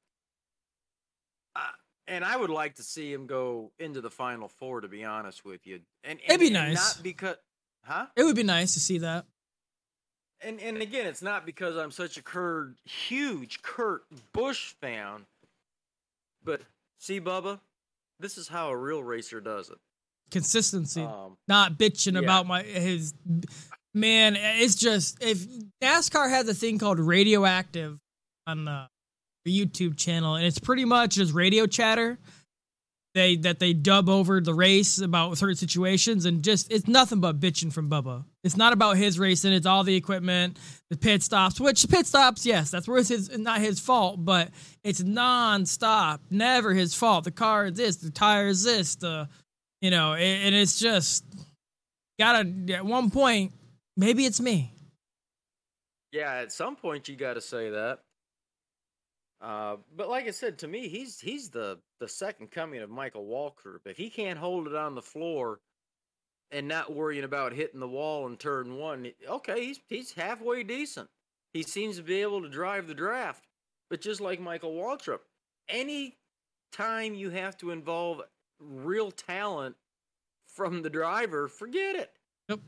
uh, 1.55 1.59
and 2.07 2.25
I 2.25 2.35
would 2.35 2.49
like 2.49 2.75
to 2.75 2.83
see 2.83 3.11
him 3.13 3.27
go 3.27 3.71
into 3.79 4.01
the 4.01 4.09
final 4.09 4.47
four, 4.47 4.81
to 4.81 4.87
be 4.87 5.03
honest 5.05 5.45
with 5.45 5.65
you. 5.65 5.81
And, 6.03 6.19
and 6.21 6.29
It'd 6.29 6.39
be 6.39 6.47
and 6.47 6.53
nice. 6.55 6.97
Not 6.97 7.03
because, 7.03 7.35
huh? 7.85 8.07
it 8.15 8.23
would 8.23 8.35
be 8.35 8.43
nice 8.43 8.73
to 8.73 8.79
see 8.79 8.97
that. 8.99 9.25
and 10.41 10.59
and 10.59 10.77
again, 10.81 11.05
it's 11.05 11.21
not 11.21 11.45
because 11.45 11.77
I'm 11.77 11.91
such 11.91 12.17
a 12.17 12.23
Kurt, 12.23 12.75
huge 12.85 13.61
Kurt 13.61 14.03
Busch 14.33 14.73
fan, 14.81 15.25
but 16.43 16.61
see, 16.99 17.21
Bubba, 17.21 17.59
this 18.19 18.37
is 18.37 18.47
how 18.47 18.69
a 18.69 18.77
real 18.77 19.03
racer 19.03 19.39
does 19.39 19.69
it. 19.69 19.77
Consistency. 20.31 21.01
Um, 21.01 21.37
not 21.47 21.77
bitching 21.77 22.13
yeah. 22.13 22.19
about 22.19 22.47
my 22.47 22.63
his 22.63 23.13
man. 23.93 24.35
It's 24.37 24.75
just 24.75 25.21
if 25.23 25.45
NASCAR 25.83 26.29
has 26.29 26.47
a 26.47 26.53
thing 26.53 26.79
called 26.79 26.99
radioactive 26.99 27.99
on 28.47 28.65
the, 28.65 28.87
the 29.45 29.65
YouTube 29.65 29.97
channel, 29.97 30.35
and 30.35 30.45
it's 30.45 30.59
pretty 30.59 30.85
much 30.85 31.15
just 31.15 31.33
radio 31.33 31.65
chatter. 31.67 32.17
they 33.13 33.35
that 33.37 33.59
they 33.59 33.73
dub 33.73 34.07
over 34.09 34.39
the 34.39 34.53
race 34.53 34.99
about 35.01 35.37
certain 35.37 35.55
situations 35.55 36.25
and 36.25 36.43
just 36.43 36.71
it's 36.71 36.87
nothing 36.87 37.19
but 37.19 37.39
bitching 37.39 37.71
from 37.71 37.89
Bubba. 37.89 38.23
It's 38.43 38.55
not 38.55 38.73
about 38.73 38.97
his 38.97 39.19
racing, 39.19 39.53
it's 39.53 39.65
all 39.65 39.83
the 39.83 39.95
equipment, 39.95 40.57
the 40.89 40.97
pit 40.97 41.21
stops, 41.21 41.59
which 41.59 41.87
pit 41.89 42.05
stops, 42.05 42.45
yes, 42.45 42.71
that's 42.71 42.87
where 42.87 42.97
it's 42.97 43.09
his, 43.09 43.37
not 43.37 43.59
his 43.59 43.79
fault, 43.79 44.23
but 44.23 44.49
it's 44.83 45.01
non-stop, 45.01 46.21
never 46.29 46.73
his 46.73 46.93
fault. 46.95 47.25
The 47.25 47.31
car 47.31 47.65
is 47.67 47.73
this, 47.73 47.97
the 47.97 48.11
tire 48.11 48.47
is 48.47 48.63
this, 48.63 48.95
the 48.95 49.27
you 49.81 49.91
know, 49.91 50.13
and 50.13 50.55
it's 50.55 50.79
just 50.79 51.25
gotta 52.19 52.49
at 52.73 52.85
one 52.85 53.09
point, 53.09 53.51
maybe 53.97 54.25
it's 54.25 54.39
me. 54.39 54.73
Yeah, 56.11 56.33
at 56.35 56.51
some 56.51 56.75
point 56.75 57.07
you 57.07 57.15
got 57.15 57.33
to 57.35 57.41
say 57.41 57.69
that. 57.69 57.99
Uh, 59.41 59.77
but 59.95 60.07
like 60.07 60.27
I 60.27 60.31
said, 60.31 60.59
to 60.59 60.67
me, 60.67 60.87
he's 60.87 61.19
he's 61.19 61.49
the 61.49 61.79
the 61.99 62.07
second 62.07 62.51
coming 62.51 62.81
of 62.81 62.89
Michael 62.89 63.25
Waltrip. 63.25 63.79
If 63.85 63.97
he 63.97 64.09
can't 64.09 64.37
hold 64.37 64.67
it 64.67 64.75
on 64.75 64.93
the 64.93 65.01
floor 65.01 65.59
and 66.51 66.67
not 66.67 66.93
worrying 66.93 67.23
about 67.23 67.53
hitting 67.53 67.79
the 67.79 67.87
wall 67.87 68.27
in 68.27 68.37
turn 68.37 68.77
one, 68.77 69.11
okay, 69.27 69.65
he's 69.65 69.79
he's 69.87 70.13
halfway 70.13 70.63
decent. 70.63 71.09
He 71.53 71.63
seems 71.63 71.97
to 71.97 72.03
be 72.03 72.21
able 72.21 72.41
to 72.43 72.49
drive 72.49 72.87
the 72.87 72.93
draft. 72.93 73.45
But 73.89 74.01
just 74.01 74.21
like 74.21 74.39
Michael 74.39 74.73
Waltrip, 74.73 75.19
any 75.67 76.17
time 76.71 77.15
you 77.15 77.31
have 77.31 77.57
to 77.57 77.71
involve 77.71 78.21
real 78.59 79.11
talent 79.11 79.75
from 80.45 80.83
the 80.83 80.89
driver, 80.89 81.47
forget 81.47 81.95
it. 81.95 82.11
Yep. 82.47 82.59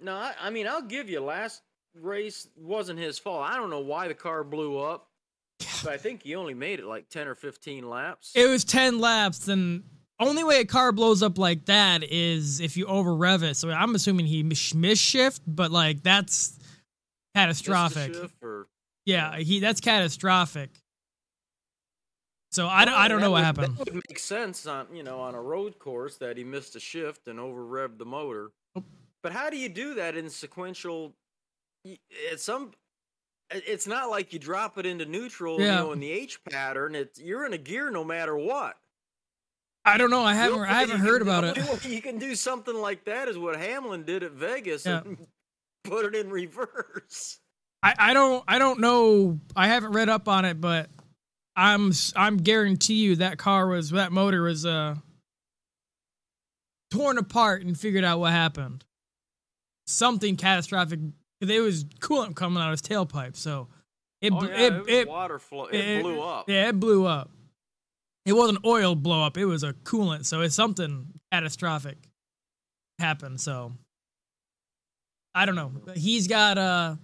No, 0.00 0.14
I, 0.14 0.32
I 0.40 0.50
mean 0.50 0.66
I'll 0.66 0.82
give 0.82 1.10
you 1.10 1.20
last 1.20 1.62
race 2.00 2.48
wasn't 2.56 2.98
his 2.98 3.18
fault. 3.18 3.46
I 3.46 3.56
don't 3.56 3.70
know 3.70 3.80
why 3.80 4.08
the 4.08 4.14
car 4.14 4.42
blew 4.42 4.78
up. 4.78 5.08
But 5.82 5.92
I 5.92 5.96
think 5.96 6.22
he 6.22 6.34
only 6.34 6.54
made 6.54 6.78
it 6.78 6.86
like 6.86 7.08
10 7.08 7.26
or 7.28 7.34
15 7.34 7.88
laps. 7.88 8.32
It 8.34 8.46
was 8.46 8.64
10 8.64 8.98
laps, 9.00 9.48
and 9.48 9.84
only 10.18 10.44
way 10.44 10.60
a 10.60 10.64
car 10.64 10.92
blows 10.92 11.22
up 11.22 11.38
like 11.38 11.66
that 11.66 12.04
is 12.04 12.60
if 12.60 12.76
you 12.76 12.86
over 12.86 13.14
rev 13.14 13.42
it. 13.42 13.56
So 13.56 13.70
I'm 13.70 13.94
assuming 13.94 14.26
he 14.26 14.42
miss 14.42 14.98
shift, 14.98 15.42
but 15.46 15.70
like 15.70 16.02
that's 16.02 16.58
catastrophic. 17.34 18.14
Or, 18.42 18.68
yeah, 19.04 19.36
he 19.38 19.60
that's 19.60 19.80
catastrophic. 19.80 20.70
So 22.50 22.68
I 22.68 22.84
don't, 22.84 22.94
I 22.94 23.08
don't 23.08 23.20
know 23.20 23.30
what 23.30 23.44
happened. 23.44 23.78
That 23.78 23.94
would 23.94 24.04
make 24.08 24.18
sense 24.18 24.66
on 24.66 24.86
you 24.94 25.02
know 25.02 25.20
on 25.20 25.34
a 25.34 25.40
road 25.40 25.78
course 25.78 26.18
that 26.18 26.36
he 26.36 26.44
missed 26.44 26.76
a 26.76 26.80
shift 26.80 27.26
and 27.28 27.40
over 27.40 27.62
revved 27.62 27.98
the 27.98 28.04
motor. 28.04 28.50
Oh. 28.76 28.84
But 29.22 29.32
how 29.32 29.50
do 29.50 29.56
you 29.56 29.68
do 29.68 29.94
that 29.94 30.16
in 30.16 30.28
sequential? 30.30 31.14
At 32.30 32.38
some 32.38 32.72
it's 33.54 33.86
not 33.86 34.10
like 34.10 34.32
you 34.32 34.38
drop 34.38 34.78
it 34.78 34.86
into 34.86 35.04
neutral, 35.04 35.60
yeah. 35.60 35.66
you 35.66 35.72
know, 35.72 35.92
in 35.92 36.00
the 36.00 36.10
H 36.10 36.42
pattern. 36.44 36.94
It's 36.94 37.20
you're 37.20 37.46
in 37.46 37.52
a 37.52 37.58
gear 37.58 37.90
no 37.90 38.04
matter 38.04 38.36
what. 38.36 38.76
I 39.84 39.98
don't 39.98 40.10
know. 40.10 40.22
I 40.22 40.34
haven't. 40.34 40.60
I 40.60 40.80
haven't 40.80 41.00
heard 41.00 41.22
about 41.22 41.44
it. 41.44 41.54
Do, 41.54 41.88
you 41.88 42.00
can 42.00 42.18
do 42.18 42.34
something 42.34 42.74
like 42.74 43.04
that, 43.06 43.28
is 43.28 43.36
what 43.36 43.56
Hamlin 43.56 44.04
did 44.04 44.22
at 44.22 44.32
Vegas, 44.32 44.86
yeah. 44.86 45.02
and 45.04 45.26
put 45.84 46.04
it 46.06 46.14
in 46.14 46.30
reverse. 46.30 47.38
I, 47.82 47.94
I 47.98 48.14
don't. 48.14 48.44
I 48.46 48.58
don't 48.58 48.80
know. 48.80 49.40
I 49.56 49.68
haven't 49.68 49.92
read 49.92 50.08
up 50.08 50.28
on 50.28 50.44
it, 50.44 50.60
but 50.60 50.88
I'm. 51.56 51.92
I'm 52.14 52.36
guarantee 52.36 53.02
you 53.02 53.16
that 53.16 53.38
car 53.38 53.66
was 53.66 53.90
that 53.90 54.12
motor 54.12 54.42
was 54.42 54.64
uh 54.64 54.94
torn 56.92 57.18
apart 57.18 57.62
and 57.62 57.78
figured 57.78 58.04
out 58.04 58.20
what 58.20 58.32
happened. 58.32 58.84
Something 59.86 60.36
catastrophic 60.36 61.00
it 61.50 61.60
was 61.60 61.84
coolant 61.84 62.36
coming 62.36 62.62
out 62.62 62.72
of 62.72 62.72
his 62.72 62.82
tailpipe, 62.82 63.36
so 63.36 63.68
it 64.20 64.32
oh, 64.32 64.44
yeah, 64.44 64.54
it, 64.54 64.72
it, 64.72 64.88
it, 64.88 65.08
water 65.08 65.38
flow. 65.38 65.66
It, 65.66 65.80
it, 65.80 66.02
blew 66.02 66.20
up. 66.20 66.48
Yeah, 66.48 66.68
it 66.68 66.78
blew 66.78 67.06
up. 67.06 67.30
It 68.24 68.34
wasn't 68.34 68.64
oil 68.64 68.94
blow 68.94 69.24
up. 69.24 69.36
It 69.36 69.46
was 69.46 69.64
a 69.64 69.72
coolant, 69.72 70.26
so 70.26 70.42
it's 70.42 70.54
something 70.54 71.06
catastrophic 71.32 71.98
happened. 73.00 73.40
So 73.40 73.72
I 75.34 75.44
don't 75.44 75.56
know. 75.56 75.72
He's 75.94 76.28
got 76.28 76.56
uh 76.56 76.96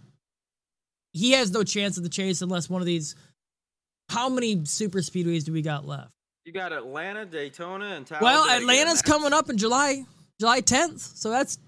he 1.13 1.33
has 1.33 1.51
no 1.51 1.65
chance 1.65 1.97
of 1.97 2.05
the 2.05 2.09
chase 2.09 2.41
unless 2.41 2.71
one 2.71 2.81
of 2.81 2.87
these. 2.87 3.17
How 4.11 4.29
many 4.29 4.65
super 4.65 5.01
speedways 5.01 5.45
do 5.45 5.53
we 5.53 5.61
got 5.61 5.87
left? 5.87 6.13
You 6.45 6.53
got 6.53 6.73
Atlanta, 6.73 7.27
Daytona, 7.27 7.87
and 7.87 8.07
Talladega. 8.07 8.25
Well, 8.25 8.49
Atlanta's 8.49 9.03
coming 9.03 9.35
up 9.35 9.51
in 9.51 9.59
July, 9.59 10.07
July 10.41 10.63
10th, 10.63 11.01
so 11.19 11.29
that's 11.29 11.59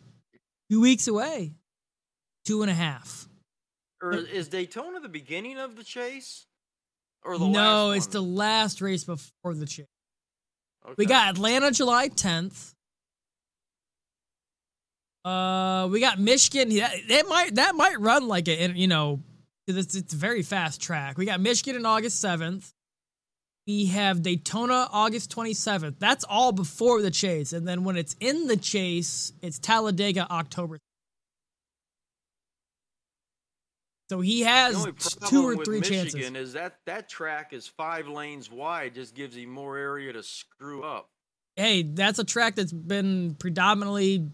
two 0.70 0.80
weeks 0.80 1.06
away 1.06 1.52
two 2.44 2.62
and 2.62 2.70
a 2.70 2.74
half. 2.74 3.28
Or 4.02 4.14
is 4.14 4.48
Daytona 4.48 5.00
the 5.00 5.08
beginning 5.08 5.58
of 5.58 5.76
the 5.76 5.84
chase? 5.84 6.46
Or 7.22 7.38
the 7.38 7.48
no, 7.48 7.90
it's 7.90 8.06
the 8.06 8.22
last 8.22 8.80
race 8.80 9.04
before 9.04 9.54
the 9.54 9.66
chase. 9.66 9.86
Okay. 10.84 10.94
We 10.96 11.06
got 11.06 11.28
Atlanta 11.28 11.70
July 11.70 12.08
10th. 12.08 12.72
Uh, 15.22 15.88
we 15.90 16.00
got 16.00 16.18
Michigan. 16.18 16.74
That, 16.76 16.94
that 17.08 17.28
might 17.28 17.54
that 17.56 17.74
might 17.74 18.00
run 18.00 18.26
like 18.26 18.48
it, 18.48 18.74
you 18.74 18.88
know, 18.88 19.20
it's 19.66 19.94
it's 19.94 20.14
a 20.14 20.16
very 20.16 20.42
fast 20.42 20.80
track. 20.80 21.18
We 21.18 21.26
got 21.26 21.40
Michigan 21.40 21.76
in 21.76 21.84
August 21.84 22.24
7th. 22.24 22.72
We 23.66 23.86
have 23.86 24.22
Daytona 24.22 24.88
August 24.90 25.30
27th. 25.36 25.96
That's 25.98 26.24
all 26.24 26.52
before 26.52 27.02
the 27.02 27.10
chase, 27.10 27.52
and 27.52 27.68
then 27.68 27.84
when 27.84 27.98
it's 27.98 28.16
in 28.18 28.46
the 28.46 28.56
chase, 28.56 29.34
it's 29.42 29.58
Talladega 29.58 30.26
October 30.30 30.78
So 34.10 34.20
he 34.20 34.40
has 34.40 34.88
two 35.28 35.46
or 35.46 35.64
three 35.64 35.78
Michigan 35.78 36.08
chances. 36.08 36.48
Is 36.48 36.52
that 36.54 36.78
that 36.84 37.08
track 37.08 37.52
is 37.52 37.68
five 37.68 38.08
lanes 38.08 38.50
wide, 38.50 38.96
just 38.96 39.14
gives 39.14 39.36
him 39.36 39.50
more 39.50 39.78
area 39.78 40.12
to 40.12 40.24
screw 40.24 40.82
up. 40.82 41.08
Hey, 41.54 41.84
that's 41.84 42.18
a 42.18 42.24
track 42.24 42.56
that's 42.56 42.72
been 42.72 43.36
predominantly 43.38 44.28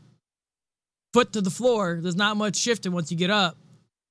foot 1.12 1.34
to 1.34 1.42
the 1.42 1.50
floor. 1.50 1.98
There's 2.00 2.16
not 2.16 2.38
much 2.38 2.56
shifting 2.56 2.92
once 2.92 3.10
you 3.10 3.18
get 3.18 3.28
up. 3.28 3.58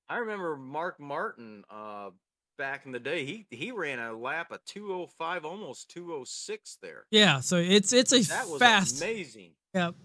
I 0.08 0.18
remember 0.18 0.56
Mark 0.56 1.00
Martin 1.00 1.64
uh, 1.68 2.12
back 2.60 2.86
in 2.86 2.92
the 2.92 3.00
day. 3.00 3.26
He 3.26 3.48
he 3.50 3.72
ran 3.72 3.98
a 3.98 4.16
lap 4.16 4.52
of 4.52 4.64
205, 4.66 5.46
almost 5.46 5.90
206 5.90 6.78
there. 6.84 7.06
Yeah, 7.10 7.40
so 7.40 7.58
it's 7.58 7.92
it's 7.92 8.14
a 8.14 8.22
that 8.22 8.48
was 8.48 8.60
fast, 8.60 9.02
amazing. 9.02 9.54
Yep. 9.74 9.96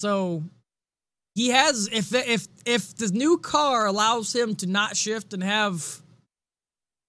So 0.00 0.42
he 1.34 1.48
has 1.48 1.88
if 1.92 2.14
if 2.14 2.46
if 2.66 2.94
the 2.96 3.08
new 3.08 3.38
car 3.38 3.86
allows 3.86 4.34
him 4.34 4.54
to 4.56 4.66
not 4.66 4.96
shift 4.96 5.32
and 5.32 5.42
have 5.42 6.02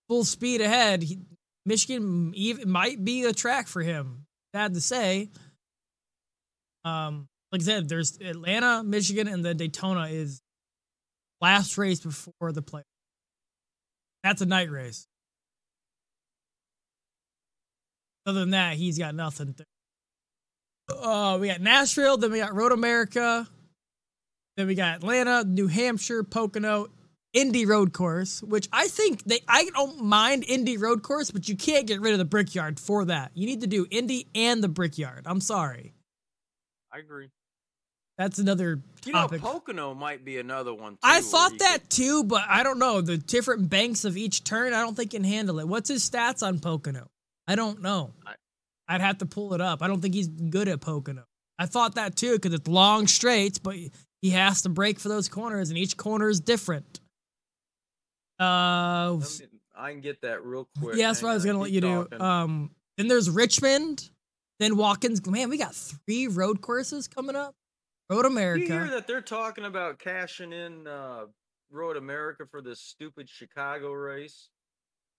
full 0.07 0.23
speed 0.23 0.61
ahead, 0.61 1.03
he, 1.03 1.19
Michigan 1.65 2.31
even, 2.35 2.69
might 2.69 3.03
be 3.03 3.23
a 3.23 3.33
track 3.33 3.67
for 3.67 3.81
him. 3.81 4.25
Sad 4.53 4.73
to 4.73 4.81
say. 4.81 5.29
Um, 6.85 7.27
like 7.51 7.61
I 7.61 7.65
said, 7.65 7.89
there's 7.89 8.17
Atlanta, 8.19 8.83
Michigan, 8.83 9.27
and 9.27 9.43
then 9.43 9.57
Daytona 9.57 10.07
is 10.07 10.41
last 11.41 11.77
race 11.77 11.99
before 11.99 12.51
the 12.51 12.61
play. 12.61 12.83
That's 14.23 14.41
a 14.41 14.45
night 14.45 14.69
race. 14.69 15.07
Other 18.25 18.39
than 18.39 18.51
that, 18.51 18.75
he's 18.75 18.97
got 18.97 19.15
nothing. 19.15 19.55
Uh, 20.89 21.37
we 21.39 21.47
got 21.47 21.61
Nashville, 21.61 22.17
then 22.17 22.31
we 22.31 22.39
got 22.39 22.55
Road 22.55 22.71
America, 22.71 23.47
then 24.57 24.67
we 24.67 24.75
got 24.75 24.97
Atlanta, 24.97 25.43
New 25.43 25.67
Hampshire, 25.67 26.23
Pocono, 26.23 26.87
Indy 27.33 27.65
Road 27.65 27.93
Course, 27.93 28.43
which 28.43 28.69
I 28.71 28.87
think 28.87 29.23
they 29.23 29.39
I 29.47 29.69
don't 29.73 30.03
mind 30.03 30.43
Indy 30.47 30.77
Road 30.77 31.01
Course, 31.01 31.31
but 31.31 31.49
you 31.49 31.55
can't 31.55 31.87
get 31.87 32.01
rid 32.01 32.13
of 32.13 32.19
the 32.19 32.25
Brickyard 32.25 32.79
for 32.79 33.05
that. 33.05 33.31
You 33.33 33.47
need 33.47 33.61
to 33.61 33.67
do 33.67 33.87
Indy 33.89 34.27
and 34.35 34.63
the 34.63 34.67
Brickyard. 34.67 35.23
I'm 35.25 35.41
sorry. 35.41 35.93
I 36.91 36.99
agree. 36.99 37.29
That's 38.19 38.37
another 38.37 38.81
topic. 39.01 39.41
You 39.41 39.47
know, 39.47 39.53
Pocono 39.53 39.93
might 39.95 40.23
be 40.23 40.37
another 40.37 40.73
one. 40.73 40.93
Too, 40.93 40.99
I 41.01 41.21
thought 41.21 41.57
that 41.57 41.79
could... 41.81 41.89
too, 41.89 42.23
but 42.23 42.43
I 42.47 42.61
don't 42.61 42.77
know. 42.77 43.01
The 43.01 43.17
different 43.17 43.71
banks 43.71 44.05
of 44.05 44.15
each 44.15 44.43
turn, 44.43 44.73
I 44.73 44.81
don't 44.81 44.95
think 44.95 45.11
can 45.11 45.23
handle 45.23 45.59
it. 45.59 45.67
What's 45.67 45.89
his 45.89 46.07
stats 46.07 46.45
on 46.45 46.59
Pocono? 46.59 47.09
I 47.47 47.55
don't 47.55 47.81
know. 47.81 48.13
I... 48.25 48.33
I'd 48.87 49.01
have 49.01 49.19
to 49.19 49.25
pull 49.25 49.53
it 49.53 49.61
up. 49.61 49.81
I 49.81 49.87
don't 49.87 50.01
think 50.01 50.13
he's 50.13 50.27
good 50.27 50.67
at 50.67 50.81
Pocono. 50.81 51.23
I 51.57 51.65
thought 51.65 51.95
that 51.95 52.15
too 52.15 52.33
because 52.33 52.53
it's 52.53 52.67
long 52.67 53.07
straights, 53.07 53.57
but 53.57 53.75
he 54.23 54.29
has 54.29 54.61
to 54.61 54.69
break 54.69 55.01
for 55.01 55.09
those 55.09 55.27
corners, 55.27 55.69
and 55.69 55.77
each 55.77 55.97
corner 55.97 56.29
is 56.29 56.39
different. 56.39 57.01
Uh, 58.39 59.19
I 59.75 59.91
can 59.91 59.99
get 59.99 60.21
that 60.21 60.45
real 60.45 60.69
quick. 60.79 60.95
Yeah, 60.95 61.07
that's 61.07 61.21
what 61.21 61.31
I 61.31 61.33
was 61.33 61.43
gonna 61.43 61.59
let 61.59 61.71
you 61.71 61.81
talking. 61.81 62.17
do. 62.17 62.23
Um, 62.23 62.71
then 62.97 63.09
there's 63.09 63.29
Richmond, 63.29 64.09
then 64.59 64.77
Watkins. 64.77 65.25
Man, 65.27 65.49
we 65.49 65.57
got 65.57 65.75
three 65.75 66.27
road 66.27 66.61
courses 66.61 67.09
coming 67.09 67.35
up. 67.35 67.53
Road 68.09 68.25
America. 68.25 68.63
You 68.63 68.71
hear 68.71 68.87
that 68.91 69.07
they're 69.07 69.21
talking 69.21 69.65
about 69.65 69.99
cashing 69.99 70.53
in 70.53 70.87
uh, 70.87 71.25
Road 71.69 71.97
America 71.97 72.45
for 72.49 72.61
this 72.61 72.79
stupid 72.79 73.27
Chicago 73.27 73.91
race? 73.91 74.47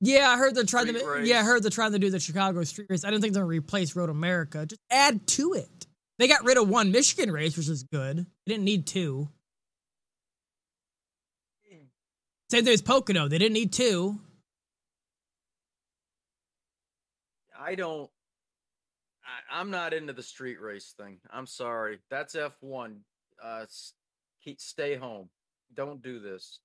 Yeah, 0.01 0.31
I 0.31 0.39
heard 0.39 0.55
they're 0.55 0.65
trying 0.65 0.87
street 0.87 1.01
to. 1.01 1.09
Race. 1.11 1.29
Yeah, 1.29 1.41
I 1.41 1.43
heard 1.43 1.63
they're 1.63 1.71
trying 1.71 1.93
to 1.93 1.99
do 1.99 2.09
the 2.09 2.21
Chicago 2.21 2.65
street 2.65 2.87
race. 2.89 3.05
I 3.05 3.11
didn't 3.11 3.21
think 3.21 3.35
they're 3.35 3.43
gonna 3.43 3.51
replace 3.51 3.95
Road 3.95 4.09
America. 4.09 4.65
Just 4.65 4.81
add 4.91 5.27
to 5.27 5.53
it. 5.53 5.87
They 6.19 6.29
got 6.29 6.45
rid 6.45 6.59
of 6.59 6.69
one 6.69 6.93
Michigan 6.93 7.31
race, 7.33 7.57
which 7.57 7.69
is 7.69 7.83
good. 7.83 8.19
They 8.19 8.53
didn't 8.53 8.65
need 8.65 8.87
two. 8.87 9.29
Same 12.51 12.65
thing 12.65 12.75
as 12.75 12.83
Pocono. 12.83 13.27
They 13.27 13.39
didn't 13.39 13.55
need 13.55 13.73
two. 13.73 14.21
I 17.59 17.75
don't. 17.75 18.11
I, 19.25 19.61
I'm 19.61 19.71
not 19.71 19.95
into 19.95 20.13
the 20.13 20.23
street 20.23 20.61
race 20.61 20.95
thing. 20.97 21.19
I'm 21.33 21.47
sorry. 21.47 21.99
That's 22.11 22.37
F1. 22.37 22.99
Uh, 23.43 23.65
keep 24.45 24.61
stay 24.61 24.97
home. 24.97 25.31
Don't 25.75 26.03
do 26.03 26.21
this. 26.21 26.61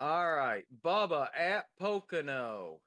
All 0.00 0.32
right, 0.32 0.64
Bubba 0.84 1.28
at 1.36 1.64
Pocono. 1.78 2.80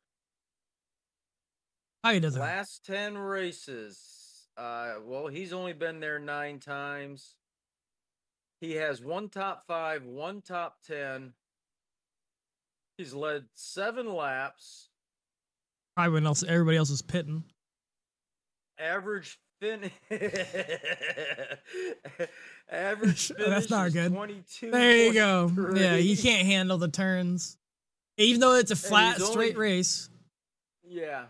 How 2.03 2.13
he 2.13 2.19
doesn't? 2.19 2.39
Last 2.39 2.85
10 2.85 3.17
races. 3.17 4.26
Uh, 4.57 4.95
well, 5.05 5.27
he's 5.27 5.53
only 5.53 5.73
been 5.73 5.99
there 5.99 6.17
nine 6.19 6.59
times. 6.59 7.35
He 8.59 8.73
has 8.73 9.01
one 9.01 9.29
top 9.29 9.65
five, 9.67 10.03
one 10.03 10.41
top 10.41 10.77
10. 10.87 11.33
He's 12.97 13.13
led 13.13 13.45
seven 13.53 14.11
laps. 14.11 14.89
When 15.95 16.25
else 16.25 16.43
everybody 16.43 16.77
else 16.77 16.89
is 16.89 17.01
pitting. 17.03 17.43
Average 18.79 19.39
fin. 19.59 19.91
Average 22.71 23.27
finish 23.27 23.47
That's 23.47 23.69
not 23.69 23.93
good. 23.93 24.11
22. 24.11 24.71
There 24.71 24.95
you 24.97 25.13
go. 25.13 25.51
Yeah, 25.75 25.97
he 25.97 26.15
can't 26.15 26.45
handle 26.47 26.77
the 26.77 26.87
turns. 26.87 27.57
Even 28.17 28.41
though 28.41 28.55
it's 28.55 28.71
a 28.71 28.75
flat, 28.75 29.21
straight 29.21 29.55
only- 29.55 29.55
race. 29.55 30.09
Yeah. 30.83 31.25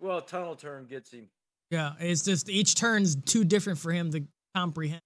Well, 0.00 0.20
tunnel 0.20 0.56
turn 0.56 0.86
gets 0.86 1.12
him. 1.12 1.28
Yeah, 1.72 1.94
it's 1.98 2.22
just 2.22 2.50
each 2.50 2.74
turn's 2.74 3.16
too 3.16 3.44
different 3.44 3.78
for 3.78 3.92
him 3.92 4.10
to 4.12 4.24
comprehend. 4.54 5.00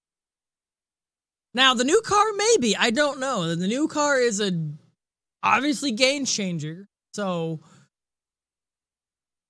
Now 1.53 1.73
the 1.73 1.85
new 1.85 2.01
car, 2.01 2.25
maybe 2.35 2.75
I 2.75 2.91
don't 2.91 3.21
know. 3.21 3.55
The 3.55 3.67
new 3.67 3.87
car 3.87 4.19
is 4.19 4.41
a 4.41 4.51
obviously 5.41 5.93
game 5.93 6.25
changer, 6.25 6.89
so 7.13 7.61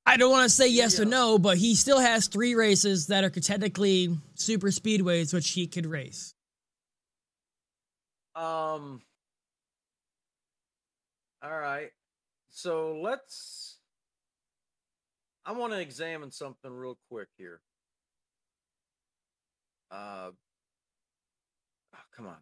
I 0.06 0.18
don't 0.18 0.30
want 0.30 0.44
to 0.44 0.56
say 0.56 0.70
yes 0.70 1.00
or 1.00 1.06
no, 1.06 1.40
but 1.40 1.58
he 1.58 1.74
still 1.74 2.00
has 2.00 2.28
three 2.28 2.54
races 2.54 3.08
that 3.08 3.24
are 3.24 3.32
technically 3.32 4.16
super 4.36 4.68
speedways, 4.68 5.34
which 5.34 5.50
he 5.50 5.66
could 5.66 5.88
race. 5.88 6.36
Um. 8.36 9.02
All 11.42 11.60
right. 11.60 11.90
So 12.52 13.00
let's. 13.02 13.67
I 15.48 15.54
want 15.54 15.72
to 15.72 15.80
examine 15.80 16.30
something 16.30 16.70
real 16.70 16.98
quick 17.10 17.30
here. 17.38 17.62
Uh. 19.90 20.32
oh, 21.96 22.00
come 22.18 22.28
on. 22.28 22.36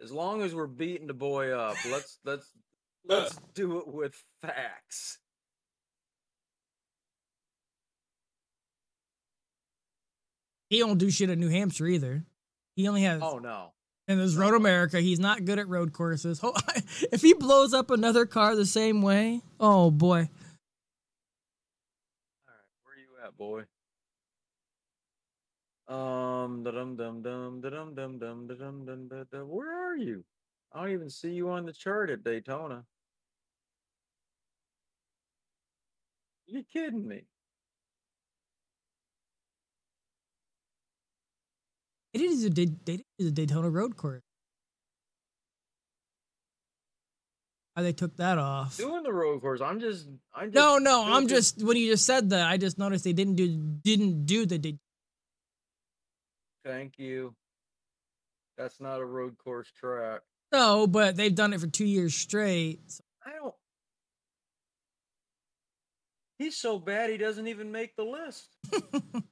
As 0.00 0.12
long 0.12 0.42
as 0.42 0.54
we're 0.54 0.68
beating 0.68 1.08
the 1.08 1.12
boy 1.14 1.50
up, 1.50 1.76
let's 1.90 2.20
let's 2.24 2.48
let's 3.04 3.36
do 3.54 3.78
it 3.78 3.88
with 3.88 4.14
facts. 4.42 5.18
He 10.68 10.78
don't 10.78 10.98
do 10.98 11.10
shit 11.10 11.30
at 11.30 11.36
New 11.36 11.48
Hampshire 11.48 11.88
either. 11.88 12.24
He 12.76 12.86
only 12.86 13.02
has 13.02 13.20
Oh 13.20 13.38
no. 13.38 13.72
And 14.10 14.18
there's 14.18 14.36
Road 14.36 14.54
America. 14.54 15.00
He's 15.00 15.20
not 15.20 15.44
good 15.44 15.60
at 15.60 15.68
road 15.68 15.92
courses. 15.92 16.42
If 17.12 17.22
he 17.22 17.32
blows 17.32 17.72
up 17.72 17.90
another 17.90 18.26
car 18.26 18.56
the 18.56 18.66
same 18.66 19.00
way, 19.02 19.40
oh 19.60 19.92
boy. 19.92 20.18
All 20.18 20.24
right, 22.48 22.66
where 22.82 22.94
are 22.94 22.98
you 22.98 23.08
at, 23.24 23.36
boy? 23.38 23.62
Um, 25.88 26.64
dum 26.64 26.96
dum 26.96 27.22
dum 27.22 27.60
dum 27.60 27.94
dum 27.94 27.94
dum 27.94 28.48
dum 28.48 29.08
dum 29.08 29.26
dum. 29.30 29.48
Where 29.48 29.92
are 29.92 29.96
you? 29.96 30.24
I 30.72 30.82
don't 30.82 30.92
even 30.92 31.10
see 31.10 31.30
you 31.30 31.50
on 31.50 31.64
the 31.64 31.72
chart 31.72 32.10
at 32.10 32.24
Daytona. 32.24 32.84
You 36.46 36.64
kidding 36.72 37.06
me? 37.06 37.22
It 42.12 42.20
is 42.20 42.44
a 42.44 42.50
Day- 42.50 42.66
they 42.66 42.96
did 42.96 43.04
use 43.18 43.28
a 43.28 43.32
Daytona 43.32 43.70
road 43.70 43.96
course. 43.96 44.22
How 47.76 47.82
they 47.82 47.92
took 47.92 48.16
that 48.16 48.36
off? 48.36 48.76
Doing 48.76 49.04
the 49.04 49.12
road 49.12 49.40
course. 49.40 49.60
I'm 49.60 49.78
just. 49.80 50.08
I'm 50.34 50.46
just. 50.48 50.54
No, 50.54 50.78
no, 50.78 51.02
I'm 51.04 51.22
filtering- 51.22 51.28
just 51.28 51.62
when 51.62 51.76
you 51.76 51.90
just 51.92 52.04
said 52.04 52.30
that, 52.30 52.46
I 52.48 52.56
just 52.56 52.78
noticed 52.78 53.04
they 53.04 53.12
didn't 53.12 53.36
do 53.36 53.46
didn't 53.84 54.26
do 54.26 54.44
the 54.44 54.58
Day- 54.58 54.78
Thank 56.64 56.98
you. 56.98 57.34
That's 58.58 58.80
not 58.80 59.00
a 59.00 59.04
road 59.04 59.38
course 59.38 59.70
track. 59.70 60.22
no, 60.52 60.86
but 60.86 61.16
they've 61.16 61.34
done 61.34 61.52
it 61.54 61.60
for 61.60 61.68
two 61.68 61.86
years 61.86 62.14
straight. 62.14 62.80
So- 62.90 63.04
I 63.24 63.32
don't. 63.32 63.54
He's 66.38 66.56
so 66.56 66.78
bad 66.78 67.08
he 67.10 67.16
doesn't 67.18 67.46
even 67.46 67.70
make 67.70 67.94
the 67.96 68.02
list. 68.04 68.48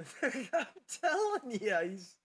I'm 0.22 0.66
telling 1.00 1.60
you, 1.60 1.76
he's. 1.90 2.16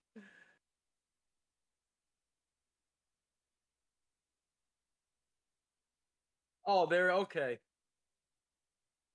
Oh, 6.65 6.85
there. 6.85 7.11
Okay. 7.11 7.59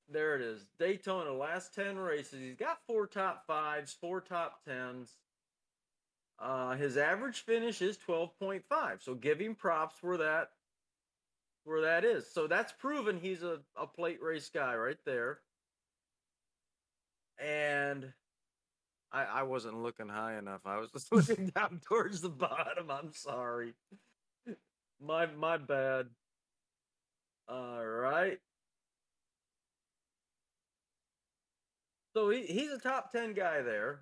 There 0.09 0.35
it 0.35 0.43
is. 0.43 0.67
Daytona, 0.79 1.33
last 1.33 1.75
10 1.75 1.97
races. 1.99 2.41
He's 2.41 2.57
got 2.57 2.85
four 2.87 3.07
top 3.07 3.47
fives, 3.47 3.93
four 3.93 4.21
top 4.21 4.63
tens. 4.65 5.17
Uh, 6.39 6.75
his 6.75 6.97
average 6.97 7.41
finish 7.41 7.81
is 7.83 7.97
12.5. 7.99 9.03
So 9.03 9.15
give 9.15 9.41
him 9.41 9.55
props 9.55 10.03
where 10.03 10.17
that 10.17 10.51
where 11.65 11.83
that 11.83 12.05
is. 12.05 12.31
So 12.33 12.47
that's 12.47 12.73
proven 12.73 13.21
he's 13.21 13.43
a, 13.43 13.61
a 13.77 13.87
plate 13.87 14.23
race 14.23 14.49
guy 14.49 14.75
right 14.77 14.99
there. 15.05 15.41
And 17.39 18.13
I 19.13 19.25
I 19.25 19.43
wasn't 19.43 19.83
looking 19.83 20.09
high 20.09 20.39
enough. 20.39 20.61
I 20.65 20.79
was 20.79 20.91
just 20.91 21.13
looking 21.13 21.49
down 21.49 21.81
towards 21.87 22.21
the 22.21 22.29
bottom. 22.29 22.91
I'm 22.91 23.13
sorry. 23.13 23.75
My 25.01 25.27
my 25.27 25.57
bad. 25.57 26.07
All 27.49 27.85
right. 27.85 28.39
So 32.15 32.31
he, 32.31 32.43
he's 32.43 32.71
a 32.73 32.79
top 32.79 33.13
10 33.13 33.35
guy 33.35 33.63
there. 33.63 34.01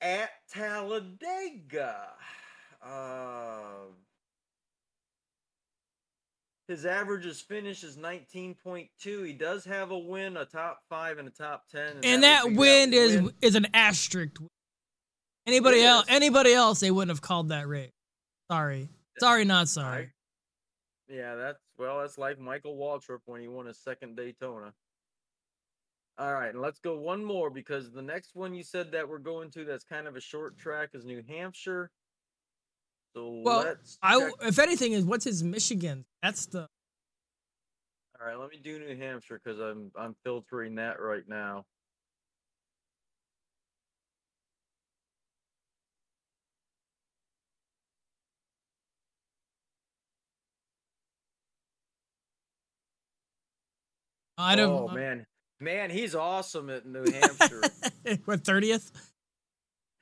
At 0.00 0.30
Talladega. 0.50 2.08
Uh, 2.82 3.88
his 6.68 6.84
averages 6.84 7.40
finish 7.40 7.82
is 7.82 7.96
19.2. 7.96 9.26
He 9.26 9.32
does 9.32 9.64
have 9.64 9.90
a 9.90 9.98
win, 9.98 10.36
a 10.36 10.44
top 10.44 10.82
five, 10.88 11.18
and 11.18 11.26
a 11.26 11.30
top 11.30 11.64
10. 11.70 12.00
and 12.04 12.22
that 12.22 12.44
that 12.44 12.52
win 12.52 12.92
is 12.92 13.16
win. 13.22 13.32
is 13.40 13.54
an 13.54 13.66
asterisk. 13.74 14.36
Anybody 15.46 15.82
else? 15.82 16.04
Anybody 16.08 16.52
else? 16.52 16.78
They 16.80 16.90
wouldn't 16.90 17.10
have 17.10 17.22
called 17.22 17.48
that 17.48 17.66
race. 17.66 17.90
Sorry, 18.50 18.88
sorry, 19.18 19.44
not 19.46 19.68
sorry. 19.68 20.04
I- 21.08 21.12
Yeah, 21.12 21.34
that's 21.36 21.58
well, 21.78 22.00
that's 22.00 22.18
like 22.18 22.38
Michael 22.38 22.76
Waltrip 22.76 23.20
when 23.24 23.40
he 23.40 23.48
won 23.48 23.64
his 23.66 23.78
second 23.78 24.14
Daytona. 24.16 24.74
All 26.18 26.34
right, 26.34 26.50
and 26.50 26.60
let's 26.60 26.80
go 26.80 26.98
one 26.98 27.24
more 27.24 27.48
because 27.48 27.92
the 27.92 28.02
next 28.02 28.34
one 28.34 28.52
you 28.52 28.62
said 28.62 28.90
that 28.92 29.08
we're 29.08 29.18
going 29.18 29.50
to 29.52 29.64
that's 29.64 29.84
kind 29.84 30.06
of 30.06 30.16
a 30.16 30.20
short 30.20 30.58
track 30.58 30.90
is 30.92 31.04
New 31.06 31.22
Hampshire. 31.26 31.90
Well, 33.44 33.60
let's 33.60 33.98
I, 34.02 34.30
if 34.42 34.58
anything, 34.58 34.92
is 34.92 35.04
what's 35.04 35.24
his 35.24 35.42
Michigan? 35.42 36.04
That's 36.22 36.46
the 36.46 36.68
All 38.20 38.26
right, 38.26 38.38
let 38.38 38.50
me 38.50 38.58
do 38.62 38.78
New 38.78 38.96
Hampshire 38.96 39.40
because 39.42 39.60
I'm 39.60 39.90
I'm 39.96 40.14
filtering 40.24 40.76
that 40.76 41.00
right 41.00 41.22
now. 41.28 41.64
I 54.40 54.54
don't. 54.54 54.70
oh 54.70 54.88
man, 54.88 55.26
man, 55.60 55.90
he's 55.90 56.14
awesome 56.14 56.70
at 56.70 56.86
New 56.86 57.04
Hampshire. 57.12 57.62
what 58.24 58.44
thirtieth? 58.44 58.90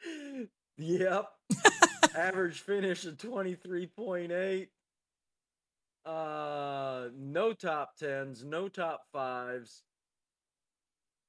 yep. 0.78 1.26
Average 2.16 2.60
finish 2.60 3.04
of 3.04 3.18
23.8. 3.18 4.68
Uh 6.04 7.08
no 7.16 7.52
top 7.52 7.98
10s, 8.00 8.44
no 8.44 8.68
top 8.68 9.02
5s. 9.14 9.82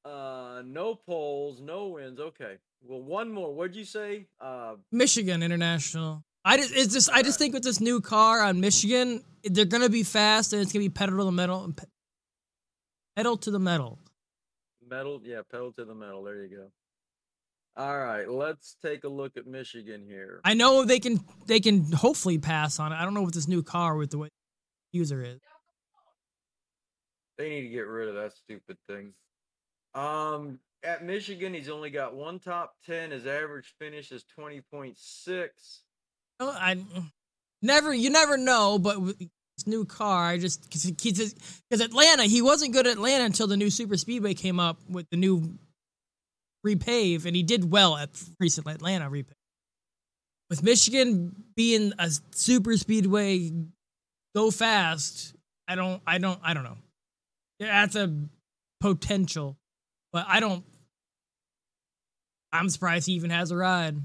Uh 0.05 0.61
no 0.65 0.95
poles, 0.95 1.59
no 1.59 1.87
wins. 1.87 2.19
Okay. 2.19 2.57
Well, 2.83 3.01
one 3.01 3.31
more. 3.31 3.53
What'd 3.53 3.75
you 3.75 3.85
say? 3.85 4.27
Uh 4.39 4.75
Michigan 4.91 5.43
International. 5.43 6.23
I 6.45 6.57
just 6.57 6.73
it's 6.73 6.93
just 6.93 7.09
I 7.11 7.23
just 7.23 7.37
think 7.39 7.53
with 7.53 7.63
this 7.63 7.81
new 7.81 7.99
car 7.99 8.41
on 8.41 8.61
Michigan, 8.61 9.23
they're 9.43 9.65
gonna 9.65 9.89
be 9.89 10.03
fast 10.03 10.53
and 10.53 10.61
it's 10.61 10.71
gonna 10.71 10.85
be 10.85 10.89
pedal 10.89 11.17
to 11.17 11.25
the 11.25 11.31
metal, 11.31 11.73
pedal 13.15 13.35
to 13.37 13.51
the 13.51 13.59
metal. 13.59 13.99
metal, 14.87 15.19
yeah, 15.23 15.41
pedal 15.51 15.73
to 15.73 15.83
the 15.83 15.95
metal. 15.95 16.23
There 16.23 16.41
you 16.45 16.55
go. 16.55 16.71
All 17.77 17.99
right, 17.99 18.27
let's 18.27 18.75
take 18.81 19.03
a 19.03 19.07
look 19.07 19.37
at 19.37 19.45
Michigan 19.45 20.03
here. 20.07 20.41
I 20.43 20.55
know 20.55 20.83
they 20.83 20.99
can 20.99 21.19
they 21.45 21.59
can 21.59 21.91
hopefully 21.91 22.39
pass 22.39 22.79
on 22.79 22.91
it. 22.91 22.95
I 22.95 23.03
don't 23.03 23.13
know 23.13 23.21
what 23.21 23.35
this 23.35 23.47
new 23.47 23.61
car 23.61 23.95
with 23.95 24.09
the 24.09 24.17
way 24.17 24.29
user 24.91 25.21
is. 25.21 25.39
They 27.37 27.49
need 27.49 27.61
to 27.61 27.69
get 27.69 27.85
rid 27.85 28.09
of 28.09 28.15
that 28.15 28.35
stupid 28.35 28.77
thing. 28.89 29.13
Um, 29.93 30.59
at 30.81 31.05
Michigan, 31.05 31.53
he's 31.53 31.69
only 31.69 31.91
got 31.91 32.15
one 32.15 32.39
top 32.39 32.73
ten. 32.83 33.11
His 33.11 33.27
average 33.27 33.75
finish 33.79 34.11
is 34.11 34.23
twenty 34.23 34.61
point 34.61 34.97
six. 34.97 35.83
Oh, 36.39 36.49
I 36.49 36.83
never, 37.61 37.93
you 37.93 38.09
never 38.09 38.37
know, 38.37 38.79
but 38.79 38.99
with 38.99 39.19
his 39.19 39.67
new 39.67 39.85
car, 39.85 40.29
I 40.29 40.39
just 40.39 40.67
because 40.71 41.35
because 41.69 41.81
Atlanta, 41.81 42.23
he 42.23 42.41
wasn't 42.41 42.73
good 42.73 42.87
at 42.87 42.93
Atlanta 42.93 43.25
until 43.25 43.45
the 43.45 43.57
new 43.57 43.69
super 43.69 43.97
speedway 43.97 44.33
came 44.33 44.59
up 44.59 44.79
with 44.89 45.07
the 45.11 45.17
new 45.17 45.59
repave, 46.65 47.25
and 47.25 47.35
he 47.35 47.43
did 47.43 47.71
well 47.71 47.97
at 47.97 48.09
recent 48.39 48.67
Atlanta 48.67 49.09
repave. 49.09 49.33
With 50.49 50.63
Michigan 50.63 51.43
being 51.55 51.93
a 51.99 52.09
super 52.31 52.77
speedway, 52.77 53.51
go 54.35 54.49
fast. 54.51 55.35
I 55.67 55.75
don't, 55.75 56.01
I 56.07 56.17
don't, 56.19 56.39
I 56.41 56.53
don't 56.53 56.63
know. 56.63 56.77
That's 57.59 57.95
a 57.95 58.13
potential, 58.79 59.57
but 60.13 60.25
I 60.27 60.39
don't. 60.39 60.63
I'm 62.53 62.69
surprised 62.69 63.07
he 63.07 63.13
even 63.13 63.29
has 63.29 63.51
a 63.51 63.57
ride. 63.57 63.97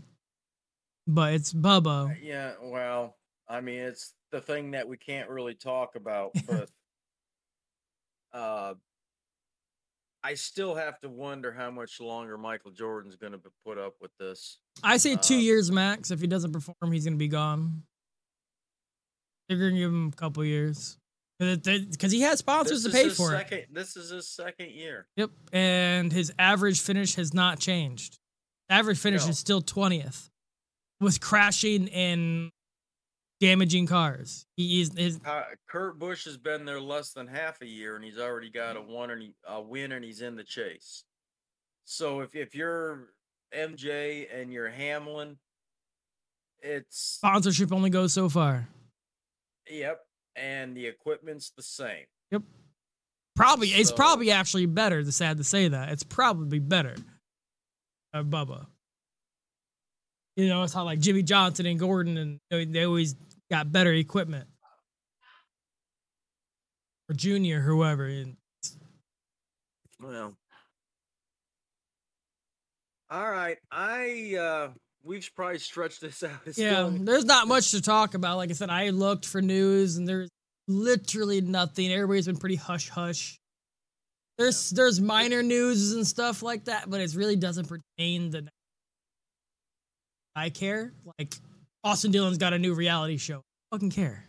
But 1.07 1.34
it's 1.34 1.53
Bubba. 1.53 2.16
Yeah, 2.22 2.53
well, 2.62 3.16
I 3.48 3.61
mean, 3.61 3.80
it's 3.80 4.14
the 4.30 4.40
thing 4.40 4.72
that 4.72 4.88
we 4.88 4.96
can't 4.96 5.28
really 5.28 5.55
talk 5.55 5.94
about, 5.96 6.32
but 6.46 6.68
uh, 8.32 8.74
I 10.24 10.34
still 10.34 10.74
have 10.74 11.00
to 11.00 11.08
wonder 11.08 11.52
how 11.52 11.70
much 11.70 12.00
longer 12.00 12.38
Michael 12.38 12.70
Jordan's 12.70 13.16
going 13.16 13.32
to 13.32 13.40
put 13.66 13.76
up 13.78 13.94
with 14.00 14.12
this. 14.18 14.58
I 14.82 14.96
say 14.96 15.16
two 15.16 15.34
Uh, 15.34 15.38
years 15.38 15.70
max. 15.72 16.10
If 16.10 16.20
he 16.20 16.26
doesn't 16.26 16.52
perform, 16.52 16.92
he's 16.92 17.04
gonna 17.04 17.16
be 17.16 17.28
gone. 17.28 17.82
They're 19.48 19.58
gonna 19.58 19.72
give 19.72 19.90
him 19.90 20.08
a 20.08 20.16
couple 20.16 20.44
years 20.44 20.96
because 21.38 22.12
he 22.12 22.20
has 22.20 22.38
sponsors 22.38 22.84
to 22.84 22.90
pay 22.90 23.08
for 23.08 23.34
it. 23.34 23.68
This 23.74 23.96
is 23.96 24.10
his 24.10 24.28
second 24.28 24.70
year. 24.70 25.06
Yep, 25.16 25.30
and 25.52 26.12
his 26.12 26.32
average 26.38 26.80
finish 26.80 27.16
has 27.16 27.34
not 27.34 27.58
changed. 27.58 28.18
Average 28.70 28.98
finish 28.98 29.24
No. 29.24 29.30
is 29.30 29.38
still 29.38 29.60
twentieth, 29.60 30.30
with 31.00 31.20
crashing 31.20 31.88
and 31.90 32.50
damaging 33.43 33.86
cars. 33.86 34.47
He 34.57 34.80
is 34.80 34.93
his 34.97 35.20
Uh, 35.26 35.43
Kurt 35.68 35.99
Busch 35.99 36.24
has 36.26 36.36
been 36.36 36.64
there 36.64 36.80
less 36.80 37.12
than 37.12 37.26
half 37.26 37.61
a 37.61 37.66
year, 37.66 37.97
and 37.97 38.05
he's 38.05 38.16
already 38.18 38.49
got 38.49 38.76
a 38.76 38.80
one 38.80 39.11
and 39.11 39.20
he, 39.20 39.34
a 39.45 39.61
win, 39.61 39.90
and 39.90 40.05
he's 40.05 40.22
in 40.22 40.36
the 40.36 40.45
chase. 40.45 41.03
So 41.84 42.20
if 42.20 42.36
if 42.36 42.55
you're 42.55 43.09
MJ 43.53 44.28
and 44.32 44.53
you're 44.53 44.70
Hamlin, 44.70 45.38
it's 46.61 46.97
sponsorship 46.97 47.72
only 47.72 47.90
goes 47.90 48.12
so 48.12 48.28
far. 48.28 48.68
yep, 49.68 50.07
and 50.36 50.76
the 50.76 50.86
equipment's 50.86 51.51
the 51.51 51.64
same. 51.64 52.07
Yep. 52.30 52.43
Probably 53.34 53.68
it's 53.68 53.90
probably 53.90 54.30
actually 54.30 54.66
better. 54.66 55.01
It's 55.01 55.16
sad 55.16 55.38
to 55.38 55.45
say 55.45 55.66
that 55.66 55.88
it's 55.88 56.05
probably 56.05 56.61
better. 56.61 56.95
Uh, 58.14 58.22
Bubba. 58.22 58.66
You 60.36 60.49
know, 60.49 60.62
it's 60.62 60.72
how 60.72 60.84
like 60.84 61.01
Jimmie 61.01 61.24
Johnson 61.24 61.66
and 61.66 61.78
Gordon 61.78 62.16
and 62.16 62.38
they, 62.49 62.64
they 62.64 62.84
always 62.84 63.16
got 63.53 63.70
better 63.70 63.92
equipment. 63.92 64.48
Or 67.11 67.14
Junior, 67.14 67.61
whoever. 67.61 68.07
And 68.07 68.36
Well, 70.00 70.32
all 73.11 73.30
right. 73.30 73.59
I 73.70 74.36
uh 74.36 74.68
we've 75.05 75.30
probably 75.36 75.59
stretched 75.59 76.00
this 76.00 76.22
out. 76.22 76.40
It's 76.46 76.57
yeah, 76.57 76.88
still- 76.88 77.05
there's 77.05 77.26
not 77.26 77.46
much 77.46 77.72
to 77.72 77.82
talk 77.82 78.14
about. 78.14 78.38
Like 78.38 78.48
I 78.48 78.55
said, 78.55 78.70
I 78.70 78.88
looked 78.88 79.26
for 79.26 79.42
news 79.42 79.98
and 79.98 80.09
there's 80.09 80.30
literally 80.66 81.42
nothing. 81.42 81.92
Everybody's 81.92 82.26
been 82.26 82.38
pretty 82.38 82.57
hush 82.57 82.88
hush. 82.88 83.38
There's 84.38 84.70
there's 84.70 84.98
minor 84.98 85.42
news 85.42 85.92
and 85.92 86.07
stuff 86.07 86.42
like 86.42 86.64
that, 86.64 86.88
but 86.88 87.03
it 87.03 87.14
really 87.14 87.36
doesn't 87.36 87.68
pertain 87.68 88.32
to 88.32 88.46
I 90.34 90.48
care. 90.48 90.94
Like 91.18 91.34
Austin 91.85 92.11
Dillon's 92.11 92.39
got 92.39 92.53
a 92.53 92.59
new 92.59 92.74
reality 92.74 93.16
show. 93.16 93.43
Fucking 93.72 93.91
care. 93.91 94.24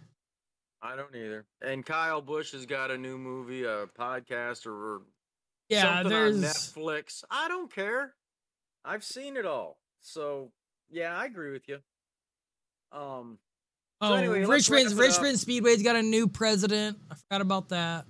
I 0.82 0.96
don't 0.96 1.16
either. 1.16 1.46
And 1.62 1.86
Kyle 1.86 2.22
Busch 2.22 2.52
has 2.52 2.66
got 2.66 2.92
a 2.92 2.98
new 2.98 3.18
movie, 3.18 3.64
a 3.64 3.86
podcast, 3.98 4.66
or 4.66 5.02
Yeah, 5.70 5.82
something 5.84 6.10
there's 6.10 6.38
on 6.38 6.44
Netflix. 6.44 7.24
I 7.30 7.48
don't 7.48 7.74
care. 7.74 8.14
I've 8.84 9.04
seen 9.04 9.38
it 9.38 9.46
all. 9.46 9.78
So 10.02 10.52
yeah, 10.92 11.16
I 11.18 11.26
agree 11.26 11.52
with 11.52 11.68
you. 11.70 11.80
Um, 12.92 13.38
oh 14.02 14.14
anyway, 14.14 14.46
let's 14.46 14.70
Richmond's. 14.70 14.94
Richmond 14.94 15.40
Speedway's 15.40 15.82
got 15.84 15.96
a 15.96 16.02
new 16.02 16.28
president. 16.28 16.98
I 17.10 17.16
forgot 17.16 17.42
about 17.42 17.70
that. 17.70 18.06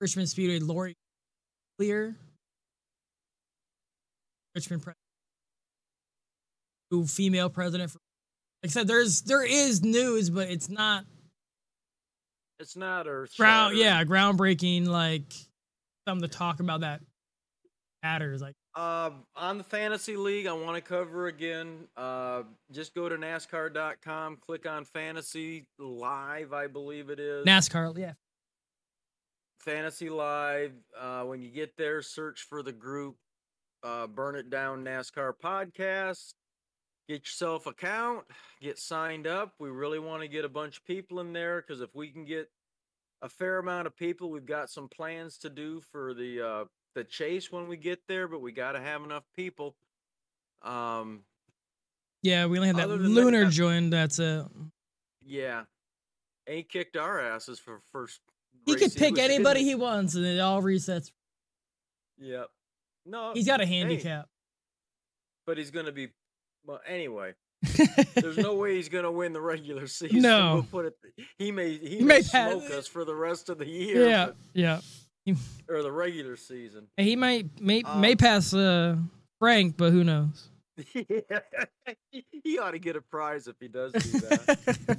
Richmond 0.00 0.28
Speedway, 0.28 0.58
Lori 0.58 0.94
Collier. 1.78 2.16
Richmond 4.54 4.82
president. 4.82 4.96
New 6.90 7.06
female 7.06 7.48
president. 7.50 7.90
For, 7.90 7.98
like 8.66 8.70
I 8.70 8.80
said, 8.80 8.88
there's 8.88 9.22
there 9.22 9.44
is 9.44 9.84
news, 9.84 10.28
but 10.28 10.50
it's 10.50 10.68
not 10.68 11.04
it's 12.58 12.76
not 12.76 13.06
Earth. 13.06 13.36
ground. 13.36 13.76
Yeah, 13.76 14.02
groundbreaking. 14.02 14.88
Like 14.88 15.32
something 16.08 16.28
to 16.28 16.36
talk 16.36 16.58
about 16.58 16.80
that 16.80 17.00
matters. 18.02 18.42
Like 18.42 18.54
Um, 18.74 19.22
on 19.36 19.58
the 19.58 19.64
fantasy 19.64 20.16
league, 20.16 20.48
I 20.48 20.52
want 20.52 20.74
to 20.74 20.80
cover 20.80 21.28
again. 21.28 21.86
Uh, 21.96 22.42
just 22.72 22.92
go 22.92 23.08
to 23.08 23.16
NASCAR.com, 23.16 24.38
click 24.44 24.66
on 24.66 24.84
Fantasy 24.84 25.66
Live, 25.78 26.52
I 26.52 26.66
believe 26.66 27.08
it 27.10 27.20
is. 27.20 27.46
NASCAR. 27.46 27.96
Yeah, 27.96 28.14
Fantasy 29.60 30.10
Live. 30.10 30.72
Uh, 30.98 31.22
when 31.22 31.40
you 31.40 31.50
get 31.50 31.76
there, 31.76 32.02
search 32.02 32.40
for 32.40 32.64
the 32.64 32.72
group 32.72 33.14
uh, 33.84 34.08
Burn 34.08 34.34
It 34.34 34.50
Down 34.50 34.84
NASCAR 34.84 35.34
Podcast. 35.40 36.34
Get 37.08 37.20
yourself 37.20 37.66
account, 37.66 38.24
get 38.60 38.78
signed 38.78 39.28
up. 39.28 39.54
We 39.60 39.70
really 39.70 40.00
want 40.00 40.22
to 40.22 40.28
get 40.28 40.44
a 40.44 40.48
bunch 40.48 40.78
of 40.78 40.84
people 40.84 41.20
in 41.20 41.32
there 41.32 41.62
because 41.62 41.80
if 41.80 41.94
we 41.94 42.08
can 42.08 42.24
get 42.24 42.50
a 43.22 43.28
fair 43.28 43.58
amount 43.58 43.86
of 43.86 43.96
people, 43.96 44.30
we've 44.30 44.44
got 44.44 44.70
some 44.70 44.88
plans 44.88 45.38
to 45.38 45.48
do 45.48 45.80
for 45.92 46.14
the 46.14 46.44
uh, 46.44 46.64
the 46.96 47.04
chase 47.04 47.52
when 47.52 47.68
we 47.68 47.76
get 47.76 48.00
there. 48.08 48.26
But 48.26 48.40
we 48.40 48.50
got 48.50 48.72
to 48.72 48.80
have 48.80 49.04
enough 49.04 49.22
people. 49.36 49.76
Um, 50.62 51.20
yeah. 52.22 52.46
We 52.46 52.58
only 52.58 52.68
had 52.68 52.76
that 52.76 52.88
that, 52.88 52.98
lunar 52.98 53.44
uh, 53.44 53.50
join. 53.50 53.90
That's 53.90 54.18
it. 54.18 54.44
yeah, 55.24 55.62
and 56.46 56.56
he 56.56 56.62
kicked 56.64 56.96
our 56.96 57.20
asses 57.20 57.60
for 57.60 57.80
first. 57.92 58.20
He 58.64 58.74
could 58.74 58.94
pick 58.96 59.16
in. 59.16 59.20
anybody 59.20 59.62
he 59.62 59.76
wants, 59.76 60.16
and 60.16 60.26
it 60.26 60.40
all 60.40 60.60
resets. 60.60 61.12
Yep. 62.18 62.48
No, 63.04 63.32
He's 63.32 63.46
got 63.46 63.60
a 63.60 63.66
hey, 63.66 63.78
handicap. 63.78 64.28
but 65.46 65.56
he's 65.56 65.70
gonna 65.70 65.92
be. 65.92 66.08
Well, 66.66 66.80
anyway, 66.86 67.34
there's 68.14 68.36
no 68.38 68.54
way 68.60 68.74
he's 68.76 68.88
gonna 68.88 69.10
win 69.12 69.32
the 69.32 69.40
regular 69.40 69.86
season. 69.98 70.22
No. 70.22 70.54
we'll 70.54 70.62
put 70.64 70.86
it. 70.86 70.94
He 71.38 71.52
may 71.52 71.78
he, 71.78 71.88
He 71.98 72.02
may, 72.02 72.18
may 72.18 72.22
pass- 72.22 72.50
smoke 72.52 72.70
us 72.72 72.86
for 72.86 73.04
the 73.04 73.14
rest 73.14 73.48
of 73.48 73.58
the 73.58 73.66
year. 73.68 74.08
yeah, 74.08 74.30
yeah. 74.52 74.80
but- 75.26 75.36
or 75.68 75.82
the 75.82 75.90
regular 75.92 76.36
season. 76.36 76.86
He 76.96 77.16
might 77.16 77.60
may 77.60 77.82
Um, 77.82 78.00
may 78.00 78.14
pass 78.16 78.52
uh, 78.54 78.96
Frank, 79.38 79.76
but 79.76 79.92
who 79.92 80.04
knows? 80.04 80.48
he 80.92 82.58
ought 82.60 82.72
to 82.72 82.78
get 82.78 82.96
a 82.96 83.00
prize 83.00 83.46
if 83.48 83.56
he 83.60 83.68
does 83.68 83.92
do 83.92 84.20
that. 84.20 84.98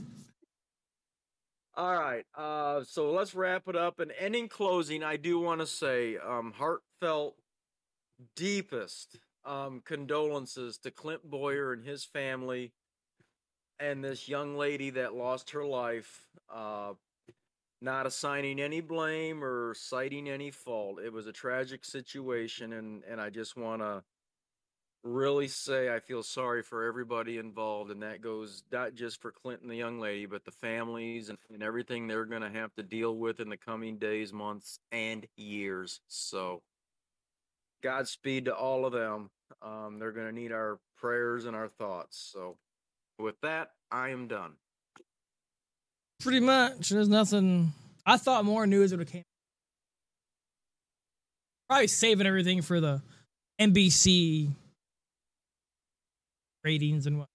All 1.75 1.95
right. 1.97 2.25
Uh, 2.35 2.83
so 2.83 3.11
let's 3.11 3.35
wrap 3.35 3.67
it 3.67 3.75
up. 3.75 3.99
And, 3.99 4.11
and 4.19 4.35
in 4.35 4.47
closing, 4.49 5.03
I 5.03 5.17
do 5.17 5.39
want 5.39 5.61
to 5.61 5.67
say 5.67 6.17
um, 6.17 6.51
heartfelt, 6.57 7.35
deepest 8.35 9.17
um, 9.47 9.81
condolences 9.85 10.77
to 10.79 10.91
Clint 10.91 11.23
Bowyer 11.23 11.73
and 11.73 11.83
his 11.83 12.03
family 12.03 12.73
and 13.79 14.03
this 14.03 14.27
young 14.27 14.57
lady 14.57 14.89
that 14.91 15.13
lost 15.13 15.51
her 15.51 15.65
life. 15.65 16.27
Uh, 16.53 16.93
not 17.81 18.07
assigning 18.07 18.59
any 18.59 18.81
blame 18.81 19.43
or 19.43 19.73
citing 19.75 20.29
any 20.29 20.49
fault. 20.49 20.99
It 20.99 21.13
was 21.13 21.27
a 21.27 21.31
tragic 21.31 21.85
situation, 21.85 22.73
and, 22.73 23.03
and 23.07 23.21
I 23.21 23.29
just 23.29 23.55
want 23.55 23.81
to 23.81 24.03
really 25.03 25.47
say 25.47 25.93
I 25.93 25.99
feel 25.99 26.23
sorry 26.23 26.63
for 26.63 26.85
everybody 26.85 27.37
involved, 27.37 27.91
and 27.91 28.01
that 28.01 28.21
goes 28.21 28.63
not 28.71 28.95
just 28.95 29.21
for 29.21 29.31
Clinton, 29.31 29.67
the 29.67 29.75
young 29.75 29.99
lady, 29.99 30.25
but 30.25 30.43
the 30.43 30.51
families 30.51 31.29
and, 31.29 31.37
and 31.53 31.61
everything 31.61 32.07
they're 32.07 32.25
going 32.25 32.41
to 32.41 32.49
have 32.49 32.73
to 32.75 32.83
deal 32.83 33.15
with 33.15 33.39
in 33.39 33.49
the 33.49 33.57
coming 33.57 33.97
days, 33.97 34.33
months, 34.33 34.79
and 34.91 35.27
years. 35.35 36.01
So, 36.07 36.63
Godspeed 37.83 38.45
to 38.45 38.55
all 38.55 38.85
of 38.85 38.93
them. 38.93 39.29
Um, 39.61 39.99
they're 39.99 40.11
going 40.11 40.27
to 40.27 40.33
need 40.33 40.51
our 40.51 40.79
prayers 40.97 41.45
and 41.45 41.55
our 41.55 41.67
thoughts. 41.67 42.31
So, 42.33 42.57
with 43.19 43.35
that, 43.41 43.71
I 43.91 44.09
am 44.09 44.27
done. 44.27 44.53
Pretty 46.19 46.39
much. 46.39 46.89
There's 46.89 47.09
nothing. 47.09 47.73
I 48.05 48.17
thought 48.17 48.45
more 48.45 48.67
news 48.67 48.91
would 48.91 48.99
have 48.99 49.09
came. 49.09 49.23
Probably 51.69 51.87
saving 51.87 52.27
everything 52.27 52.61
for 52.61 52.79
the 52.79 53.01
NBC 53.59 54.49
ratings 56.63 57.05
and 57.07 57.19
what. 57.19 57.27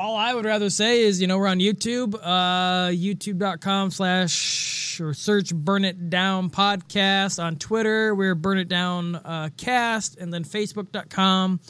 all 0.00 0.16
I 0.16 0.32
would 0.32 0.46
rather 0.46 0.70
say 0.70 1.02
is, 1.02 1.20
you 1.20 1.26
know, 1.26 1.36
we're 1.36 1.46
on 1.46 1.58
YouTube, 1.58 2.14
uh, 2.22 2.88
youtube.com 2.88 3.90
slash 3.90 4.79
or 5.00 5.14
search 5.14 5.54
Burn 5.54 5.84
It 5.84 6.10
Down 6.10 6.50
Podcast. 6.50 7.42
On 7.42 7.56
Twitter, 7.56 8.14
we're 8.14 8.34
Burn 8.34 8.58
It 8.58 8.68
Down 8.68 9.16
uh, 9.16 9.50
Cast, 9.56 10.18
and 10.18 10.32
then 10.32 10.44
Facebook.com 10.44 11.60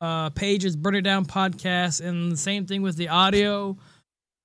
uh, 0.00 0.30
page 0.30 0.64
is 0.64 0.76
Burn 0.76 0.94
It 0.94 1.02
Down 1.02 1.24
Podcast, 1.24 2.04
and 2.04 2.32
the 2.32 2.36
same 2.36 2.66
thing 2.66 2.82
with 2.82 2.96
the 2.96 3.08
audio. 3.08 3.76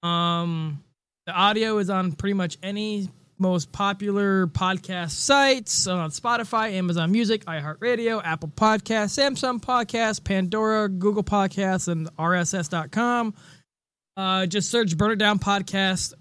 Um, 0.03 0.83
the 1.25 1.33
audio 1.33 1.77
is 1.79 1.89
on 1.89 2.13
pretty 2.13 2.33
much 2.33 2.57
any 2.63 3.09
most 3.37 3.71
popular 3.71 4.47
podcast 4.47 5.11
sites 5.11 5.87
on 5.87 6.11
Spotify, 6.11 6.73
Amazon 6.73 7.11
Music, 7.11 7.45
iHeartRadio, 7.45 8.21
Apple 8.23 8.49
Podcasts, 8.49 9.17
Samsung 9.17 9.61
Podcasts, 9.61 10.23
Pandora, 10.23 10.89
Google 10.89 11.23
Podcasts, 11.23 11.87
and 11.87 12.09
RSS.com. 12.17 13.33
Uh, 14.17 14.45
just 14.45 14.69
search 14.69 14.97
Burn 14.97 15.11
It 15.11 15.17
Down 15.17 15.39
Podcast 15.39 16.13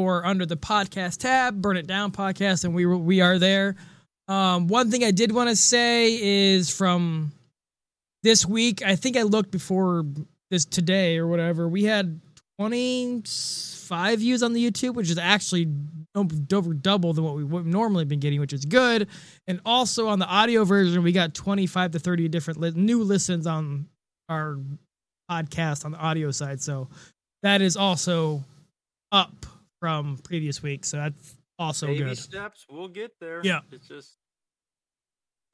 or 0.00 0.24
under 0.24 0.46
the 0.46 0.56
podcast 0.56 1.18
tab, 1.18 1.60
Burn 1.60 1.76
It 1.76 1.86
Down 1.86 2.12
Podcast, 2.12 2.64
and 2.64 2.74
we 2.74 2.86
we 2.86 3.20
are 3.20 3.38
there. 3.38 3.76
Um, 4.28 4.68
one 4.68 4.90
thing 4.90 5.04
I 5.04 5.10
did 5.10 5.32
want 5.32 5.48
to 5.50 5.56
say 5.56 6.52
is 6.52 6.70
from 6.70 7.32
this 8.22 8.46
week, 8.46 8.82
I 8.82 8.96
think 8.96 9.16
I 9.16 9.22
looked 9.22 9.50
before 9.50 10.04
this 10.50 10.64
today 10.64 11.18
or 11.18 11.26
whatever. 11.26 11.68
We 11.68 11.84
had 11.84 12.20
25 12.58 14.18
views 14.18 14.42
on 14.42 14.52
the 14.52 14.70
YouTube, 14.70 14.94
which 14.94 15.10
is 15.10 15.18
actually 15.18 15.68
over 16.14 16.74
double 16.74 17.12
than 17.12 17.24
what 17.24 17.34
we 17.34 17.44
would 17.44 17.66
normally 17.66 18.04
been 18.04 18.20
getting, 18.20 18.40
which 18.40 18.52
is 18.52 18.64
good. 18.64 19.08
And 19.46 19.60
also 19.64 20.08
on 20.08 20.18
the 20.18 20.26
audio 20.26 20.64
version, 20.64 21.02
we 21.02 21.12
got 21.12 21.34
25 21.34 21.92
to 21.92 21.98
30 21.98 22.28
different 22.28 22.60
li- 22.60 22.72
new 22.74 23.02
listens 23.02 23.46
on 23.46 23.86
our 24.28 24.58
podcast 25.30 25.84
on 25.84 25.92
the 25.92 25.98
audio 25.98 26.30
side. 26.30 26.60
So 26.60 26.88
that 27.42 27.62
is 27.62 27.76
also 27.76 28.44
up 29.12 29.46
from 29.80 30.18
previous 30.22 30.62
week. 30.62 30.84
So 30.84 30.98
that's 30.98 31.36
also 31.58 31.88
Baby 31.88 32.04
good. 32.04 32.18
steps. 32.18 32.66
We'll 32.70 32.88
get 32.88 33.12
there. 33.20 33.40
Yeah. 33.42 33.60
It's 33.72 33.88
just 33.88 34.16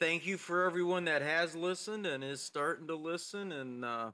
thank 0.01 0.27
you 0.27 0.37
for 0.37 0.65
everyone 0.65 1.05
that 1.07 1.23
has 1.23 1.55
listened 1.57 2.05
and 2.07 2.23
is 2.23 2.43
starting 2.43 2.89
to 2.89 2.97
listen. 2.97 3.53
And 3.53 3.85
uh, 3.85 4.11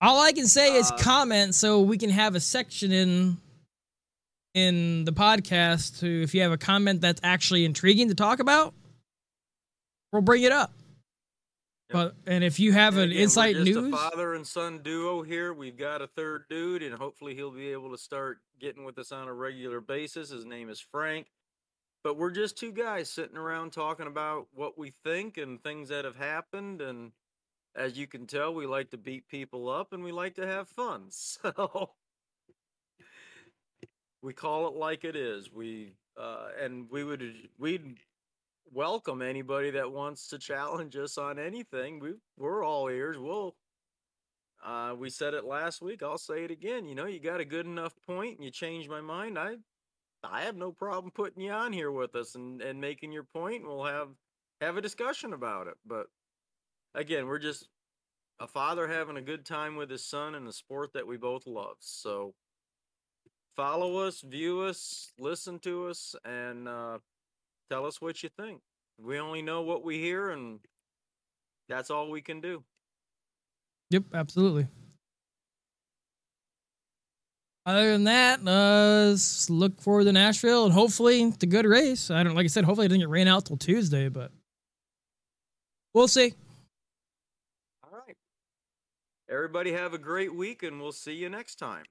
All 0.00 0.18
I 0.20 0.32
can 0.32 0.46
say 0.46 0.74
is 0.76 0.90
Uh, 0.90 0.96
comment 0.98 1.54
so 1.54 1.80
we 1.80 1.98
can 1.98 2.10
have 2.10 2.34
a 2.34 2.40
section 2.40 2.90
in 2.90 3.36
in 4.54 5.04
the 5.04 5.12
podcast 5.12 6.00
to 6.00 6.22
if 6.22 6.34
you 6.34 6.42
have 6.42 6.52
a 6.52 6.58
comment 6.58 7.00
that's 7.00 7.20
actually 7.22 7.64
intriguing 7.64 8.08
to 8.08 8.14
talk 8.14 8.40
about, 8.40 8.74
we'll 10.12 10.22
bring 10.22 10.42
it 10.42 10.52
up. 10.52 10.72
But 11.90 12.16
and 12.26 12.44
if 12.44 12.60
you 12.60 12.72
have 12.72 12.96
an 12.96 13.10
again, 13.10 13.22
insight 13.22 13.54
just 13.54 13.64
news, 13.64 13.92
a 13.92 13.96
father 13.96 14.34
and 14.34 14.46
son 14.46 14.80
duo 14.80 15.22
here. 15.22 15.54
We've 15.54 15.76
got 15.76 16.02
a 16.02 16.06
third 16.06 16.44
dude, 16.50 16.82
and 16.82 16.94
hopefully 16.94 17.34
he'll 17.34 17.50
be 17.50 17.72
able 17.72 17.90
to 17.92 17.98
start 17.98 18.38
getting 18.60 18.84
with 18.84 18.98
us 18.98 19.10
on 19.10 19.26
a 19.26 19.32
regular 19.32 19.80
basis. 19.80 20.30
His 20.30 20.44
name 20.44 20.68
is 20.68 20.80
Frank. 20.80 21.28
But 22.04 22.16
we're 22.16 22.30
just 22.30 22.56
two 22.56 22.72
guys 22.72 23.10
sitting 23.10 23.36
around 23.36 23.72
talking 23.72 24.06
about 24.06 24.46
what 24.54 24.78
we 24.78 24.92
think 25.04 25.36
and 25.36 25.62
things 25.62 25.88
that 25.88 26.04
have 26.04 26.16
happened. 26.16 26.80
And 26.80 27.12
as 27.74 27.98
you 27.98 28.06
can 28.06 28.26
tell, 28.26 28.54
we 28.54 28.66
like 28.66 28.90
to 28.90 28.96
beat 28.96 29.28
people 29.28 29.68
up 29.68 29.92
and 29.92 30.04
we 30.04 30.12
like 30.12 30.34
to 30.36 30.46
have 30.46 30.68
fun. 30.68 31.08
So 31.10 31.90
we 34.22 34.32
call 34.32 34.68
it 34.68 34.74
like 34.74 35.04
it 35.04 35.16
is. 35.16 35.52
We 35.52 35.94
uh, 36.16 36.48
and 36.60 36.90
we 36.90 37.04
would 37.04 37.48
we'd 37.58 37.98
welcome 38.72 39.22
anybody 39.22 39.70
that 39.70 39.90
wants 39.90 40.28
to 40.28 40.38
challenge 40.38 40.96
us 40.96 41.18
on 41.18 41.38
anything. 41.38 42.00
We 42.00 42.14
we're 42.36 42.64
all 42.64 42.88
ears. 42.88 43.18
We'll 43.18 43.56
uh, 44.64 44.94
we 44.98 45.10
said 45.10 45.34
it 45.34 45.44
last 45.44 45.80
week. 45.80 46.02
I'll 46.02 46.18
say 46.18 46.44
it 46.44 46.50
again. 46.50 46.84
You 46.84 46.94
know, 46.94 47.06
you 47.06 47.20
got 47.20 47.40
a 47.40 47.44
good 47.44 47.66
enough 47.66 47.94
point, 48.06 48.36
and 48.36 48.44
you 48.44 48.50
changed 48.50 48.90
my 48.90 49.00
mind. 49.00 49.38
I 49.38 49.56
I 50.24 50.42
have 50.42 50.56
no 50.56 50.72
problem 50.72 51.12
putting 51.12 51.42
you 51.42 51.52
on 51.52 51.72
here 51.72 51.92
with 51.92 52.14
us 52.14 52.34
and 52.34 52.60
and 52.60 52.80
making 52.80 53.12
your 53.12 53.24
point. 53.24 53.66
We'll 53.66 53.84
have 53.84 54.08
have 54.60 54.76
a 54.76 54.82
discussion 54.82 55.32
about 55.32 55.68
it. 55.68 55.74
But 55.86 56.06
again, 56.94 57.26
we're 57.26 57.38
just 57.38 57.68
a 58.40 58.46
father 58.46 58.88
having 58.88 59.16
a 59.16 59.22
good 59.22 59.44
time 59.44 59.76
with 59.76 59.90
his 59.90 60.04
son 60.04 60.34
in 60.34 60.44
the 60.44 60.52
sport 60.52 60.92
that 60.94 61.06
we 61.06 61.16
both 61.16 61.46
love. 61.46 61.76
So 61.80 62.34
follow 63.56 63.98
us, 63.98 64.20
view 64.20 64.60
us, 64.60 65.10
listen 65.18 65.58
to 65.60 65.88
us, 65.88 66.14
and 66.24 66.68
uh, 66.68 66.98
tell 67.70 67.86
us 67.86 68.00
what 68.00 68.22
you 68.22 68.28
think. 68.28 68.60
We 69.00 69.18
only 69.20 69.42
know 69.42 69.62
what 69.62 69.84
we 69.84 69.98
hear, 69.98 70.30
and 70.30 70.60
that's 71.68 71.90
all 71.90 72.10
we 72.10 72.20
can 72.20 72.40
do. 72.40 72.64
Yep, 73.90 74.04
absolutely. 74.12 74.68
Other 77.68 77.92
than 77.92 78.04
that, 78.04 78.40
uh, 78.46 79.52
look 79.52 79.80
forward 79.82 80.04
to 80.04 80.12
Nashville 80.12 80.64
and 80.64 80.72
hopefully 80.72 81.22
it's 81.22 81.42
a 81.42 81.46
good 81.46 81.66
race. 81.66 82.10
I 82.10 82.22
don't 82.22 82.34
like 82.34 82.44
I 82.44 82.48
said, 82.48 82.64
hopefully 82.64 82.86
it 82.86 82.88
doesn't 82.88 83.00
get 83.00 83.10
rain 83.10 83.28
out 83.28 83.44
till 83.44 83.58
Tuesday, 83.58 84.08
but 84.08 84.32
we'll 85.92 86.08
see. 86.08 86.32
All 87.84 87.90
right. 87.90 88.16
Everybody 89.30 89.72
have 89.72 89.92
a 89.92 89.98
great 89.98 90.34
week, 90.34 90.62
and 90.62 90.80
we'll 90.80 90.92
see 90.92 91.12
you 91.12 91.28
next 91.28 91.56
time. 91.56 91.84